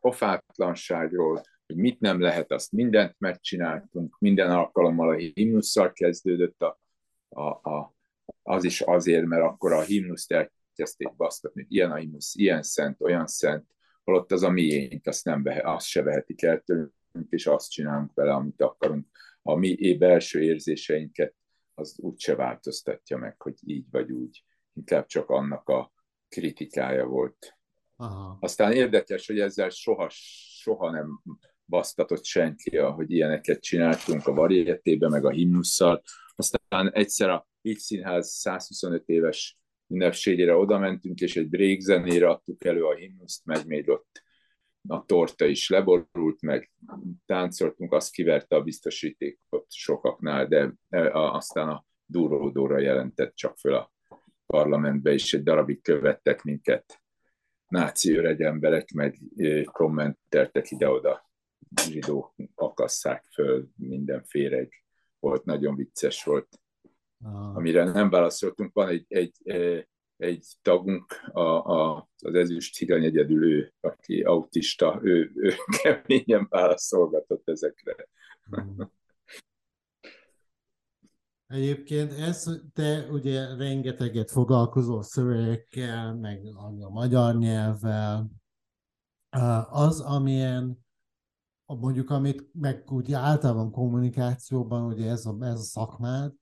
pofátlanságról, 0.01 1.43
hogy 1.69 1.77
mit 1.77 2.01
nem 2.01 2.21
lehet, 2.21 2.53
azt 2.53 2.73
mindent 2.73 3.15
megcsináltunk, 3.19 4.17
minden 4.19 4.51
alkalommal 4.51 5.09
a 5.09 5.17
himnusszal 5.35 5.93
kezdődött 5.93 6.63
a, 6.63 6.81
a, 7.29 7.71
a, 7.71 7.95
az 8.43 8.65
is 8.65 8.81
azért, 8.81 9.25
mert 9.25 9.43
akkor 9.43 9.73
a 9.73 9.81
himnuszt 9.81 10.33
el 10.33 10.51
elkezdték 10.79 11.17
basztatni, 11.17 11.63
hogy 11.63 11.73
ilyen 11.73 11.91
aimusz, 11.91 12.35
ilyen 12.35 12.63
szent, 12.63 13.01
olyan 13.01 13.27
szent, 13.27 13.67
holott 14.05 14.33
az 14.33 14.43
a 14.43 14.51
miénk, 14.51 15.07
azt, 15.07 15.25
nem 15.25 15.43
vehe, 15.43 15.71
azt 15.71 15.87
se 15.87 16.03
vehetik 16.03 16.43
el 16.43 16.61
tőlünk, 16.61 16.93
és 17.29 17.47
azt 17.47 17.71
csinálunk 17.71 18.15
vele, 18.15 18.33
amit 18.33 18.63
akarunk. 18.63 19.07
A 19.43 19.55
mi 19.55 19.97
belső 19.97 20.43
érzéseinket 20.43 21.35
az 21.75 21.99
úgyse 21.99 22.35
változtatja 22.35 23.17
meg, 23.17 23.41
hogy 23.43 23.55
így 23.65 23.87
vagy 23.91 24.13
úgy. 24.13 24.45
Inkább 24.73 25.07
csak 25.07 25.29
annak 25.29 25.69
a 25.69 25.93
kritikája 26.29 27.07
volt. 27.07 27.57
Aha. 27.97 28.37
Aztán 28.41 28.73
érdekes, 28.73 29.27
hogy 29.27 29.41
ezzel 29.41 29.69
soha, 29.69 30.07
soha 30.11 30.91
nem 30.91 31.23
basztatott 31.69 32.25
senki, 32.25 32.77
hogy 32.77 33.11
ilyeneket 33.11 33.61
csináltunk 33.61 34.27
a 34.27 34.35
varietébe, 34.35 35.09
meg 35.09 35.25
a 35.25 35.31
himnusszal. 35.31 36.03
Aztán 36.37 36.93
egyszer 36.93 37.29
a 37.29 37.49
Így 37.63 37.79
Színház 37.79 38.29
125 38.31 39.09
éves 39.09 39.59
ünnepségére 39.87 40.55
oda 40.55 40.79
mentünk, 40.79 41.21
és 41.21 41.37
egy 41.37 41.49
break 41.49 41.81
zenére 41.81 42.29
adtuk 42.29 42.65
elő 42.65 42.85
a 42.85 42.95
himnuszt, 42.95 43.45
meg 43.45 43.67
még 43.67 43.89
ott 43.89 44.23
a 44.89 45.05
torta 45.05 45.45
is 45.45 45.69
leborult, 45.69 46.41
meg 46.41 46.73
táncoltunk, 47.27 47.93
azt 47.93 48.13
kiverte 48.13 48.57
a 48.57 48.63
biztosítékot 48.63 49.67
sokaknál, 49.69 50.47
de 50.47 50.73
aztán 51.13 51.69
a 51.69 51.85
duródóra 52.07 52.79
jelentett 52.79 53.35
csak 53.35 53.59
föl 53.59 53.75
a 53.75 53.93
parlamentbe, 54.47 55.13
és 55.13 55.35
egy 55.35 55.43
darabig 55.43 55.83
követtek 55.83 56.43
minket 56.43 57.01
náci 57.69 58.17
öreg 58.17 58.41
emberek, 58.41 58.93
meg 58.93 59.19
kommenteltek 59.65 60.71
ide-oda, 60.71 61.28
zsidók 61.79 62.35
akasszák 62.55 63.25
föl, 63.33 63.69
mindenféle 63.77 64.69
volt, 65.19 65.45
nagyon 65.45 65.75
vicces 65.75 66.25
volt. 66.25 66.49
Ah. 67.25 67.57
amire 67.57 67.85
nem 67.85 68.11
válaszoltunk. 68.11 68.73
Van 68.73 68.89
egy, 68.89 69.05
egy, 69.09 69.35
egy 70.17 70.47
tagunk, 70.63 71.13
a, 71.33 71.41
a, 71.41 72.09
az 72.19 72.35
ezüst 72.35 72.77
higany 72.77 73.05
egyedül 73.05 73.45
ő, 73.45 73.75
aki 73.81 74.23
autista, 74.23 74.99
ő, 75.03 75.33
ő 75.35 75.53
keményen 75.83 76.47
válaszolgatott 76.51 77.49
ezekre. 77.49 78.09
Hmm. 78.51 78.91
Egyébként 81.47 82.13
ez, 82.13 82.61
te 82.73 83.07
ugye 83.11 83.57
rengeteget 83.57 84.31
foglalkozol 84.31 85.03
szövegekkel, 85.03 86.15
meg 86.15 86.41
a 86.81 86.91
magyar 86.91 87.37
nyelvvel. 87.37 88.31
Az, 89.71 90.01
amilyen 90.01 90.87
mondjuk, 91.75 92.11
amit 92.11 92.49
meg 92.53 92.85
úgy 92.91 93.13
általában 93.13 93.71
kommunikációban, 93.71 94.85
ugye 94.85 95.11
ez 95.11 95.27
a, 95.27 95.37
ez 95.41 95.61
a 95.61 95.63
szakmád, 95.63 96.33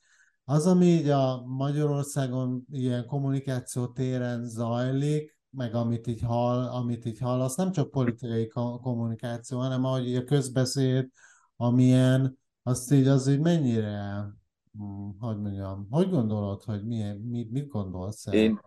az, 0.45 0.67
ami 0.67 0.87
így 0.87 1.09
a 1.09 1.47
Magyarországon 1.47 2.65
ilyen 2.71 3.07
kommunikáció 3.07 3.87
téren 3.87 4.45
zajlik, 4.45 5.39
meg 5.51 5.75
amit 5.75 6.07
így 6.07 6.21
hall, 6.21 6.65
amit 6.69 7.07
így 7.07 7.19
hall, 7.19 7.41
az 7.41 7.57
nem 7.57 7.73
csak 7.73 7.91
politikai 7.91 8.49
kommunikáció, 8.83 9.59
hanem 9.59 9.85
ahogy 9.85 10.17
a 10.17 10.25
közbeszéd, 10.25 11.09
amilyen, 11.57 12.39
azt 12.63 12.93
így 12.93 13.07
az 13.07 13.29
így 13.29 13.41
mennyire, 13.41 14.27
hm, 14.73 15.09
hogy 15.19 15.41
mondjam, 15.41 15.87
hogy 15.91 16.11
gondolod, 16.11 16.63
hogy 16.63 16.85
milyen, 16.85 17.17
mit, 17.17 17.51
mit 17.51 17.69
gondolsz? 17.69 18.27
Én, 18.27 18.61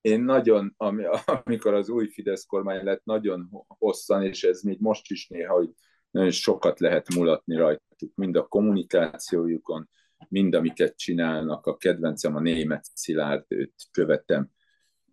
én 0.00 0.22
nagyon, 0.22 0.74
ami, 0.76 1.02
amikor 1.44 1.74
az 1.74 1.88
új 1.88 2.08
Fidesz 2.08 2.44
kormány 2.44 2.84
lett, 2.84 3.04
nagyon 3.04 3.48
hosszan, 3.66 4.22
és 4.22 4.44
ez 4.44 4.62
még 4.62 4.80
most 4.80 5.10
is 5.10 5.28
néha, 5.28 5.54
hogy 5.54 5.74
nagyon 6.14 6.30
sokat 6.30 6.80
lehet 6.80 7.14
mulatni 7.14 7.56
rajtuk, 7.56 8.14
mind 8.14 8.36
a 8.36 8.46
kommunikációjukon, 8.46 9.90
mind 10.28 10.54
amiket 10.54 10.96
csinálnak. 10.96 11.66
A 11.66 11.76
kedvencem 11.76 12.36
a 12.36 12.40
német 12.40 12.84
Szilárd, 12.92 13.44
őt 13.48 13.74
követem 13.90 14.50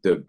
több 0.02 0.28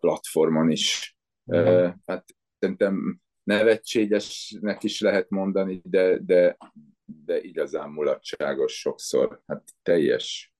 platformon 0.00 0.70
is. 0.70 1.16
Mm. 1.54 1.88
Hát 2.06 2.24
szerintem 2.58 3.20
nevetségesnek 3.42 4.82
is 4.82 5.00
lehet 5.00 5.30
mondani, 5.30 5.80
de, 5.84 6.18
de, 6.18 6.56
de 7.04 7.40
igazán 7.40 7.90
mulatságos 7.90 8.72
sokszor. 8.72 9.42
Hát 9.46 9.64
teljes, 9.82 10.54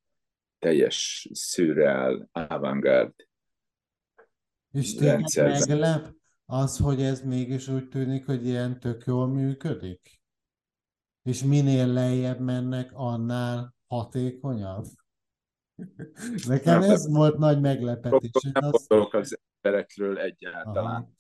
teljes 0.58 1.28
szürreál, 1.32 2.28
avantgárd 2.32 3.14
És 4.70 4.94
meglep 5.34 6.20
az, 6.53 6.78
hogy 6.78 7.03
ez 7.03 7.20
mégis 7.20 7.68
úgy 7.68 7.88
tűnik, 7.88 8.26
hogy 8.26 8.46
ilyen 8.46 8.80
tök 8.80 9.05
jól 9.07 9.26
működik? 9.26 10.22
és 11.22 11.42
minél 11.42 11.86
lejjebb 11.86 12.40
mennek, 12.40 12.90
annál 12.92 13.74
hatékonyabb. 13.86 14.84
Nekem 16.46 16.80
nem, 16.80 16.90
ez 16.90 17.09
volt 17.09 17.38
nagy 17.38 17.61
meglepetés. 17.61 18.30
Nem 18.53 18.70
gondolok 18.70 19.14
az 19.14 19.38
emberekről 19.61 20.18
egyáltalán. 20.18 20.94
Aha. 20.94 21.11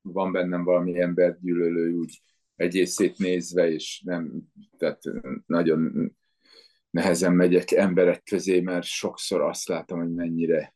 Van 0.00 0.32
bennem 0.32 0.64
valami 0.64 1.00
embergyűlölő 1.00 1.92
úgy 1.92 2.22
egészét 2.56 3.18
nézve, 3.18 3.70
és 3.70 4.02
nem, 4.04 4.42
tehát 4.76 5.02
nagyon 5.46 6.12
nehezen 6.90 7.32
megyek 7.32 7.70
emberek 7.70 8.22
közé, 8.22 8.60
mert 8.60 8.86
sokszor 8.86 9.40
azt 9.40 9.68
látom, 9.68 9.98
hogy 9.98 10.14
mennyire 10.14 10.74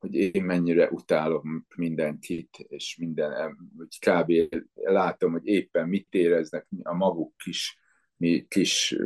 hogy 0.00 0.14
én 0.14 0.44
mennyire 0.44 0.88
utálom 0.90 1.66
mindenkit, 1.76 2.56
és 2.68 2.96
minden, 2.96 3.56
hogy 3.76 3.98
kb. 3.98 4.32
látom, 4.74 5.32
hogy 5.32 5.46
éppen 5.46 5.88
mit 5.88 6.08
éreznek 6.10 6.66
a 6.82 6.94
maguk 6.94 7.36
kis, 7.36 7.78
mi 8.16 8.46
kis 8.48 8.96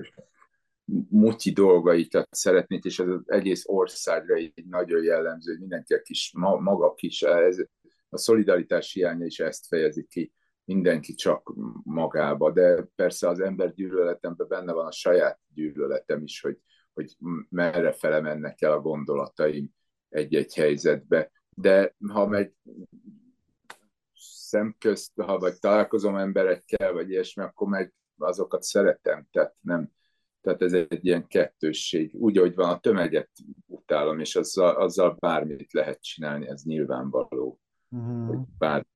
mutyi 1.09 1.53
dolgaikat 1.53 2.29
szeretnék, 2.31 2.85
és 2.85 2.99
ez 2.99 3.09
az 3.09 3.23
egész 3.27 3.63
országra 3.67 4.35
egy 4.35 4.65
nagyon 4.69 5.03
jellemző, 5.03 5.51
hogy 5.51 5.61
mindenki 5.61 5.95
a 5.95 6.01
kis, 6.01 6.33
maga 6.37 6.95
kis, 6.95 7.23
ez, 7.23 7.59
a 8.09 8.19
szolidaritás 8.19 8.93
hiánya 8.93 9.25
is 9.25 9.41
ezt 9.41 9.67
fejezi 9.67 10.07
ki, 10.07 10.33
mindenki 10.65 11.15
csak 11.15 11.53
magába, 11.85 12.53
de 12.53 12.89
persze 12.95 13.29
az 13.29 13.41
ember 13.41 13.75
gyűlöletemben 13.75 14.49
benne 14.49 14.73
van 14.73 14.87
a 14.87 14.93
saját 14.93 15.41
gyűlöletem 15.55 16.23
is, 16.23 16.41
hogy, 16.41 16.59
hogy 16.93 17.17
merre 17.49 17.93
fele 17.93 18.21
mennek 18.21 18.63
el 18.63 18.73
a 18.73 18.81
gondolataim 18.81 19.75
egy-egy 20.15 20.55
helyzetbe. 20.55 21.31
De 21.57 21.95
ha 22.09 22.27
megy 22.27 22.53
szemközt, 24.15 25.13
ha 25.21 25.39
vagy 25.39 25.59
találkozom 25.59 26.17
emberekkel, 26.17 26.93
vagy 26.93 27.11
ilyesmi, 27.11 27.43
akkor 27.43 27.69
meg 27.69 27.95
azokat 28.17 28.63
szeretem, 28.63 29.27
tehát 29.31 29.55
nem, 29.61 29.91
tehát 30.41 30.63
ez 30.63 30.73
egy 30.73 31.05
ilyen 31.07 31.27
kettősség. 31.27 32.15
Úgy, 32.15 32.39
hogy 32.39 32.55
van, 32.55 32.69
a 32.69 32.81
tömeget 32.81 33.31
utálom, 33.67 34.19
és 34.19 34.37
azzal, 34.37 34.75
azzal 34.75 35.17
bármit 35.19 35.73
lehet 35.73 36.03
csinálni, 36.03 36.49
ez 36.49 36.63
nyilvánvaló. 36.63 37.61
Mm. 37.97 38.27
Hogy 38.27 38.39
bár, 38.59 38.87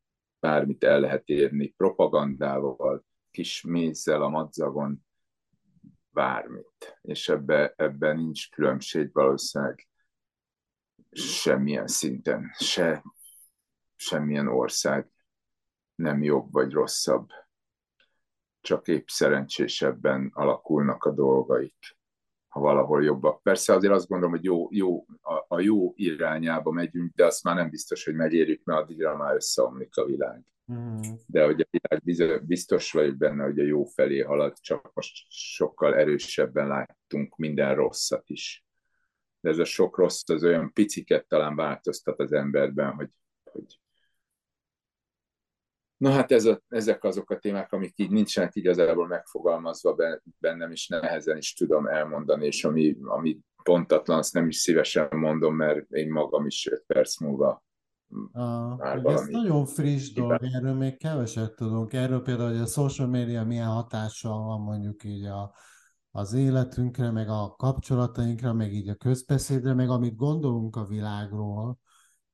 bármit 0.40 0.84
el 0.84 1.00
lehet 1.00 1.28
érni, 1.28 1.68
propagandával, 1.68 3.04
kis 3.30 3.62
mézzel 3.62 4.22
a 4.22 4.28
madzagon, 4.28 5.06
bármit. 6.10 6.98
És 7.02 7.28
ebbe, 7.28 7.72
ebben 7.76 8.16
nincs 8.16 8.50
különbség 8.50 9.12
valószínűleg 9.12 9.87
semmilyen 11.10 11.86
szinten, 11.86 12.50
se 12.58 13.02
semmilyen 13.96 14.48
ország 14.48 15.10
nem 15.94 16.22
jobb 16.22 16.52
vagy 16.52 16.72
rosszabb, 16.72 17.28
csak 18.60 18.88
épp 18.88 19.06
szerencsésebben 19.06 20.30
alakulnak 20.34 21.04
a 21.04 21.10
dolgaik, 21.10 21.96
ha 22.48 22.60
valahol 22.60 23.04
jobbak. 23.04 23.42
Persze 23.42 23.74
azért 23.74 23.92
azt 23.92 24.08
gondolom, 24.08 24.34
hogy 24.34 24.44
jó, 24.44 24.68
jó, 24.70 25.06
a, 25.20 25.44
a 25.48 25.60
jó 25.60 25.92
irányába 25.96 26.70
megyünk, 26.70 27.14
de 27.14 27.24
azt 27.24 27.42
már 27.42 27.54
nem 27.54 27.70
biztos, 27.70 28.04
hogy 28.04 28.14
megérjük, 28.14 28.64
mert 28.64 28.80
addigra 28.80 29.16
már 29.16 29.34
összeomlik 29.34 29.96
a 29.96 30.04
világ. 30.04 30.42
Mm. 30.72 31.00
De 31.26 31.44
hogy 31.44 31.60
a 31.60 31.68
világ 31.70 32.46
biztos 32.46 32.92
vagyok 32.92 33.16
benne, 33.16 33.44
hogy 33.44 33.58
a 33.58 33.64
jó 33.64 33.84
felé 33.84 34.20
halad, 34.20 34.58
csak 34.60 34.90
most 34.94 35.26
sokkal 35.30 35.94
erősebben 35.94 36.66
láttunk 36.66 37.36
minden 37.36 37.74
rosszat 37.74 38.30
is 38.30 38.67
de 39.48 39.54
ez 39.54 39.60
a 39.60 39.64
sok 39.64 39.96
rossz 39.96 40.28
az 40.28 40.44
olyan 40.44 40.72
piciket 40.72 41.26
talán 41.26 41.56
változtat 41.56 42.20
az 42.20 42.32
emberben, 42.32 42.94
hogy, 42.94 43.10
hogy 43.52 43.80
Na 45.96 46.10
hát 46.10 46.32
ez 46.32 46.44
a, 46.44 46.60
ezek 46.68 47.04
azok 47.04 47.30
a 47.30 47.38
témák, 47.38 47.72
amik 47.72 47.92
így 47.96 48.10
nincsenek 48.10 48.54
igazából 48.54 49.06
megfogalmazva 49.06 49.96
bennem, 50.38 50.70
és 50.70 50.88
nehezen 50.88 51.36
is 51.36 51.54
tudom 51.54 51.86
elmondani, 51.86 52.46
és 52.46 52.64
ami, 52.64 52.96
ami 53.02 53.38
pontatlan, 53.62 54.18
azt 54.18 54.32
nem 54.32 54.48
is 54.48 54.56
szívesen 54.56 55.08
mondom, 55.10 55.54
mert 55.54 55.90
én 55.90 56.10
magam 56.10 56.46
is 56.46 56.66
öt 56.66 56.84
perc 56.86 57.20
múlva 57.20 57.62
Ah, 58.32 59.04
ez 59.04 59.26
nagyon 59.26 59.66
friss 59.66 60.12
dolog, 60.12 60.42
erről 60.54 60.74
még 60.74 60.98
keveset 60.98 61.54
tudunk. 61.54 61.92
Erről 61.92 62.22
például, 62.22 62.50
hogy 62.50 62.60
a 62.60 62.66
social 62.66 63.08
media 63.08 63.44
milyen 63.44 63.66
hatással 63.66 64.44
van 64.44 64.60
mondjuk 64.60 65.04
így 65.04 65.24
a, 65.24 65.54
az 66.10 66.32
életünkre, 66.32 67.10
meg 67.10 67.28
a 67.28 67.54
kapcsolatainkra, 67.56 68.52
meg 68.52 68.72
így 68.72 68.88
a 68.88 68.94
közbeszédre, 68.94 69.74
meg 69.74 69.88
amit 69.88 70.16
gondolunk 70.16 70.76
a 70.76 70.84
világról. 70.84 71.78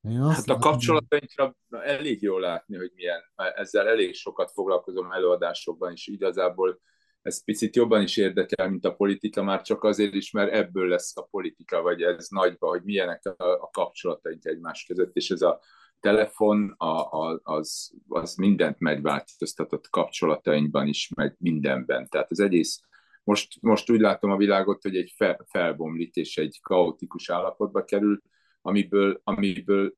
Én 0.00 0.20
azt 0.20 0.48
hát 0.48 0.56
a 0.56 0.60
kapcsolatainkra 0.60 1.56
elég 1.70 2.22
jól 2.22 2.40
látni, 2.40 2.76
hogy 2.76 2.92
milyen, 2.94 3.20
ezzel 3.54 3.88
elég 3.88 4.14
sokat 4.14 4.50
foglalkozom 4.50 5.12
előadásokban, 5.12 5.92
és 5.92 6.06
igazából 6.06 6.80
ez 7.22 7.44
picit 7.44 7.76
jobban 7.76 8.02
is 8.02 8.16
érdekel, 8.16 8.70
mint 8.70 8.84
a 8.84 8.94
politika, 8.94 9.42
már 9.42 9.62
csak 9.62 9.84
azért 9.84 10.14
is, 10.14 10.30
mert 10.30 10.52
ebből 10.52 10.88
lesz 10.88 11.16
a 11.16 11.22
politika, 11.22 11.82
vagy 11.82 12.02
ez 12.02 12.26
nagyba, 12.28 12.68
hogy 12.68 12.82
milyenek 12.82 13.24
a, 13.24 13.44
a 13.44 13.70
kapcsolataink 13.72 14.44
egymás 14.44 14.84
között, 14.84 15.16
és 15.16 15.30
ez 15.30 15.42
a 15.42 15.60
telefon 16.00 16.74
a, 16.76 16.86
a, 16.86 17.40
az, 17.42 17.92
az 18.08 18.34
mindent 18.34 18.78
megváltoztatott 18.78 19.88
kapcsolatainkban 19.88 20.86
is, 20.86 21.10
meg 21.16 21.36
mindenben. 21.38 22.08
Tehát 22.08 22.30
az 22.30 22.40
egész 22.40 22.80
most, 23.24 23.62
most 23.62 23.90
úgy 23.90 24.00
látom 24.00 24.30
a 24.30 24.36
világot, 24.36 24.82
hogy 24.82 24.96
egy 24.96 25.12
fel, 25.16 25.44
felbomlik 25.48 26.14
és 26.14 26.36
egy 26.36 26.58
kaotikus 26.62 27.30
állapotba 27.30 27.84
kerül, 27.84 28.20
amiből, 28.60 29.20
amiből 29.24 29.94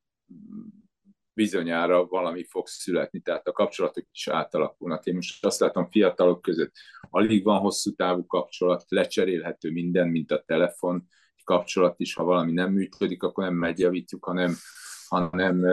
bizonyára 1.33 2.07
valami 2.07 2.45
fog 2.45 2.67
születni, 2.67 3.21
tehát 3.21 3.47
a 3.47 3.53
kapcsolatok 3.53 4.05
is 4.13 4.29
átalakulnak. 4.29 5.07
Én 5.07 5.15
most 5.15 5.45
azt 5.45 5.61
látom 5.61 5.91
fiatalok 5.91 6.43
között, 6.43 6.73
alig 7.11 7.45
van 7.45 7.59
hosszú 7.59 7.95
távú 7.95 8.27
kapcsolat, 8.27 8.85
lecserélhető 8.89 9.71
minden, 9.71 10.09
mint 10.09 10.31
a 10.31 10.43
telefon 10.47 11.07
kapcsolat 11.45 12.01
is, 12.01 12.15
ha 12.15 12.25
valami 12.25 12.53
nem 12.53 12.73
működik, 12.73 13.23
akkor 13.23 13.45
nem 13.45 13.55
megjavítjuk, 13.55 14.25
hanem, 14.25 14.55
hanem 15.09 15.65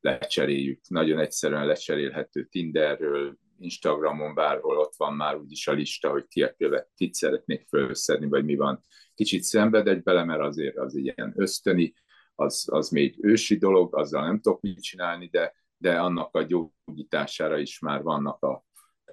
lecseréljük. 0.00 0.80
Nagyon 0.88 1.18
egyszerűen 1.18 1.66
lecserélhető 1.66 2.44
Tinderről, 2.44 3.36
Instagramon 3.58 4.34
bárhol 4.34 4.78
ott 4.78 4.94
van 4.96 5.14
már 5.14 5.36
úgyis 5.36 5.68
a 5.68 5.72
lista, 5.72 6.10
hogy 6.10 6.26
ki 6.26 6.42
a 6.42 6.54
követ, 6.54 6.90
kit 6.94 7.14
szeretnék 7.14 7.66
felszedni, 7.68 8.26
vagy 8.26 8.44
mi 8.44 8.56
van. 8.56 8.80
Kicsit 9.14 9.42
szenvedek 9.42 10.02
bele, 10.02 10.24
mert 10.24 10.40
azért 10.40 10.76
az 10.76 10.96
ilyen 10.96 11.32
ösztöni, 11.36 11.94
az, 12.34 12.68
az 12.70 12.88
még 12.88 13.18
ősi 13.20 13.56
dolog, 13.56 13.96
azzal 13.96 14.24
nem 14.24 14.40
tudok 14.40 14.60
mit 14.60 14.82
csinálni, 14.82 15.26
de, 15.26 15.54
de 15.76 16.00
annak 16.00 16.34
a 16.34 16.42
gyógyítására 16.42 17.58
is 17.58 17.78
már 17.78 18.02
vannak 18.02 18.42
a 18.42 18.64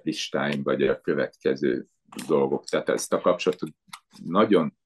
listáim, 0.02 0.62
vagy 0.62 0.82
a 0.82 1.00
következő 1.00 1.86
dolgok. 2.26 2.64
Tehát 2.64 2.88
ezt 2.88 3.12
a 3.12 3.20
kapcsolatot 3.20 3.70
nagyon, 4.24 4.76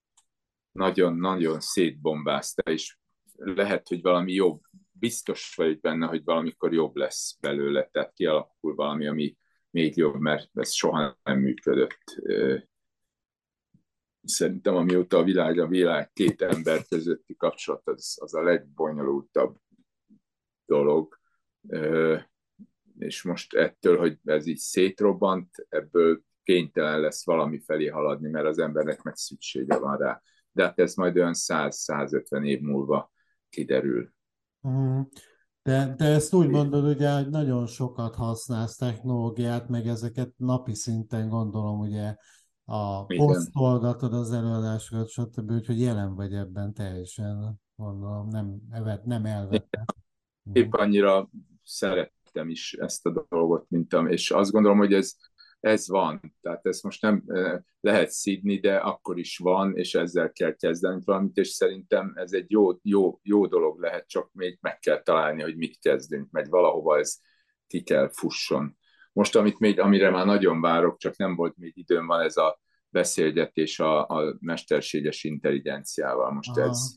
nagyon, 0.72 1.16
nagyon 1.16 1.60
szétbombázta, 1.60 2.70
és 2.70 2.98
lehet, 3.36 3.88
hogy 3.88 4.02
valami 4.02 4.32
jobb, 4.32 4.60
biztos 4.92 5.54
vagyok 5.56 5.80
benne, 5.80 6.06
hogy 6.06 6.24
valamikor 6.24 6.72
jobb 6.72 6.96
lesz 6.96 7.36
belőle, 7.40 7.88
tehát 7.92 8.12
kialakul 8.12 8.74
valami, 8.74 9.06
ami, 9.06 9.36
még 9.70 9.96
jobb, 9.96 10.20
mert 10.20 10.50
ez 10.52 10.72
soha 10.72 11.18
nem 11.22 11.38
működött. 11.38 12.22
Szerintem 14.22 14.76
amióta 14.76 15.18
a 15.18 15.22
világ 15.22 15.58
a 15.58 15.66
világ 15.66 16.12
két 16.12 16.42
ember 16.42 16.86
közötti 16.88 17.36
kapcsolat, 17.36 17.88
az, 17.88 18.18
az 18.20 18.34
a 18.34 18.42
legbonyolultabb 18.42 19.56
dolog. 20.64 21.18
És 22.98 23.22
most 23.22 23.54
ettől, 23.54 23.98
hogy 23.98 24.18
ez 24.24 24.46
így 24.46 24.58
szétrobbant, 24.58 25.66
ebből 25.68 26.22
kénytelen 26.42 27.00
lesz 27.00 27.24
valami 27.24 27.60
felé 27.60 27.86
haladni, 27.86 28.28
mert 28.28 28.46
az 28.46 28.58
embernek 28.58 29.02
meg 29.02 29.16
szüksége 29.16 29.78
van 29.78 29.96
rá. 29.96 30.22
De 30.52 30.62
hát 30.62 30.78
ez 30.78 30.94
majd 30.94 31.16
olyan 31.16 31.34
100-150 31.36 32.46
év 32.46 32.60
múlva 32.60 33.12
kiderül. 33.48 34.12
Mm. 34.68 35.00
De, 35.62 35.94
de 35.96 36.04
ezt 36.04 36.34
úgy 36.34 36.48
mondod, 36.48 36.84
ugye, 36.84 37.12
hogy 37.12 37.28
nagyon 37.28 37.66
sokat 37.66 38.14
használsz 38.14 38.76
technológiát, 38.76 39.68
meg 39.68 39.86
ezeket 39.86 40.32
napi 40.36 40.74
szinten 40.74 41.28
gondolom, 41.28 41.78
ugye 41.78 42.14
a 42.64 43.04
posztolgatod 43.04 44.14
az 44.14 44.32
előadásokat, 44.32 45.08
stb., 45.08 45.50
úgyhogy 45.50 45.80
jelen 45.80 46.14
vagy 46.14 46.32
ebben 46.32 46.72
teljesen, 46.72 47.60
gondolom, 47.76 48.28
nem, 48.28 48.56
evet, 48.70 49.04
nem 49.04 49.24
elvetve. 49.24 49.84
Épp 50.52 50.72
annyira 50.72 51.30
szerettem 51.62 52.48
is 52.48 52.72
ezt 52.72 53.06
a 53.06 53.26
dolgot, 53.28 53.64
mint 53.68 53.94
am, 53.94 54.06
és 54.06 54.30
azt 54.30 54.50
gondolom, 54.50 54.78
hogy 54.78 54.92
ez 54.92 55.14
ez 55.60 55.88
van. 55.88 56.34
Tehát 56.40 56.66
ezt 56.66 56.82
most 56.82 57.02
nem 57.02 57.24
lehet 57.80 58.10
szídni, 58.10 58.58
de 58.58 58.76
akkor 58.76 59.18
is 59.18 59.38
van, 59.38 59.76
és 59.76 59.94
ezzel 59.94 60.32
kell 60.32 60.54
kezdeni 60.54 61.00
valamit, 61.04 61.36
és 61.36 61.48
szerintem 61.48 62.12
ez 62.14 62.32
egy 62.32 62.50
jó, 62.50 62.78
jó, 62.82 63.20
jó 63.22 63.46
dolog 63.46 63.80
lehet, 63.80 64.08
csak 64.08 64.32
még 64.32 64.58
meg 64.60 64.78
kell 64.78 65.02
találni, 65.02 65.42
hogy 65.42 65.56
mit 65.56 65.78
kezdünk, 65.78 66.30
mert 66.30 66.48
valahova 66.48 66.98
ez 66.98 67.18
ki 67.66 67.82
kell 67.82 68.10
fusson. 68.12 68.78
Most, 69.12 69.36
amit 69.36 69.58
még, 69.58 69.80
amire 69.80 70.10
már 70.10 70.26
nagyon 70.26 70.60
várok, 70.60 70.98
csak 70.98 71.16
nem 71.16 71.36
volt 71.36 71.56
még 71.56 71.76
időm, 71.76 72.06
van 72.06 72.20
ez 72.20 72.36
a 72.36 72.60
beszélgetés 72.88 73.80
a, 73.80 74.06
a 74.06 74.36
mesterséges 74.40 75.24
intelligenciával. 75.24 76.32
Most 76.32 76.56
Aha. 76.56 76.68
ez, 76.68 76.96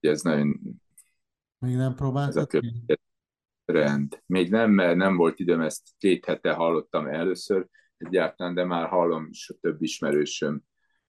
ez 0.00 0.22
nagyon... 0.22 0.60
Még 1.58 1.76
nem 1.76 1.94
próbáltad 1.94 2.48
rend. 3.66 4.22
Még 4.26 4.50
nem, 4.50 4.70
mert 4.70 4.96
nem 4.96 5.16
volt 5.16 5.38
időm, 5.38 5.60
ezt 5.60 5.88
két 5.98 6.24
hete 6.24 6.52
hallottam 6.52 7.06
először 7.06 7.66
egyáltalán, 7.96 8.54
de 8.54 8.64
már 8.64 8.88
hallom 8.88 9.26
is 9.30 9.50
a 9.50 9.54
több 9.60 9.82
ismerősöm, 9.82 10.62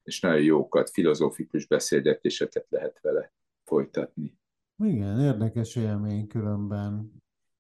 és 0.04 0.20
nagyon 0.20 0.42
jókat, 0.42 0.90
filozófikus 0.90 1.68
beszélgetéseket 1.68 2.66
lehet 2.70 3.00
vele 3.02 3.34
folytatni. 3.64 4.38
Igen, 4.84 5.20
érdekes 5.20 5.76
élmény 5.76 6.28
különben. 6.28 7.12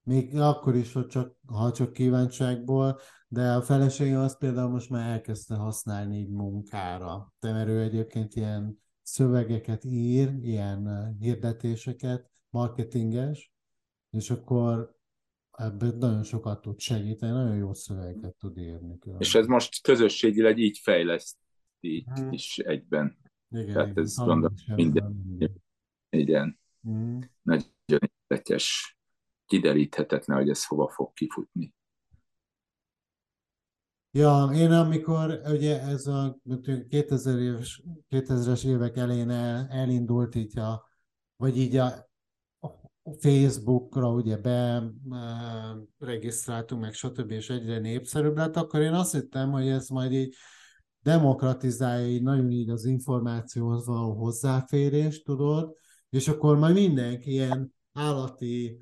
még 0.03 0.39
akkor 0.39 0.75
is, 0.75 0.93
hogy 0.93 1.07
csak, 1.07 1.35
ha 1.45 1.71
csak 1.71 1.93
kíváncságból, 1.93 2.99
de 3.27 3.51
a 3.51 3.61
feleségem 3.61 4.19
azt 4.19 4.37
például 4.37 4.69
most 4.69 4.89
már 4.89 5.09
elkezdte 5.09 5.55
használni 5.55 6.17
így 6.17 6.29
munkára. 6.29 7.33
De 7.39 7.51
mert 7.51 7.69
ő 7.69 7.81
egyébként 7.81 8.35
ilyen 8.35 8.83
szövegeket 9.01 9.83
ír, 9.83 10.33
ilyen 10.41 11.13
hirdetéseket, 11.19 12.29
marketinges, 12.49 13.51
és 14.10 14.30
akkor 14.30 14.95
ebben 15.51 15.97
nagyon 15.97 16.24
sokat 16.24 16.62
tud 16.62 16.80
segíteni, 16.80 17.32
nagyon 17.32 17.55
jó 17.55 17.74
szövegeket 17.74 18.36
tud 18.36 18.58
írni. 18.58 18.99
Különben. 18.99 19.28
És 19.28 19.36
ez 19.36 19.45
most 19.47 19.82
közösségileg 19.82 20.58
így 20.58 20.78
fejleszti 20.78 22.08
hmm. 22.16 22.32
is 22.32 22.58
egyben. 22.58 23.18
Igen, 23.49 23.74
Tehát 23.74 23.89
igen, 23.89 24.03
ez 24.03 24.16
gondolom 24.16 24.53
minden. 24.76 25.24
Igen. 26.10 26.60
Hmm. 26.82 27.20
Nagyon 27.41 27.68
érdekes, 27.86 28.97
kideríthetetlen, 29.45 30.38
hogy 30.38 30.49
ez 30.49 30.66
hova 30.66 30.88
fog 30.88 31.14
kifutni. 31.14 31.76
Ja, 34.12 34.49
én 34.53 34.72
amikor 34.72 35.41
ugye 35.45 35.82
ez 35.82 36.08
a 36.08 36.39
2000 36.89 37.39
éves, 37.39 37.84
2000-es 38.10 38.66
évek 38.66 38.97
elején 38.97 39.30
el, 39.30 39.68
elindult 39.68 40.36
így 40.36 40.60
a, 40.60 40.89
vagy 41.36 41.58
így 41.58 41.76
a 41.76 42.07
Facebookra 43.20 44.12
ugye 44.12 44.38
be 44.38 44.84
regisztráltunk, 45.97 46.82
meg 46.82 46.93
stb. 46.93 47.32
és 47.32 47.49
egyre 47.49 47.80
népszerűbb 47.80 48.38
lett, 48.38 48.55
akkor 48.55 48.82
én 48.82 48.93
azt 48.93 49.12
hittem, 49.12 49.51
hogy 49.51 49.68
ez 49.68 49.88
majd 49.88 50.12
így 50.12 50.36
demokratizálja 51.01 52.08
így 52.08 52.24
nagyon 52.24 52.51
így 52.51 52.70
az 52.70 52.86
információhoz 52.86 53.86
való 53.86 54.14
hozzáférést, 54.14 55.24
tudod, 55.24 55.76
és 56.10 56.28
akkor 56.28 56.58
majd 56.58 56.74
mindenki 56.74 57.32
ilyen 57.32 57.74
állati 57.93 58.80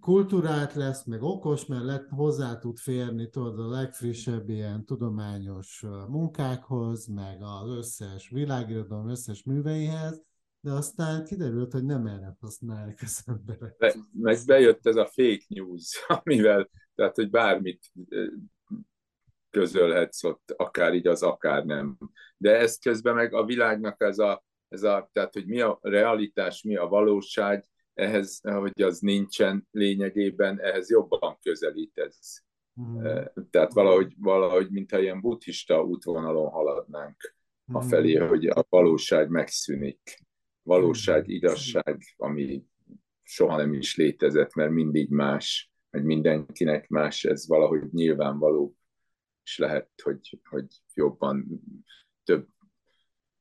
kultúrát 0.00 0.74
lesz, 0.74 1.04
meg 1.04 1.22
okos, 1.22 1.66
mert 1.66 1.84
lett, 1.84 2.08
hozzá 2.08 2.58
tud 2.58 2.78
férni 2.78 3.28
tudod, 3.28 3.60
a 3.60 3.68
legfrissebb 3.68 4.48
ilyen 4.48 4.84
tudományos 4.84 5.84
munkákhoz, 6.08 7.06
meg 7.06 7.42
az 7.42 7.70
összes 7.70 8.28
világirodalom 8.28 9.08
összes 9.08 9.42
műveihez, 9.42 10.22
de 10.60 10.70
aztán 10.70 11.24
kiderült, 11.24 11.72
hogy 11.72 11.84
nem 11.84 12.06
erre 12.06 12.36
használják 12.40 12.98
az 13.02 13.22
emberek. 13.26 13.74
Meg, 13.78 13.94
meg 14.12 14.38
bejött 14.46 14.86
ez 14.86 14.96
a 14.96 15.06
fake 15.06 15.44
news, 15.48 16.04
amivel, 16.22 16.70
tehát, 16.94 17.14
hogy 17.14 17.30
bármit 17.30 17.92
közölhetsz 19.50 20.24
ott, 20.24 20.54
akár 20.56 20.94
igaz, 20.94 21.22
akár 21.22 21.64
nem. 21.64 21.98
De 22.36 22.58
ez 22.58 22.78
közben 22.78 23.14
meg 23.14 23.34
a 23.34 23.44
világnak 23.44 24.02
ez 24.02 24.18
a, 24.18 24.44
ez 24.68 24.82
a, 24.82 25.10
tehát, 25.12 25.32
hogy 25.32 25.46
mi 25.46 25.60
a 25.60 25.78
realitás, 25.82 26.62
mi 26.62 26.76
a 26.76 26.88
valóság, 26.88 27.68
ehhez, 27.94 28.40
hogy 28.42 28.82
az 28.82 28.98
nincsen 28.98 29.68
lényegében, 29.70 30.60
ehhez 30.60 30.90
jobban 30.90 31.38
közelít 31.42 31.98
ez. 31.98 32.18
Mm. 32.80 33.04
Tehát 33.50 33.72
valahogy, 33.72 34.14
valahogy, 34.18 34.70
mintha 34.70 34.98
ilyen 34.98 35.20
buddhista 35.20 35.84
útvonalon 35.84 36.50
haladnánk 36.50 37.34
mm. 37.72 37.74
a 37.74 37.80
felé, 37.80 38.14
hogy 38.14 38.46
a 38.46 38.66
valóság 38.68 39.28
megszűnik. 39.28 40.28
Valóság, 40.62 41.22
mm. 41.22 41.30
igazság, 41.30 41.98
ami 42.16 42.64
soha 43.22 43.56
nem 43.56 43.72
is 43.74 43.96
létezett, 43.96 44.54
mert 44.54 44.70
mindig 44.70 45.10
más, 45.10 45.72
vagy 45.90 46.04
mindenkinek 46.04 46.88
más, 46.88 47.24
ez 47.24 47.48
valahogy 47.48 47.92
nyilvánvaló, 47.92 48.74
és 49.44 49.58
lehet, 49.58 49.90
hogy, 50.02 50.40
hogy 50.48 50.66
jobban 50.94 51.60
több 52.24 52.48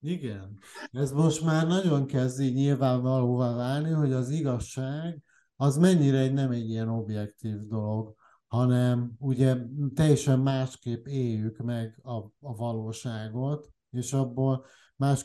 igen. 0.02 0.58
Ez 0.92 1.12
most 1.12 1.44
már 1.44 1.68
nagyon 1.68 2.06
kezd 2.06 2.42
így 2.42 2.54
nyilvánvalóvá 2.54 3.56
válni, 3.56 3.90
hogy 3.90 4.14
az 4.14 4.30
igazság 4.30 5.24
az 5.56 5.78
mennyire 5.78 6.18
egy, 6.18 6.34
nem 6.34 6.52
egy 6.52 6.70
ilyen 6.70 6.90
objektív 6.90 7.68
dolog, 7.68 8.16
hanem 8.48 9.12
ugye 9.18 9.56
teljesen 9.94 10.40
másképp 10.40 11.06
éljük 11.06 11.58
meg 11.58 12.00
a, 12.02 12.16
a 12.40 12.56
valóságot, 12.56 13.70
és 13.90 14.14
abból 14.14 14.66
más 14.96 15.24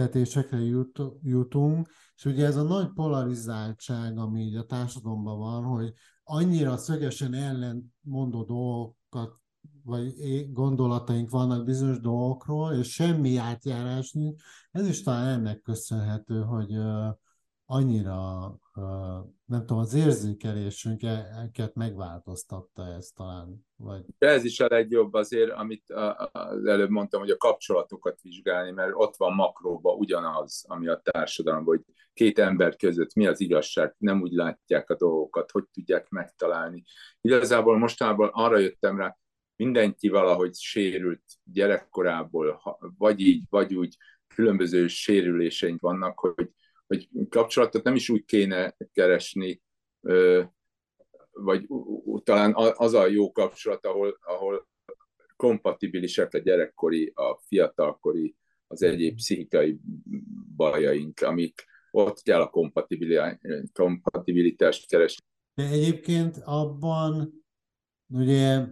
következtetésekre 0.00 0.58
jut, 0.58 1.00
jutunk, 1.22 1.88
és 2.16 2.24
ugye 2.24 2.46
ez 2.46 2.56
a 2.56 2.62
nagy 2.62 2.92
polarizáltság, 2.92 4.18
ami 4.18 4.40
így 4.40 4.56
a 4.56 4.66
társadalomban 4.66 5.38
van, 5.38 5.64
hogy 5.64 5.92
annyira 6.24 6.76
szögesen 6.76 7.34
ellentmondó 7.34 8.44
dolgokat 8.44 9.38
vagy 9.84 10.12
gondolataink 10.52 11.30
vannak 11.30 11.64
bizonyos 11.64 12.00
dolgokról, 12.00 12.72
és 12.72 12.92
semmi 12.92 13.36
átjárás 13.36 14.12
nincs. 14.12 14.42
Ez 14.70 14.86
is 14.88 15.02
talán 15.02 15.28
ennek 15.28 15.60
köszönhető, 15.60 16.40
hogy 16.40 16.76
annyira, 17.70 18.58
nem 19.44 19.60
tudom, 19.60 19.78
az 19.78 19.94
érzékelésünket 19.94 21.74
megváltoztatta 21.74 22.86
ez 22.86 23.10
talán. 23.16 23.66
Vagy... 23.76 24.04
Ez 24.18 24.44
is 24.44 24.60
a 24.60 24.66
legjobb 24.68 25.12
azért, 25.12 25.50
amit 25.50 25.90
az 26.32 26.64
előbb 26.64 26.90
mondtam, 26.90 27.20
hogy 27.20 27.30
a 27.30 27.36
kapcsolatokat 27.36 28.20
vizsgálni, 28.20 28.70
mert 28.70 28.92
ott 28.94 29.16
van 29.16 29.34
makróban 29.34 29.98
ugyanaz, 29.98 30.64
ami 30.68 30.88
a 30.88 31.00
társadalomban, 31.02 31.76
hogy 31.76 31.84
két 32.12 32.38
ember 32.38 32.76
között 32.76 33.14
mi 33.14 33.26
az 33.26 33.40
igazság, 33.40 33.94
nem 33.98 34.20
úgy 34.20 34.32
látják 34.32 34.90
a 34.90 34.96
dolgokat, 34.96 35.50
hogy 35.50 35.64
tudják 35.72 36.08
megtalálni. 36.08 36.84
Igazából 37.20 37.78
mostanában 37.78 38.30
arra 38.32 38.58
jöttem 38.58 38.98
rá, 38.98 39.16
mindenki 39.56 40.08
valahogy 40.08 40.54
sérült 40.54 41.22
gyerekkorából, 41.44 42.62
vagy 42.98 43.20
így, 43.20 43.44
vagy 43.50 43.74
úgy 43.74 43.96
különböző 44.34 44.86
sérüléseink 44.86 45.80
vannak, 45.80 46.18
hogy, 46.18 46.50
hogy 46.90 47.08
kapcsolatot 47.28 47.82
nem 47.82 47.94
is 47.94 48.08
úgy 48.08 48.24
kéne 48.24 48.76
keresni, 48.92 49.62
vagy 51.30 51.68
talán 52.22 52.52
az 52.54 52.94
a 52.94 53.06
jó 53.06 53.32
kapcsolat, 53.32 53.86
ahol, 53.86 54.18
ahol 54.20 54.68
kompatibilisek 55.36 56.34
a 56.34 56.38
gyerekkori, 56.38 57.12
a 57.14 57.40
fiatalkori, 57.46 58.36
az 58.66 58.82
egyéb 58.82 59.14
pszichikai 59.14 59.80
bajaink, 60.56 61.20
amik 61.20 61.64
ott 61.90 62.22
kell 62.22 62.40
a 62.40 62.50
kompatibilitást 63.72 64.88
keresni. 64.88 65.24
De 65.54 65.68
egyébként 65.68 66.36
abban 66.44 67.44
ugye 68.06 68.66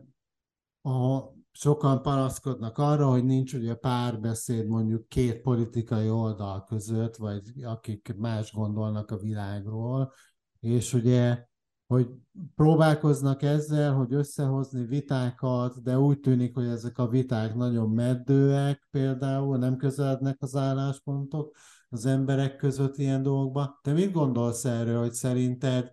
a, 0.83 1.19
sokan 1.59 2.03
panaszkodnak 2.03 2.79
arra, 2.79 3.07
hogy 3.11 3.25
nincs 3.25 3.55
ugye 3.55 3.75
párbeszéd 3.75 4.67
mondjuk 4.67 5.09
két 5.09 5.41
politikai 5.41 6.11
oldal 6.11 6.65
között, 6.65 7.17
vagy 7.17 7.63
akik 7.63 8.15
más 8.17 8.53
gondolnak 8.53 9.11
a 9.11 9.17
világról, 9.17 10.13
és 10.61 10.95
ugye, 10.95 11.47
hogy 11.87 12.09
próbálkoznak 12.55 13.43
ezzel, 13.43 13.95
hogy 13.95 14.13
összehozni 14.13 14.85
vitákat, 14.85 15.83
de 15.83 15.99
úgy 15.99 16.21
tűnik, 16.21 16.55
hogy 16.55 16.67
ezek 16.67 16.99
a 16.99 17.09
viták 17.09 17.55
nagyon 17.55 17.91
meddőek 17.91 18.89
például, 18.91 19.59
nem 19.59 19.77
közelednek 19.77 20.37
az 20.41 20.57
álláspontok 20.57 21.57
az 21.89 22.07
emberek 22.07 22.57
között 22.57 22.99
ilyen 22.99 23.23
dolgokba. 23.23 23.79
Te 23.83 23.93
mit 23.93 24.13
gondolsz 24.13 24.65
erről, 24.65 25.01
hogy 25.01 25.13
szerinted 25.13 25.93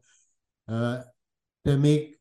te 1.61 1.76
még 1.76 2.14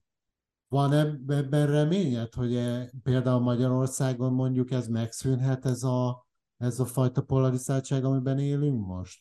van 0.75 0.93
ebben 1.29 1.67
reményed, 1.67 2.35
hogy 2.35 2.55
e, 2.55 2.91
például 3.03 3.41
Magyarországon 3.41 4.33
mondjuk 4.33 4.71
ez 4.71 4.89
megszűnhet, 4.89 5.65
ez 5.65 5.83
a, 5.83 6.27
ez 6.57 6.81
a 6.81 6.85
fajta 6.85 7.23
polarizáltság, 7.23 8.05
amiben 8.05 8.39
élünk 8.39 8.87
most? 8.87 9.21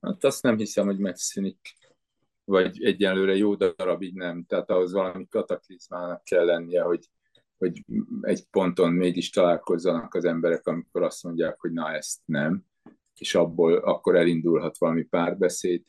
Hát 0.00 0.24
azt 0.24 0.42
nem 0.42 0.56
hiszem, 0.56 0.86
hogy 0.86 0.98
megszűnik. 0.98 1.58
Vagy 2.44 2.84
egyelőre 2.84 3.36
jó 3.36 3.54
darabig 3.54 4.14
nem. 4.14 4.44
Tehát 4.44 4.70
ahhoz 4.70 4.92
valami 4.92 5.26
kataklizmának 5.28 6.24
kell 6.24 6.44
lennie, 6.44 6.82
hogy, 6.82 7.10
hogy 7.58 7.84
egy 8.20 8.44
ponton 8.50 8.92
mégis 8.92 9.30
találkozzanak 9.30 10.14
az 10.14 10.24
emberek, 10.24 10.66
amikor 10.66 11.02
azt 11.02 11.22
mondják, 11.22 11.60
hogy 11.60 11.72
na 11.72 11.92
ezt 11.92 12.18
nem, 12.24 12.64
és 13.14 13.34
abból 13.34 13.76
akkor 13.76 14.16
elindulhat 14.16 14.78
valami 14.78 15.02
párbeszéd. 15.02 15.82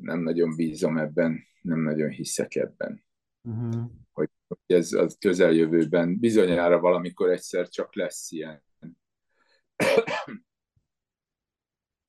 Nem 0.00 0.20
nagyon 0.20 0.56
bízom 0.56 0.98
ebben, 0.98 1.38
nem 1.62 1.80
nagyon 1.80 2.10
hiszek 2.10 2.54
ebben 2.54 3.04
uh-huh. 3.46 3.90
hogy 4.12 4.30
ez 4.66 4.92
a 4.92 5.06
közeljövőben 5.18 6.18
bizonyára 6.18 6.80
valamikor 6.80 7.30
egyszer 7.30 7.68
csak 7.68 7.94
lesz 7.94 8.30
ilyen. 8.30 8.64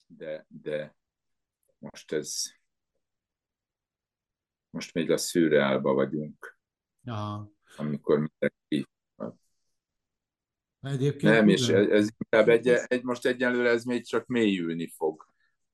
De, 0.08 0.46
de 0.48 0.96
most 1.78 2.12
ez 2.12 2.44
most 4.70 4.94
még 4.94 5.12
a 5.12 5.18
szürreálba 5.18 5.94
vagyunk. 5.94 6.58
Aha. 7.04 7.52
Amikor 7.78 8.16
mindenki 8.18 8.90
Egyébként 10.82 11.34
nem, 11.34 11.48
és 11.48 11.68
ez, 11.68 11.88
ez 11.88 12.10
inkább 12.18 12.50
egy, 12.50 12.68
egy, 12.68 13.04
most 13.04 13.26
egyenlőre 13.26 13.70
ez 13.70 13.84
még 13.84 14.06
csak 14.06 14.26
mélyülni 14.26 14.88
fog 14.88 15.26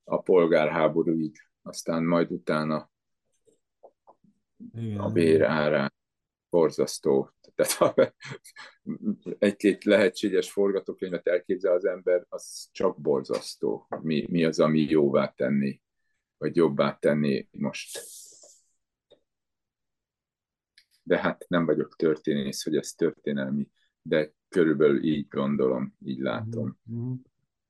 a 0.03 0.21
polgárháborúig, 0.21 1.37
aztán 1.61 2.03
majd 2.03 2.31
utána 2.31 2.91
igen. 4.73 4.99
a 4.99 5.11
bér 5.11 5.41
árán. 5.41 5.93
Borzasztó. 6.49 7.29
Tehát 7.55 8.15
egy-két 9.39 9.83
lehetséges 9.83 10.51
forgatókönyvet 10.51 11.27
elképzel 11.27 11.73
az 11.73 11.85
ember, 11.85 12.25
az 12.29 12.69
csak 12.71 13.01
borzasztó. 13.01 13.87
Mi, 14.01 14.25
mi 14.29 14.45
az, 14.45 14.59
ami 14.59 14.79
jóvá 14.79 15.27
tenni 15.27 15.81
vagy 16.43 16.55
jobbá 16.55 16.97
tenni 16.99 17.47
most. 17.51 17.99
De 21.03 21.17
hát 21.19 21.45
nem 21.47 21.65
vagyok 21.65 21.95
történész, 21.95 22.63
hogy 22.63 22.75
ez 22.75 22.91
történelmi, 22.91 23.69
de 24.01 24.33
körülbelül 24.47 25.03
így 25.03 25.27
gondolom, 25.27 25.95
így 26.05 26.19
látom. 26.19 26.77
Mm-hmm. 26.91 27.13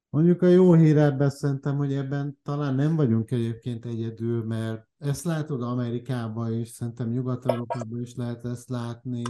Mondjuk 0.09 0.41
a 0.41 0.47
jó 0.47 0.73
hír 0.73 0.97
ebben 0.97 1.29
szerintem, 1.29 1.77
hogy 1.77 1.93
ebben 1.93 2.39
talán 2.43 2.75
nem 2.75 2.95
vagyunk 2.95 3.31
egyébként 3.31 3.85
egyedül, 3.85 4.43
mert 4.43 4.87
ezt 5.03 5.23
látod 5.23 5.61
Amerikában 5.61 6.53
is, 6.53 6.69
szerintem 6.69 7.09
Nyugat-Európában 7.09 8.01
is 8.01 8.15
lehet 8.15 8.45
ezt 8.45 8.69
látni, 8.69 9.23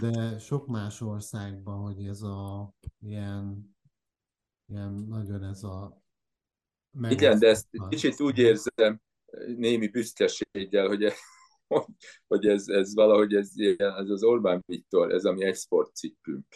de 0.00 0.38
sok 0.38 0.66
más 0.66 1.00
országban, 1.00 1.80
hogy 1.80 2.06
ez 2.06 2.22
a 2.22 2.72
ilyen, 3.00 3.76
ilyen 4.66 4.92
nagyon 4.92 5.44
ez 5.44 5.62
a 5.62 6.02
Igen, 7.08 7.38
de 7.38 7.48
ezt 7.48 7.68
kicsit 7.88 8.20
úgy 8.20 8.38
érzem 8.38 9.00
némi 9.56 9.88
büszkeséggel, 9.88 10.86
hogy, 10.86 11.12
hogy 12.28 12.46
ez, 12.46 12.68
ez 12.68 12.94
valahogy 12.94 13.34
ez, 13.34 13.50
ez 13.76 14.08
az 14.08 14.22
Orbán 14.22 14.62
Viktor, 14.66 15.12
ez 15.12 15.24
a 15.24 15.32
mi 15.32 15.44
exportcikkünk. 15.44 16.46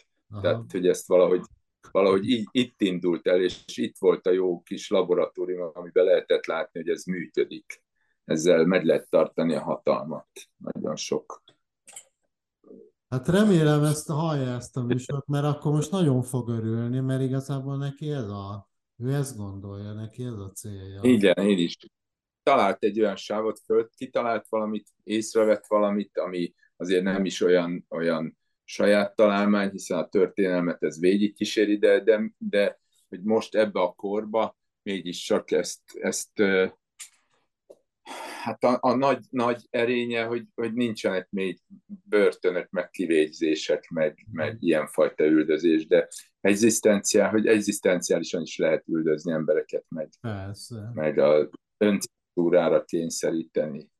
Tehát, 0.40 0.70
hogy 0.70 0.86
ezt 0.86 1.06
valahogy 1.06 1.42
valahogy 1.90 2.28
így, 2.28 2.48
itt 2.50 2.80
indult 2.80 3.26
el, 3.26 3.42
és 3.42 3.64
itt 3.66 3.96
volt 3.98 4.26
a 4.26 4.30
jó 4.30 4.62
kis 4.62 4.90
laboratórium, 4.90 5.70
amiben 5.72 6.04
lehetett 6.04 6.46
látni, 6.46 6.80
hogy 6.80 6.88
ez 6.88 7.04
működik. 7.04 7.83
Ezzel 8.24 8.64
meg 8.64 8.84
lehet 8.84 9.10
tartani 9.10 9.54
a 9.54 9.62
hatalmat. 9.62 10.26
Nagyon 10.56 10.96
sok. 10.96 11.42
Hát 13.08 13.28
remélem 13.28 13.82
ezt 13.82 14.08
hallja 14.08 14.54
ezt 14.54 14.76
a 14.76 14.82
műsort, 14.82 15.26
mert 15.26 15.44
akkor 15.44 15.72
most 15.72 15.90
nagyon 15.90 16.22
fog 16.22 16.48
örülni, 16.48 17.00
mert 17.00 17.22
igazából 17.22 17.76
neki 17.76 18.10
ez 18.10 18.28
a, 18.28 18.68
ő 18.96 19.12
ezt 19.12 19.36
gondolja, 19.36 19.92
neki 19.92 20.24
ez 20.24 20.38
a 20.38 20.50
célja. 20.50 21.00
Igen, 21.02 21.46
én 21.46 21.58
is. 21.58 21.76
Talált 22.42 22.82
egy 22.82 23.00
olyan 23.00 23.16
sávot 23.16 23.60
föl, 23.64 23.88
kitalált 23.96 24.48
valamit, 24.48 24.88
észrevett 25.02 25.66
valamit, 25.66 26.18
ami 26.18 26.54
azért 26.76 27.02
nem 27.02 27.24
is 27.24 27.40
olyan, 27.40 27.86
olyan 27.88 28.38
saját 28.64 29.14
találmány, 29.14 29.70
hiszen 29.70 29.98
a 29.98 30.08
történelmet 30.08 30.82
ez 30.82 31.00
végig 31.00 31.34
kíséri, 31.34 31.78
de, 31.78 32.00
de, 32.00 32.32
de 32.38 32.80
hogy 33.08 33.22
most 33.22 33.54
ebbe 33.54 33.80
a 33.80 33.92
korba 33.92 34.56
mégis 34.82 35.24
csak 35.24 35.50
ezt, 35.50 35.80
ezt 36.00 36.42
hát 38.42 38.64
a, 38.64 38.78
a 38.80 38.94
nagy, 38.94 39.24
nagy 39.30 39.66
erénye, 39.70 40.24
hogy, 40.24 40.46
hogy 40.54 40.72
nincsenek 40.72 41.30
még 41.30 41.60
börtönök, 42.04 42.70
meg 42.70 42.90
kivégzések, 42.90 43.88
meg, 43.88 44.26
meg 44.32 44.56
ilyenfajta 44.60 45.24
üldözés, 45.24 45.86
de 45.86 46.08
egzisztenciál, 46.40 47.30
hogy 47.30 47.46
egzisztenciálisan 47.46 48.42
is 48.42 48.56
lehet 48.56 48.88
üldözni 48.88 49.32
embereket, 49.32 49.84
meg, 49.88 50.08
Persze. 50.20 50.90
meg 50.94 51.18
a 51.18 51.48
öncentúrára 51.76 52.84
kényszeríteni. 52.84 53.92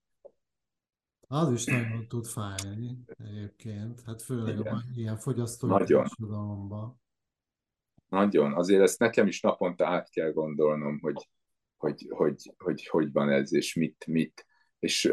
Az 1.29 1.53
is 1.53 1.65
nagyon 1.65 2.09
tud 2.09 2.27
fájni 2.27 3.05
egyébként, 3.17 4.03
hát 4.07 4.23
főleg 4.23 4.59
Igen. 4.59 4.75
a 4.75 4.83
ilyen 4.95 5.17
fogyasztói 5.17 5.85
társadalomban. 5.87 7.03
Nagyon, 8.09 8.53
azért 8.53 8.83
ezt 8.83 8.99
nekem 8.99 9.27
is 9.27 9.41
naponta 9.41 9.87
át 9.87 10.11
kell 10.11 10.33
gondolnom, 10.33 10.99
hogy 11.01 11.29
hogy, 11.85 12.07
hogy, 12.09 12.55
hogy, 12.59 12.87
hogy 12.87 13.13
van 13.13 13.31
ez, 13.31 13.53
és 13.53 13.75
mit, 13.75 14.07
mit. 14.07 14.47
És 14.79 15.11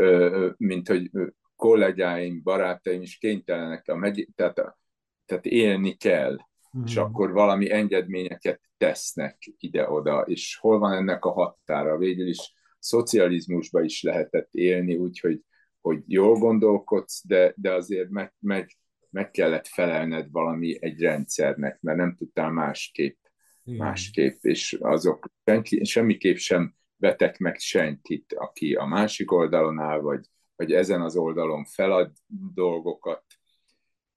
mint 0.57 0.87
hogy 0.87 1.11
kollégáim, 1.55 2.41
barátaim 2.43 3.01
is 3.01 3.17
kénytelenek, 3.17 3.87
a 3.87 3.95
meg, 3.95 4.29
tehát, 4.35 4.59
a, 4.59 4.79
tehát 5.25 5.45
élni 5.45 5.93
kell, 5.95 6.37
mm. 6.77 6.83
és 6.83 6.95
akkor 6.95 7.31
valami 7.31 7.71
engedményeket 7.71 8.61
tesznek 8.77 9.37
ide-oda, 9.57 10.21
és 10.21 10.57
hol 10.57 10.79
van 10.79 10.93
ennek 10.93 11.25
a 11.25 11.31
határa? 11.31 11.97
Végül 11.97 12.27
is 12.27 12.53
szocializmusba 12.79 13.81
is 13.81 14.01
lehetett 14.01 14.53
élni, 14.53 14.95
úgyhogy 14.95 15.41
hogy 15.81 16.03
jól 16.07 16.37
gondolkodsz, 16.37 17.27
de, 17.27 17.53
de 17.55 17.73
azért 17.73 18.09
meg, 18.09 18.33
meg, 18.39 18.77
meg 19.09 19.31
kellett 19.31 19.67
felelned 19.67 20.31
valami 20.31 20.77
egy 20.79 21.01
rendszernek, 21.01 21.81
mert 21.81 21.97
nem 21.97 22.15
tudtál 22.15 22.51
másképp, 22.51 23.17
Igen. 23.63 23.85
másképp, 23.85 24.43
és 24.43 24.77
azok 24.79 25.29
senki, 25.45 25.83
semmiképp 25.83 26.35
sem 26.35 26.75
vetek 26.97 27.37
meg 27.37 27.59
senkit, 27.59 28.33
aki 28.33 28.73
a 28.75 28.85
másik 28.85 29.31
oldalon 29.31 29.79
áll, 29.79 29.99
vagy, 29.99 30.25
vagy 30.55 30.73
ezen 30.73 31.01
az 31.01 31.15
oldalon 31.15 31.65
felad 31.65 32.11
dolgokat. 32.53 33.23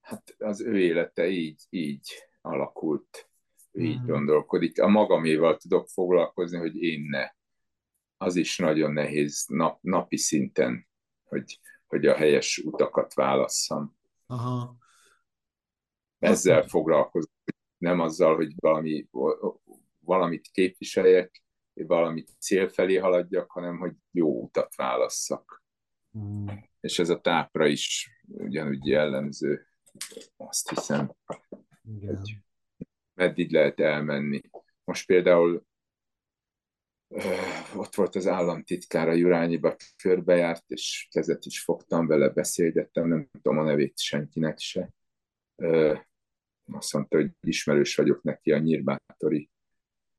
Hát 0.01 0.35
az 0.39 0.61
ő 0.61 0.79
élete 0.79 1.29
így, 1.29 1.63
így 1.71 2.09
alakult, 2.41 3.29
ő 3.73 3.83
így 3.83 4.01
mm. 4.01 4.07
gondolkodik. 4.07 4.81
A 4.81 4.89
magaméval 4.89 5.57
tudok 5.57 5.89
foglalkozni, 5.89 6.59
hogy 6.59 6.83
én 6.83 7.01
ne. 7.01 7.31
Az 8.17 8.37
is 8.37 8.59
nagyon 8.59 8.93
nehéz 8.93 9.45
nap, 9.49 9.79
napi 9.83 10.17
szinten 10.17 10.87
hogy, 11.35 11.61
hogy 11.87 12.07
a 12.07 12.15
helyes 12.15 12.59
utakat 12.59 13.15
válasszam. 13.15 13.97
Aha. 14.27 14.77
Ezzel 16.19 16.63
foglalkozom, 16.63 17.33
nem 17.85 18.01
azzal, 18.01 18.37
hogy 18.37 18.53
valami, 18.57 19.09
valamit 19.99 20.49
képviseljek, 20.51 21.43
valami 21.72 22.24
cél 22.39 22.68
felé 22.68 22.97
haladjak, 22.97 23.51
hanem 23.51 23.78
hogy 23.78 23.93
jó 24.11 24.43
utat 24.43 24.74
válasszak. 24.74 25.62
Mm. 26.18 26.47
És 26.80 26.99
ez 26.99 27.09
a 27.09 27.20
tápra 27.20 27.66
is 27.66 28.11
ugyanúgy 28.26 28.87
jellemző, 28.87 29.66
azt 30.37 30.68
hiszem, 30.68 31.14
Igen. 31.82 32.16
hogy 32.16 32.37
meddig 33.14 33.53
lehet 33.53 33.80
elmenni. 33.80 34.41
Most 34.85 35.07
például 35.07 35.66
ott 37.76 37.95
volt 37.95 38.14
az 38.14 38.26
államtitkár 38.26 39.09
a 39.09 39.12
Jurányiba 39.12 39.76
körbejárt, 40.03 40.70
és 40.70 41.09
kezet 41.11 41.45
is 41.45 41.62
fogtam 41.62 42.07
vele, 42.07 42.28
beszélgettem, 42.28 43.09
nem 43.09 43.28
tudom 43.32 43.59
a 43.59 43.64
nevét 43.64 43.99
senkinek 43.99 44.59
se. 44.59 44.95
Azt 46.73 46.93
mondta, 46.93 47.17
hogy 47.17 47.31
ismerős 47.41 47.97
vagyok 47.97 48.23
neki 48.23 48.53
a 48.53 48.59
Nyírbátori 48.59 49.51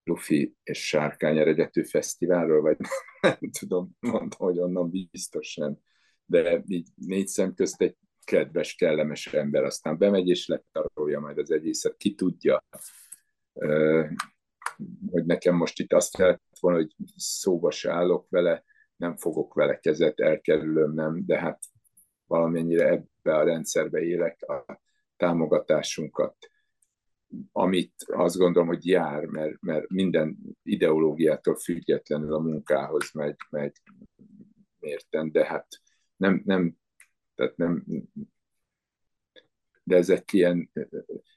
Lufi 0.04 0.56
és 0.64 0.88
Sárkány 0.88 1.38
eredetű 1.38 1.84
fesztiválról, 1.84 2.62
vagy 2.62 2.78
nem 3.22 3.38
tudom, 3.60 3.91
mondtam, 4.00 4.48
hogy 4.48 4.60
onnan 4.60 4.89
nem. 4.89 5.78
De 6.26 6.64
így 6.68 6.88
négy 6.96 7.28
szem 7.28 7.54
közt 7.54 7.82
egy 7.82 7.98
kedves, 8.24 8.76
kellemes 8.76 9.28
ember, 9.28 9.64
aztán 9.64 9.98
bemegy 9.98 10.28
és 10.28 10.48
letarolja 10.48 11.20
majd 11.20 11.38
az 11.38 11.52
egészet, 11.52 11.98
ki 11.98 12.16
tudja 12.16 12.64
hogy 15.12 15.26
nekem 15.26 15.56
most 15.56 15.80
itt 15.80 15.93
azt 15.93 16.16
kellett 16.16 16.41
volna, 16.60 16.78
hogy 16.78 16.96
szóba 17.16 17.72
se 17.72 17.91
állok 17.91 18.30
vele, 18.30 18.64
nem 18.96 19.18
fogok 19.18 19.54
vele 19.54 19.80
kezet, 19.80 20.20
elkerülöm, 20.20 20.93
nem, 20.93 21.26
de 21.26 21.39
hát 21.39 21.64
valamennyire 22.26 22.88
ebbe 22.88 23.36
a 23.36 23.43
rendszerbe 23.43 24.02
élek 24.02 24.41
a 24.41 24.84
támogatásunkat, 25.18 26.36
amit 27.51 27.93
azt 28.07 28.38
gondolom, 28.38 28.68
hogy 28.68 28.86
jár, 28.86 29.26
mert, 29.26 29.61
mert 29.61 29.89
minden 29.89 30.38
ideológiától 30.63 31.55
függetlenül 31.55 32.34
a 32.34 32.39
munkához 32.39 33.11
megy, 33.11 33.36
megy 33.49 33.82
mérten, 34.80 35.32
de 35.32 35.45
hát 35.45 35.68
nem, 36.16 36.41
nem, 36.45 36.76
tehát 37.36 37.57
nem, 37.57 37.84
de 39.84 39.95
ezek 39.95 40.34
ilyen, 40.34 40.72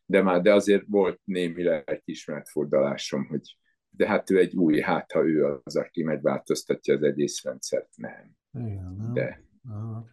de 0.06 0.22
már, 0.22 0.42
de 0.42 0.54
azért 0.54 0.84
volt 0.86 1.20
némi 1.24 1.62
lelkiismeret 1.62 2.48
fordalásom, 2.48 3.26
hogy 3.26 3.56
de 3.90 4.06
hát 4.06 4.30
ő 4.30 4.38
egy 4.38 4.56
új, 4.56 4.80
hát 4.80 5.12
ha 5.12 5.26
ő 5.26 5.60
az, 5.64 5.76
aki 5.76 6.02
megváltoztatja 6.02 6.94
az 6.94 7.02
egész 7.02 7.42
rendszert, 7.42 7.96
nem. 7.96 8.36
Igen, 8.52 8.94
nem? 8.98 9.12
De. 9.12 9.42
Aha. 9.68 10.06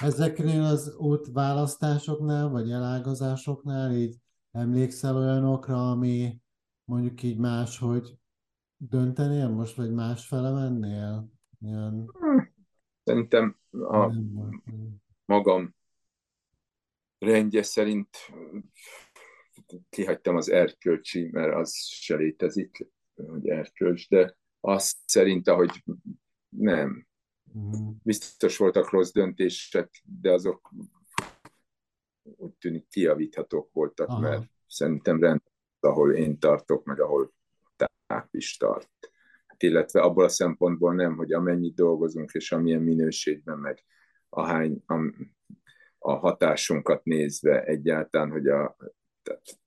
Ezeknél 0.00 0.62
az 0.62 0.96
útválasztásoknál, 0.96 2.48
vagy 2.48 2.70
elágazásoknál 2.70 3.92
így 3.92 4.16
emlékszel 4.50 5.16
olyanokra, 5.16 5.90
ami 5.90 6.40
mondjuk 6.84 7.22
így 7.22 7.38
más, 7.38 7.78
hogy 7.78 8.18
döntenél 8.76 9.48
most, 9.48 9.76
vagy 9.76 9.92
más 9.92 10.26
fele 10.26 10.50
mennél? 10.50 11.28
Ilyen... 11.60 12.10
Szerintem 13.04 13.58
a 13.70 14.12
magam 15.24 15.74
rendje 17.18 17.62
szerint 17.62 18.16
kihagytam 19.88 20.36
az 20.36 20.50
erkölcsi, 20.50 21.28
mert 21.32 21.54
az 21.54 21.76
se 21.76 22.16
létezik, 22.16 22.88
hogy 23.14 23.48
erkölcs, 23.48 24.08
de 24.08 24.36
azt 24.60 24.96
szerint, 25.06 25.48
ahogy 25.48 25.84
nem. 26.48 27.07
Mhm. 27.52 27.90
Biztos 28.02 28.56
voltak 28.56 28.90
rossz 28.90 29.10
döntések, 29.10 30.02
de 30.20 30.32
azok 30.32 30.70
úgy 32.22 32.54
tűnik 32.54 32.88
kiavíthatók 32.88 33.72
voltak, 33.72 34.08
Aha. 34.08 34.20
mert 34.20 34.50
szerintem 34.66 35.20
rend, 35.20 35.40
ahol 35.80 36.12
én 36.14 36.38
tartok, 36.38 36.84
meg 36.84 37.00
ahol 37.00 37.32
táp 37.76 38.28
is 38.30 38.56
tart. 38.56 38.90
Hát 39.46 39.62
illetve 39.62 40.00
abból 40.00 40.24
a 40.24 40.28
szempontból 40.28 40.94
nem, 40.94 41.16
hogy 41.16 41.32
amennyit 41.32 41.74
dolgozunk, 41.74 42.32
és 42.32 42.52
amilyen 42.52 42.82
minőségben, 42.82 43.58
meg 43.58 43.84
ahány, 44.28 44.82
a, 44.86 44.94
a 45.98 46.12
hatásunkat 46.12 47.04
nézve 47.04 47.64
egyáltalán, 47.64 48.30
hogy 48.30 48.48
a, 48.48 48.76
tehát 49.22 49.60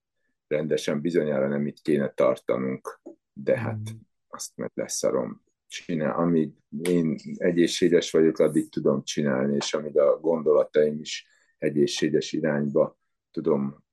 rendesen 0.48 1.02
bizonyára 1.02 1.48
nem 1.48 1.68
itt 1.68 1.82
kéne 1.82 2.14
tartanunk, 2.14 3.02
de 3.34 3.58
hát 3.58 3.80
mm. 3.80 3.98
azt 4.28 4.58
meg 4.58 4.72
leszarom 4.74 5.44
csinál, 5.72 6.20
amíg 6.20 6.52
én 6.84 7.18
egészséges 7.38 8.12
vagyok, 8.12 8.40
addig 8.40 8.70
tudom 8.70 9.04
csinálni, 9.04 9.56
és 9.56 9.74
amíg 9.74 9.98
a 9.98 10.20
gondolataim 10.20 11.00
is 11.00 11.28
egészséges 11.58 12.32
irányba 12.32 12.98
tudom 13.32 13.84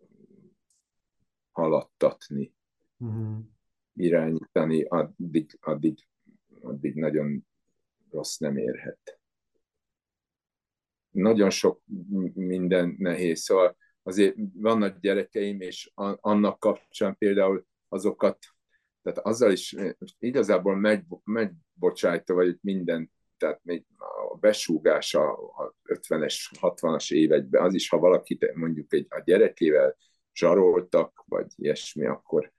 haladtatni, 1.51 2.55
uh-huh. 2.97 3.39
irányítani, 3.95 4.83
addig, 4.83 5.59
addig, 5.61 5.99
addig 6.61 6.95
nagyon 6.95 7.47
rossz 8.11 8.37
nem 8.37 8.57
érhet. 8.57 9.21
Nagyon 11.11 11.51
sok 11.51 11.83
minden 12.35 12.95
nehéz, 12.99 13.41
szóval 13.41 13.77
azért 14.03 14.37
vannak 14.53 14.99
gyerekeim, 14.99 15.61
és 15.61 15.91
annak 16.21 16.59
kapcsán 16.59 17.17
például 17.17 17.67
azokat, 17.89 18.39
tehát 19.03 19.19
azzal 19.19 19.53
is 19.53 19.77
igazából 20.19 20.77
megy, 20.77 21.05
megbocsájtva 21.25 22.35
vagyok 22.35 22.59
minden, 22.61 23.13
tehát 23.37 23.61
még 23.65 23.85
a 23.97 24.37
besúgás 24.37 25.15
a 25.15 25.39
50-es, 25.85 26.51
60-as 26.61 27.13
években, 27.13 27.63
az 27.63 27.75
is, 27.75 27.89
ha 27.89 27.99
valakit 27.99 28.55
mondjuk 28.55 28.93
egy, 28.93 29.07
a 29.09 29.23
gyerekével 29.25 29.97
zsaroltak, 30.35 31.25
vagy 31.27 31.47
ilyesmi, 31.57 32.07
akkor 32.07 32.53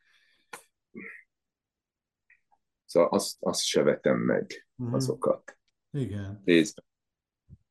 szóval 2.86 3.10
azt, 3.10 3.38
azt 3.40 3.64
se 3.64 3.84
vetem 3.84 4.18
meg, 4.18 4.68
mm. 4.84 4.94
azokat. 4.94 5.58
Igen. 5.92 6.42
Részben. 6.46 6.86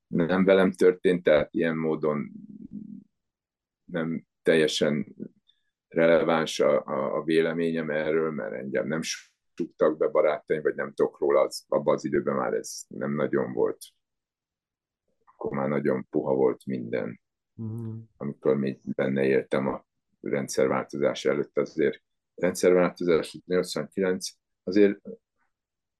Nem 0.06 0.44
velem 0.44 0.72
történt, 0.72 1.22
tehát 1.22 1.54
ilyen 1.54 1.76
módon 1.76 2.32
nem 3.84 4.26
teljesen 4.42 5.16
releváns 5.88 6.60
a, 6.60 6.84
a, 6.86 7.16
a 7.16 7.22
véleményem 7.22 7.90
erről, 7.90 8.30
mert 8.30 8.52
engem 8.52 8.86
nem 8.86 9.00
suktak 9.02 9.96
be 9.96 10.08
barátaim, 10.08 10.62
vagy 10.62 10.74
nem 10.74 10.92
tudok 10.92 11.18
róla, 11.18 11.40
az, 11.40 11.64
abban 11.68 11.94
az 11.94 12.04
időben 12.04 12.34
már 12.34 12.52
ez 12.52 12.84
nem 12.88 13.14
nagyon 13.14 13.52
volt. 13.52 13.78
Akkor 15.24 15.50
már 15.52 15.68
nagyon 15.68 16.06
puha 16.10 16.34
volt 16.34 16.66
minden. 16.66 17.20
Uh-huh. 17.54 17.94
Amikor 18.16 18.56
még 18.56 18.80
benne 18.94 19.24
éltem 19.24 19.66
a 19.66 19.86
rendszerváltozás 20.20 21.24
előtt, 21.24 21.58
azért 21.58 22.02
rendszerváltozás 22.34 23.38
89, 23.46 24.28
azért 24.62 25.00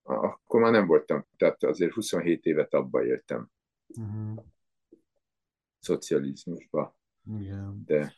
akkor 0.02 0.60
már 0.60 0.72
nem 0.72 0.86
voltam, 0.86 1.26
tehát 1.36 1.62
azért 1.62 1.92
27 1.92 2.44
évet 2.44 2.74
abba 2.74 3.04
éltem. 3.04 3.50
Uh-huh. 3.86 4.44
Szocializmusba. 5.78 6.96
Igen. 7.38 7.82
De 7.86 8.14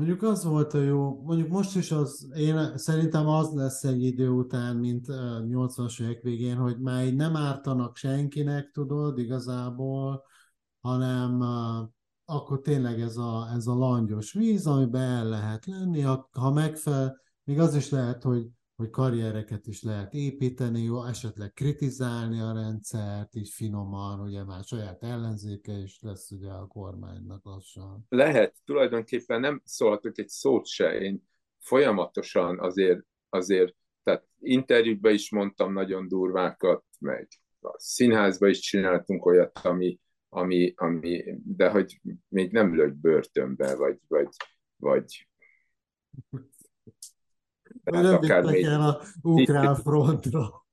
Mondjuk 0.00 0.22
az 0.22 0.44
volt 0.44 0.74
a 0.74 0.82
jó, 0.82 1.22
mondjuk 1.22 1.48
most 1.48 1.76
is 1.76 1.90
az, 1.90 2.28
én 2.34 2.78
szerintem 2.78 3.28
az 3.28 3.52
lesz 3.54 3.84
egy 3.84 4.02
idő 4.02 4.28
után, 4.28 4.76
mint 4.76 5.06
80-as 5.08 6.02
évek 6.02 6.22
végén, 6.22 6.56
hogy 6.56 6.78
már 6.78 7.04
így 7.04 7.14
nem 7.14 7.36
ártanak 7.36 7.96
senkinek, 7.96 8.70
tudod, 8.70 9.18
igazából, 9.18 10.24
hanem 10.80 11.40
akkor 12.24 12.60
tényleg 12.60 13.00
ez 13.00 13.16
a, 13.16 13.48
ez 13.54 13.66
a 13.66 13.74
langyos 13.74 14.32
víz, 14.32 14.66
amiben 14.66 15.02
el 15.02 15.28
lehet 15.28 15.66
lenni, 15.66 16.00
ha, 16.00 16.28
ha 16.32 16.50
megfelel, 16.52 17.20
még 17.44 17.58
az 17.58 17.74
is 17.74 17.90
lehet, 17.90 18.22
hogy 18.22 18.48
hogy 18.80 18.90
karriereket 18.90 19.66
is 19.66 19.82
lehet 19.82 20.14
építeni, 20.14 20.82
jó, 20.82 21.04
esetleg 21.04 21.52
kritizálni 21.52 22.40
a 22.40 22.52
rendszert, 22.52 23.34
így 23.34 23.48
finoman, 23.48 24.20
ugye 24.20 24.44
már 24.44 24.64
saját 24.64 25.02
ellenzéke 25.02 25.72
is 25.72 25.98
lesz 26.00 26.30
ugye 26.30 26.50
a 26.50 26.66
kormánynak 26.66 27.44
lassan. 27.44 28.06
Lehet, 28.08 28.54
tulajdonképpen 28.64 29.40
nem 29.40 29.62
szólhatok 29.64 30.18
egy 30.18 30.28
szót 30.28 30.66
se, 30.66 30.98
én 30.98 31.22
folyamatosan 31.58 32.60
azért, 32.60 33.00
azért 33.28 33.74
tehát 34.02 34.26
interjúkban 34.38 35.12
is 35.12 35.30
mondtam 35.30 35.72
nagyon 35.72 36.08
durvákat, 36.08 36.84
meg 36.98 37.28
a 37.60 37.78
színházban 37.78 38.48
is 38.48 38.60
csináltunk 38.60 39.26
olyat, 39.26 39.58
ami, 39.58 39.98
ami, 40.28 40.72
ami 40.76 41.24
de 41.44 41.70
hogy 41.70 42.00
még 42.28 42.52
nem 42.52 42.74
lőtt 42.74 42.96
börtönbe, 42.96 43.76
vagy, 43.76 43.98
vagy, 44.08 44.28
vagy 44.76 45.28
tehát 47.84 48.12
akár 48.12 48.44
még, 48.44 48.64
el 48.64 48.80
a 48.80 49.02
ukrán 49.22 49.74
frontra. 49.74 50.66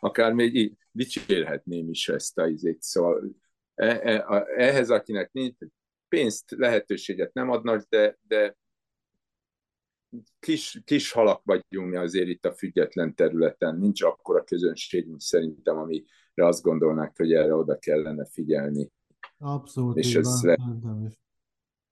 Akár 0.00 0.32
még 0.32 0.54
így 0.54 0.76
dicsérhetném 0.90 1.88
is 1.88 2.08
ezt 2.08 2.38
a 2.38 2.46
izét, 2.46 2.82
szóval 2.82 3.36
e, 3.74 3.86
e, 3.86 4.44
ehhez, 4.56 4.90
akinek 4.90 5.32
nincs 5.32 5.56
pénzt, 6.08 6.50
lehetőséget 6.50 7.32
nem 7.32 7.50
adnak, 7.50 7.86
de, 7.88 8.18
de 8.28 8.56
kis, 10.38 10.80
kis 10.84 11.12
halak 11.12 11.42
vagyunk 11.44 11.90
mi 11.90 11.96
azért 11.96 12.28
itt 12.28 12.44
a 12.44 12.52
független 12.52 13.14
területen, 13.14 13.76
nincs 13.76 14.02
akkora 14.02 14.44
közönségünk 14.44 15.20
szerintem, 15.20 15.78
amire 15.78 16.06
azt 16.34 16.62
gondolnák, 16.62 17.16
hogy 17.16 17.32
erre 17.32 17.54
oda 17.54 17.78
kellene 17.78 18.26
figyelni. 18.26 18.90
Abszolút. 19.38 19.96
És 19.96 20.14
ez 20.14 20.42
le, 20.42 20.56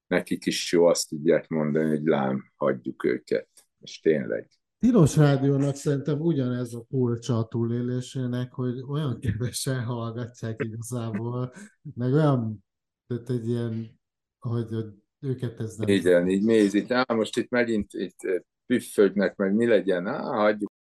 nekik 0.07 0.47
is 0.47 0.73
jó 0.73 0.85
azt 0.85 1.09
tudják 1.09 1.49
mondani, 1.49 1.89
hogy 1.89 2.05
lám, 2.05 2.53
hagyjuk 2.57 3.05
őket 3.05 3.49
és 3.81 4.01
tényleg. 4.01 4.49
Tilos 4.79 5.17
rádiónak 5.17 5.75
szerintem 5.75 6.21
ugyanez 6.21 6.75
a 6.75 6.85
kulcsa 6.89 7.39
a 7.39 7.47
túlélésének, 7.47 8.53
hogy 8.53 8.81
olyan 8.89 9.21
kevesen 9.21 9.85
hallgatják 9.85 10.65
igazából, 10.65 11.53
meg 11.95 12.13
olyan, 12.13 12.65
tehát 13.07 13.31
egy 13.31 13.49
ilyen, 13.49 14.01
hogy 14.39 14.85
őket 15.21 15.61
ez 15.61 15.77
nem... 15.77 15.89
Igen, 15.89 16.29
így 16.29 16.43
nézik, 16.43 16.91
á, 16.91 17.05
most 17.15 17.37
itt 17.37 17.51
megint 17.51 17.93
itt 17.93 18.19
püffögnek, 18.67 19.37
meg 19.37 19.55
mi 19.55 19.67
legyen, 19.67 20.07
á, 20.07 20.23
hagyjuk 20.23 20.73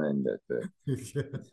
mindet. 0.00 0.42
Igen. 0.84 1.44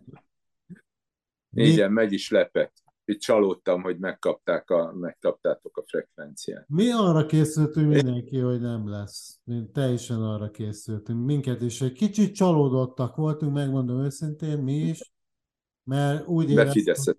Igen, 1.52 1.92
meg 1.92 2.12
is 2.12 2.30
lepett 2.30 2.84
itt 3.10 3.20
csalódtam, 3.20 3.82
hogy 3.82 3.98
megkapták 3.98 4.70
a, 4.70 4.94
megkaptátok 4.94 5.78
a 5.78 5.84
frekvenciát. 5.88 6.66
Mi 6.68 6.92
arra 6.92 7.26
készültünk 7.26 7.94
mindenki, 7.94 8.38
hogy 8.38 8.62
nem 8.62 8.90
lesz. 8.90 9.40
Mi 9.44 9.64
teljesen 9.74 10.22
arra 10.22 10.52
készültünk. 10.52 11.26
Minket 11.26 11.62
is 11.62 11.82
egy 11.82 11.94
kicsit 11.94 12.36
csalódottak 12.36 13.16
voltunk, 13.16 13.54
megmondom 13.54 14.04
őszintén, 14.04 14.58
mi 14.58 14.74
is, 14.74 15.12
mert 15.84 16.28
úgy 16.28 16.52
éreztük, 16.52 17.18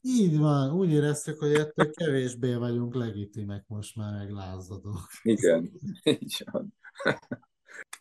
így 0.00 0.38
van, 0.38 0.72
úgy 0.72 0.92
éreztük, 0.92 1.38
hogy 1.38 1.52
ettől 1.52 1.90
kevésbé 1.90 2.54
vagyunk 2.54 2.94
legitimek 2.94 3.64
most 3.66 3.96
már, 3.96 4.12
meg 4.18 4.30
lázadók. 4.30 5.08
Igen, 5.22 5.70
így 6.20 6.44
van. 6.50 6.74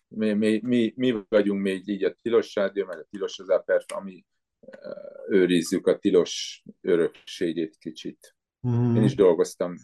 Mi, 0.08 0.34
mi, 0.34 0.60
mi, 0.64 0.94
mi 0.96 1.24
vagyunk 1.30 1.62
még 1.62 1.88
így 1.88 2.04
a 2.04 2.14
Tilos 2.22 2.56
Rádió, 2.56 2.86
meg 2.86 3.00
a 3.00 3.06
Tilos 3.10 3.40
az 3.40 3.50
ami 3.94 4.26
őrizzük 5.28 5.88
a 5.88 5.98
tilos 5.98 6.64
örökségét 6.82 7.78
kicsit. 7.78 8.36
Mm. 8.68 8.96
Én 8.96 9.04
is 9.04 9.16
dolgoztam, 9.16 9.76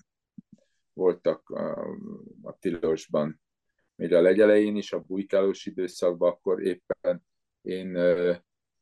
voltak 0.93 1.49
a, 1.49 1.95
a 2.41 2.57
tilosban, 2.59 3.41
még 3.95 4.13
a 4.13 4.21
legelején 4.21 4.75
is, 4.75 4.91
a 4.91 4.99
bujkálós 4.99 5.65
időszakban, 5.65 6.31
akkor 6.31 6.63
éppen 6.63 7.25
én 7.61 7.97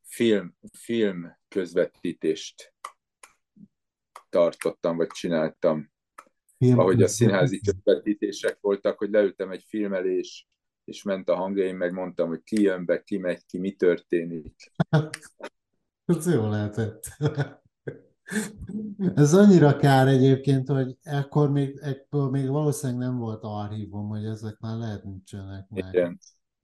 film, 0.01 0.55
film 0.71 1.37
közvetítést 1.47 2.73
tartottam, 4.29 4.97
vagy 4.97 5.07
csináltam. 5.07 5.91
Film 6.57 6.79
Ahogy 6.79 7.01
a 7.01 7.07
színházi 7.07 7.61
közvetítések 7.61 8.57
voltak, 8.61 8.97
hogy 8.97 9.09
leültem 9.09 9.51
egy 9.51 9.63
film 9.67 9.93
elé, 9.93 10.17
és, 10.17 10.45
és 10.83 11.03
ment 11.03 11.29
a 11.29 11.35
hangja, 11.35 11.63
én 11.63 11.75
meg 11.75 11.91
mondtam, 11.91 12.27
hogy 12.27 12.43
ki 12.43 12.61
jön 12.61 12.85
be, 12.85 13.03
ki 13.03 13.17
megy 13.17 13.45
ki, 13.45 13.59
mi 13.59 13.71
történik. 13.71 14.71
Ez 16.07 16.33
jó 16.33 16.49
lehetett. 16.49 17.03
Ez 19.15 19.33
annyira 19.33 19.75
kár 19.75 20.07
egyébként, 20.07 20.67
hogy 20.67 20.97
ekkor 21.01 21.51
még, 21.51 21.77
ekkor 21.81 22.29
még 22.29 22.47
valószínűleg 22.49 23.01
nem 23.01 23.17
volt 23.17 23.43
archívum, 23.43 24.07
hogy 24.07 24.25
ezek 24.25 24.59
már 24.59 24.77
lehet 24.77 25.03
nincsenek 25.03 25.69
meg. 25.69 25.85
Igen. 25.87 26.19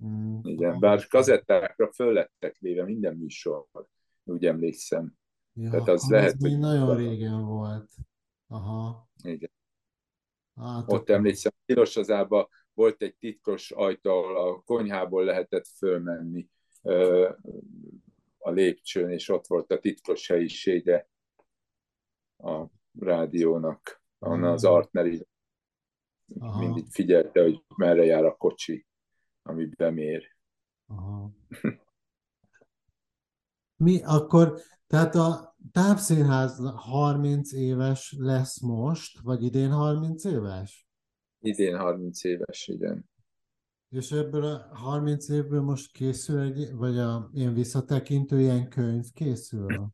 Mm. 0.06 0.40
Igen, 0.42 0.80
bár 0.80 1.08
kazettákra 1.08 1.92
föl 1.92 2.14
lettek 2.14 2.58
véve 2.60 2.84
minden 2.84 3.16
műsor, 3.16 3.66
úgy 4.24 4.46
emlékszem. 4.46 5.14
Ja, 5.54 5.70
Tehát 5.70 5.88
az 5.88 6.10
lehet, 6.10 6.36
hogy... 6.40 6.60
nagyon 6.60 6.96
régen 6.96 7.46
volt. 7.46 7.92
Aha. 8.48 9.10
Igen. 9.24 9.52
Hát, 10.56 10.82
Ott 10.82 10.92
akkor... 10.92 11.16
emlékszem, 11.16 11.52
Tilosazába 11.66 12.50
volt 12.74 13.02
egy 13.02 13.16
titkos 13.16 13.72
ajtó, 13.72 14.12
ahol 14.12 14.38
a 14.38 14.62
konyhából 14.66 15.24
lehetett 15.24 15.68
fölmenni 15.68 16.50
a 18.44 18.52
lépcsőn, 18.52 19.10
és 19.10 19.30
ott 19.30 19.48
volt 19.48 19.72
a 19.72 19.80
titkos 19.80 20.28
helyisége 20.28 21.10
a 22.38 22.66
rádiónak, 23.00 24.02
ahonnan 24.20 24.52
az 24.52 24.62
hmm. 24.66 24.74
Artneri 24.74 25.28
mindig 26.60 26.86
figyelte, 26.90 27.42
hogy 27.42 27.64
merre 27.76 28.06
jár 28.06 28.26
a 28.26 28.36
kocsi, 28.36 28.86
ami 29.42 29.66
bemér. 29.66 30.36
Aha. 30.88 31.32
Mi 33.84 34.02
akkor, 34.04 34.60
tehát 34.88 35.16
a 35.16 35.56
tápszínház 35.72 36.72
30 36.76 37.52
éves 37.54 38.16
lesz 38.18 38.60
most, 38.62 39.20
vagy 39.20 39.44
idén 39.44 39.72
30 39.72 40.24
éves? 40.24 40.88
Idén 41.40 41.78
30 41.78 42.24
éves, 42.24 42.68
igen. 42.68 43.10
És 43.94 44.12
ebből 44.12 44.44
a 44.44 44.76
30 44.76 45.30
évből 45.30 45.62
most 45.62 45.92
készül 45.92 46.40
egy, 46.40 46.76
vagy 46.76 46.98
a 46.98 47.30
ilyen 47.34 47.54
visszatekintő 47.54 48.40
ilyen 48.40 48.70
könyv 48.70 49.06
készül? 49.14 49.88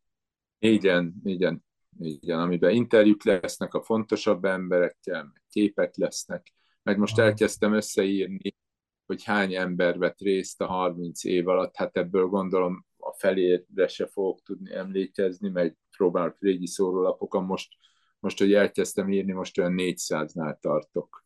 Igen, 0.59 1.13
igen, 1.23 1.63
igen, 1.99 2.39
amiben 2.39 2.73
interjúk 2.73 3.23
lesznek 3.23 3.73
a 3.73 3.81
fontosabb 3.81 4.45
emberekkel, 4.45 5.23
meg 5.23 5.43
képek 5.49 5.95
lesznek, 5.95 6.53
meg 6.83 6.97
most 6.97 7.19
elkezdtem 7.19 7.73
összeírni, 7.73 8.55
hogy 9.05 9.23
hány 9.23 9.55
ember 9.55 9.97
vett 9.97 10.19
részt 10.19 10.61
a 10.61 10.65
30 10.65 11.23
év 11.23 11.47
alatt, 11.47 11.75
hát 11.75 11.97
ebből 11.97 12.25
gondolom 12.25 12.85
a 12.97 13.13
felére 13.13 13.87
se 13.87 14.07
fogok 14.07 14.43
tudni 14.43 14.73
emlékezni, 14.73 15.49
meg 15.49 15.77
próbálok 15.97 16.35
régi 16.39 16.67
szórólapokon, 16.67 17.43
most, 17.43 17.69
most, 18.19 18.37
hogy 18.37 18.53
elkezdtem 18.53 19.11
írni, 19.11 19.31
most 19.31 19.57
olyan 19.57 19.75
400-nál 19.77 20.59
tartok, 20.59 21.25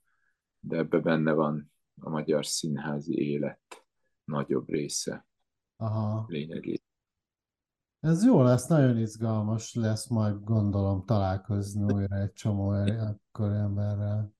de 0.59 0.78
ebbe 0.78 0.99
benne 0.99 1.32
van 1.32 1.72
a 2.02 2.10
magyar 2.10 2.46
színházi 2.46 3.18
élet 3.18 3.86
nagyobb 4.24 4.70
része. 4.70 5.28
Aha. 5.76 6.26
Lényegét. 6.28 6.84
Ez 8.00 8.24
jó 8.26 8.41
lesz, 8.41 8.68
nagyon 8.68 8.98
izgalmas 8.98 9.74
lesz 9.74 10.08
majd 10.08 10.44
gondolom 10.44 11.06
találkozni 11.06 11.94
újra 11.94 12.16
egy 12.16 12.34
csomó 12.34 12.70
akkor 12.70 13.52
emberrel. 13.52 14.34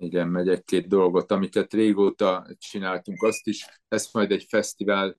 Igen, 0.00 0.28
megy 0.28 0.48
egy-két 0.48 0.88
dolgot, 0.88 1.30
amiket 1.30 1.72
régóta 1.72 2.46
csináltunk, 2.58 3.22
azt 3.22 3.46
is, 3.46 3.82
ezt 3.88 4.12
majd 4.12 4.30
egy 4.30 4.44
fesztivál, 4.44 5.18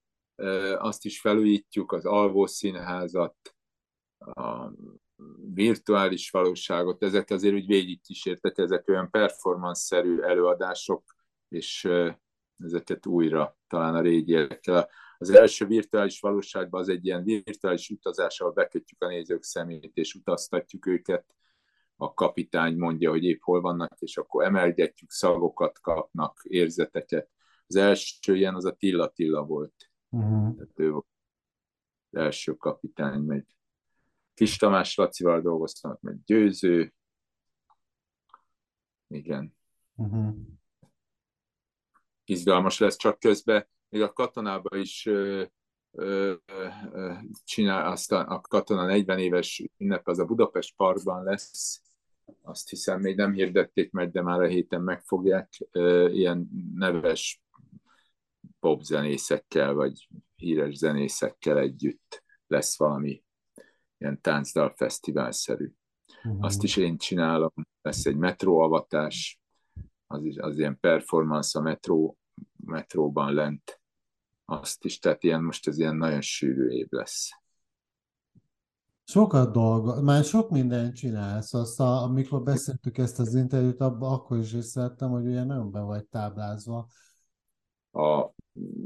azt 0.78 1.06
is 1.06 1.22
felújítjuk, 1.22 1.92
az 1.92 2.06
Alvó 2.06 2.46
Színházat, 2.46 3.56
a 4.18 4.72
virtuális 5.54 6.30
valóságot, 6.30 7.04
ezek 7.04 7.30
azért 7.30 7.54
úgy 7.54 7.66
végigkísértek, 7.66 8.58
ezek 8.58 8.88
olyan 8.88 9.10
performance-szerű 9.10 10.20
előadások, 10.20 11.04
és 11.50 11.90
ezeket 12.64 13.06
újra 13.06 13.58
talán 13.68 13.96
a 13.96 14.02
régiekkel. 14.02 14.90
Az 15.18 15.30
első 15.30 15.66
virtuális 15.66 16.20
valóságban 16.20 16.82
az 16.82 16.90
egy 16.90 17.06
ilyen 17.06 17.24
virtuális 17.24 17.90
utazás, 17.90 18.40
ahol 18.40 18.54
bekötjük 18.54 19.02
a 19.02 19.08
nézők 19.08 19.44
szemét, 19.44 19.92
és 19.94 20.14
utaztatjuk 20.14 20.86
őket. 20.86 21.26
A 21.96 22.14
kapitány 22.14 22.78
mondja, 22.78 23.10
hogy 23.10 23.24
épp 23.24 23.42
hol 23.42 23.62
vannak, 23.62 24.00
és 24.00 24.18
akkor 24.18 24.44
emelgetjük, 24.44 25.12
szagokat 25.12 25.80
kapnak, 25.80 26.40
érzeteket. 26.44 27.30
Az 27.68 27.76
első 27.76 28.36
ilyen 28.36 28.56
az 28.56 28.66
a 28.66 28.72
Tilla 28.72 29.08
Tilla 29.08 29.44
volt. 29.46 29.90
Uh-huh. 30.10 30.56
Tehát 30.56 30.80
ő 30.80 30.92
volt 30.92 31.06
az 32.12 32.20
első 32.20 32.54
kapitány, 32.54 33.22
meg 33.22 33.46
Kis 34.40 34.58
Tamás 34.58 34.96
Lacival 34.96 35.42
dolgoztam, 35.42 35.98
meg 36.02 36.24
Győző. 36.26 36.94
Igen. 39.08 39.56
Uh-huh. 39.96 40.36
Izgalmas 42.26 42.80
lesz, 42.80 42.98
csak 42.98 43.20
közben 43.20 43.68
még 43.90 44.02
a 44.02 44.14
katonában 44.14 44.80
is 44.80 45.06
ö, 45.06 45.44
ö, 45.92 46.36
ö, 46.92 47.14
csinál, 47.44 47.92
aztán 47.92 48.28
a 48.28 48.42
katona 48.42 48.86
40 48.86 49.20
éves 49.20 49.64
ünnep, 49.78 50.08
az 50.08 50.20
a 50.20 50.26
Budapest 50.26 50.76
Parkban 50.76 51.24
lesz, 51.24 51.82
azt 52.42 52.70
hiszem 52.70 53.00
még 53.00 53.16
nem 53.16 53.34
hirdették 53.34 53.92
meg, 53.92 54.12
de 54.12 54.22
már 54.22 54.42
a 54.42 54.48
héten 54.48 54.82
megfogják, 54.82 55.68
ö, 55.72 56.10
ilyen 56.10 56.50
neves 56.74 57.42
popzenészekkel, 58.60 59.74
vagy 59.74 60.08
híres 60.36 60.76
zenészekkel 60.76 61.58
együtt 61.58 62.24
lesz 62.48 62.78
valami 62.78 63.24
ilyen 64.00 64.22
táncdal 64.22 64.74
fesztiválszerű. 64.76 65.72
Uh-huh. 66.24 66.44
Azt 66.44 66.64
is 66.64 66.78
én 66.78 66.98
csinálom, 66.98 67.52
lesz 67.82 68.06
egy 68.06 68.18
metróavatás, 68.18 69.40
az, 70.08 70.24
is, 70.24 70.38
az 70.38 70.58
ilyen 70.58 70.80
performance 70.80 71.60
a 71.60 71.62
metró, 71.62 72.18
metróban 72.66 73.34
lent. 73.34 73.82
Azt 74.46 74.86
is, 74.86 75.00
tehát 75.00 75.24
ilyen, 75.24 75.44
most 75.44 75.68
ez 75.68 75.78
ilyen 75.78 75.96
nagyon 75.96 76.22
sűrű 76.22 76.68
év 76.68 76.88
lesz. 76.90 77.30
Sokat 79.04 79.52
dolgo, 79.52 80.02
már 80.02 80.24
sok 80.24 80.50
mindent 80.50 80.96
csinálsz. 80.96 81.54
Azt, 81.54 81.80
a, 81.80 82.04
amikor 82.04 82.44
beszéltük 82.44 82.98
ezt 82.98 83.20
az 83.20 83.36
interjút, 83.36 83.82
abban 83.82 84.14
akkor 84.14 84.38
is 84.38 84.54
észrevettem, 84.54 85.10
hogy 85.10 85.26
ugye 85.26 85.44
nagyon 85.44 85.72
be 85.72 85.80
vagy 85.82 86.06
táblázva. 86.06 86.88
A 87.92 88.30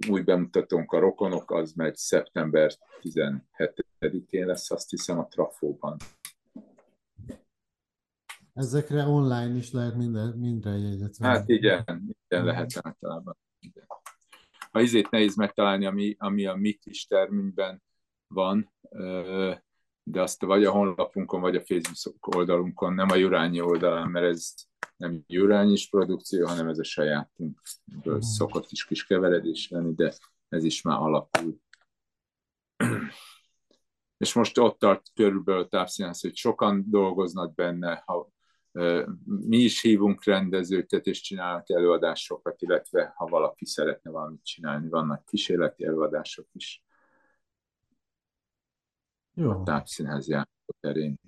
új 0.09 0.21
bemutatónk 0.21 0.91
a 0.91 0.99
Rokonok, 0.99 1.51
az 1.51 1.73
megy 1.73 1.95
szeptember 1.95 2.71
17-én 3.01 4.45
lesz, 4.45 4.71
azt 4.71 4.89
hiszem 4.89 5.19
a 5.19 5.27
Trafóban. 5.27 5.97
Ezekre 8.53 9.05
online 9.05 9.55
is 9.55 9.71
lehet 9.71 9.95
minden, 9.95 10.37
minden 10.37 10.77
jegyet 10.77 11.17
venni. 11.17 11.37
Hát 11.37 11.49
igen, 11.49 12.15
igen 12.27 12.45
lehet 12.45 12.79
általában. 12.81 13.37
Igen. 13.59 13.85
A 14.71 14.79
izét 14.79 15.09
nehéz 15.09 15.35
megtalálni, 15.35 15.85
ami, 15.85 16.15
ami 16.19 16.45
a 16.45 16.55
mi 16.55 16.71
kis 16.71 17.05
termünkben 17.05 17.83
van, 18.27 18.73
de 20.03 20.21
azt 20.21 20.41
vagy 20.41 20.63
a 20.63 20.71
honlapunkon, 20.71 21.41
vagy 21.41 21.55
a 21.55 21.65
Facebook 21.65 22.35
oldalunkon, 22.35 22.93
nem 22.93 23.09
a 23.09 23.15
Jurányi 23.15 23.61
oldalán, 23.61 24.09
mert 24.09 24.25
ez 24.25 24.53
nem 24.97 25.23
Jurányis 25.27 25.89
produkció, 25.89 26.47
hanem 26.47 26.67
ez 26.67 26.79
a 26.79 26.83
sajátunk. 26.83 27.61
Ebből 27.95 28.21
szokott 28.21 28.71
is 28.71 28.85
kis 28.85 29.05
keveredés 29.05 29.69
lenni, 29.69 29.93
de 29.93 30.13
ez 30.49 30.63
is 30.63 30.81
már 30.81 30.97
alapul. 30.97 31.61
És 34.17 34.33
most 34.33 34.57
ott 34.57 34.79
tart 34.79 35.11
körülbelül 35.13 35.67
távszínház, 35.67 36.21
hogy 36.21 36.35
sokan 36.35 36.85
dolgoznak 36.87 37.53
benne, 37.53 38.03
ha 38.05 38.31
mi 39.25 39.57
is 39.57 39.81
hívunk 39.81 40.23
rendezőket, 40.23 41.07
és 41.07 41.21
csinálnak 41.21 41.69
előadásokat, 41.69 42.61
illetve 42.61 43.13
ha 43.15 43.25
valaki 43.25 43.65
szeretne 43.65 44.11
valamit 44.11 44.43
csinálni, 44.43 44.89
vannak 44.89 45.25
kísérleti 45.25 45.85
előadások 45.85 46.47
is. 46.51 46.83
Jó. 49.33 49.49
A 49.49 49.63
tápszínház 49.63 50.27
terén. 50.79 51.19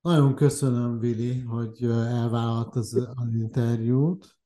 Nagyon 0.00 0.34
köszönöm, 0.34 0.98
Vili, 0.98 1.40
hogy 1.40 1.84
elvállalt 1.84 2.76
az, 2.76 2.94
az 3.14 3.34
interjút. 3.34 4.36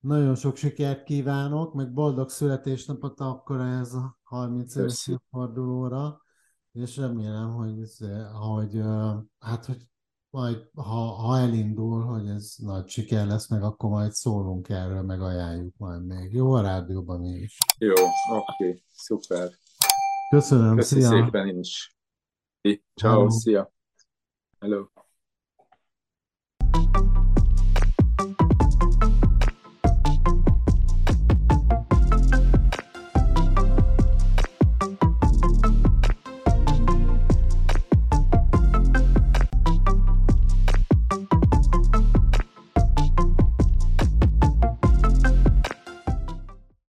Nagyon 0.00 0.34
sok 0.34 0.56
sikert 0.56 1.04
kívánok, 1.04 1.74
meg 1.74 1.92
boldog 1.92 2.28
születésnapot 2.28 3.20
akkor 3.20 3.60
ez 3.60 3.94
a 3.94 4.18
30 4.22 4.74
éves 4.74 5.10
fordulóra, 5.30 6.22
és 6.72 6.96
remélem, 6.96 7.50
hogy, 7.50 7.74
hogy, 8.32 8.80
hát, 9.38 9.64
hogy 9.64 9.88
majd, 10.30 10.68
ha, 10.74 10.94
ha 10.94 11.38
elindul, 11.38 12.02
hogy 12.04 12.28
ez 12.28 12.54
nagy 12.56 12.88
siker 12.88 13.26
lesz, 13.26 13.48
meg 13.48 13.62
akkor 13.62 13.90
majd 13.90 14.12
szólunk 14.12 14.68
erről, 14.68 15.02
meg 15.02 15.20
ajánljuk 15.20 15.76
majd 15.76 16.06
még. 16.06 16.32
Jó 16.32 16.52
a 16.52 16.60
rádióban 16.60 17.24
is. 17.24 17.58
Jó, 17.78 17.92
oké, 17.92 18.68
okay, 18.68 18.82
szuper. 18.92 19.50
Köszönöm, 20.30 20.76
Köszi 20.76 21.00
szia. 21.00 21.08
szépen 21.08 21.58
is. 21.58 21.94
Ciao, 22.94 23.30
szia. 23.30 23.72
Hello. 24.60 24.86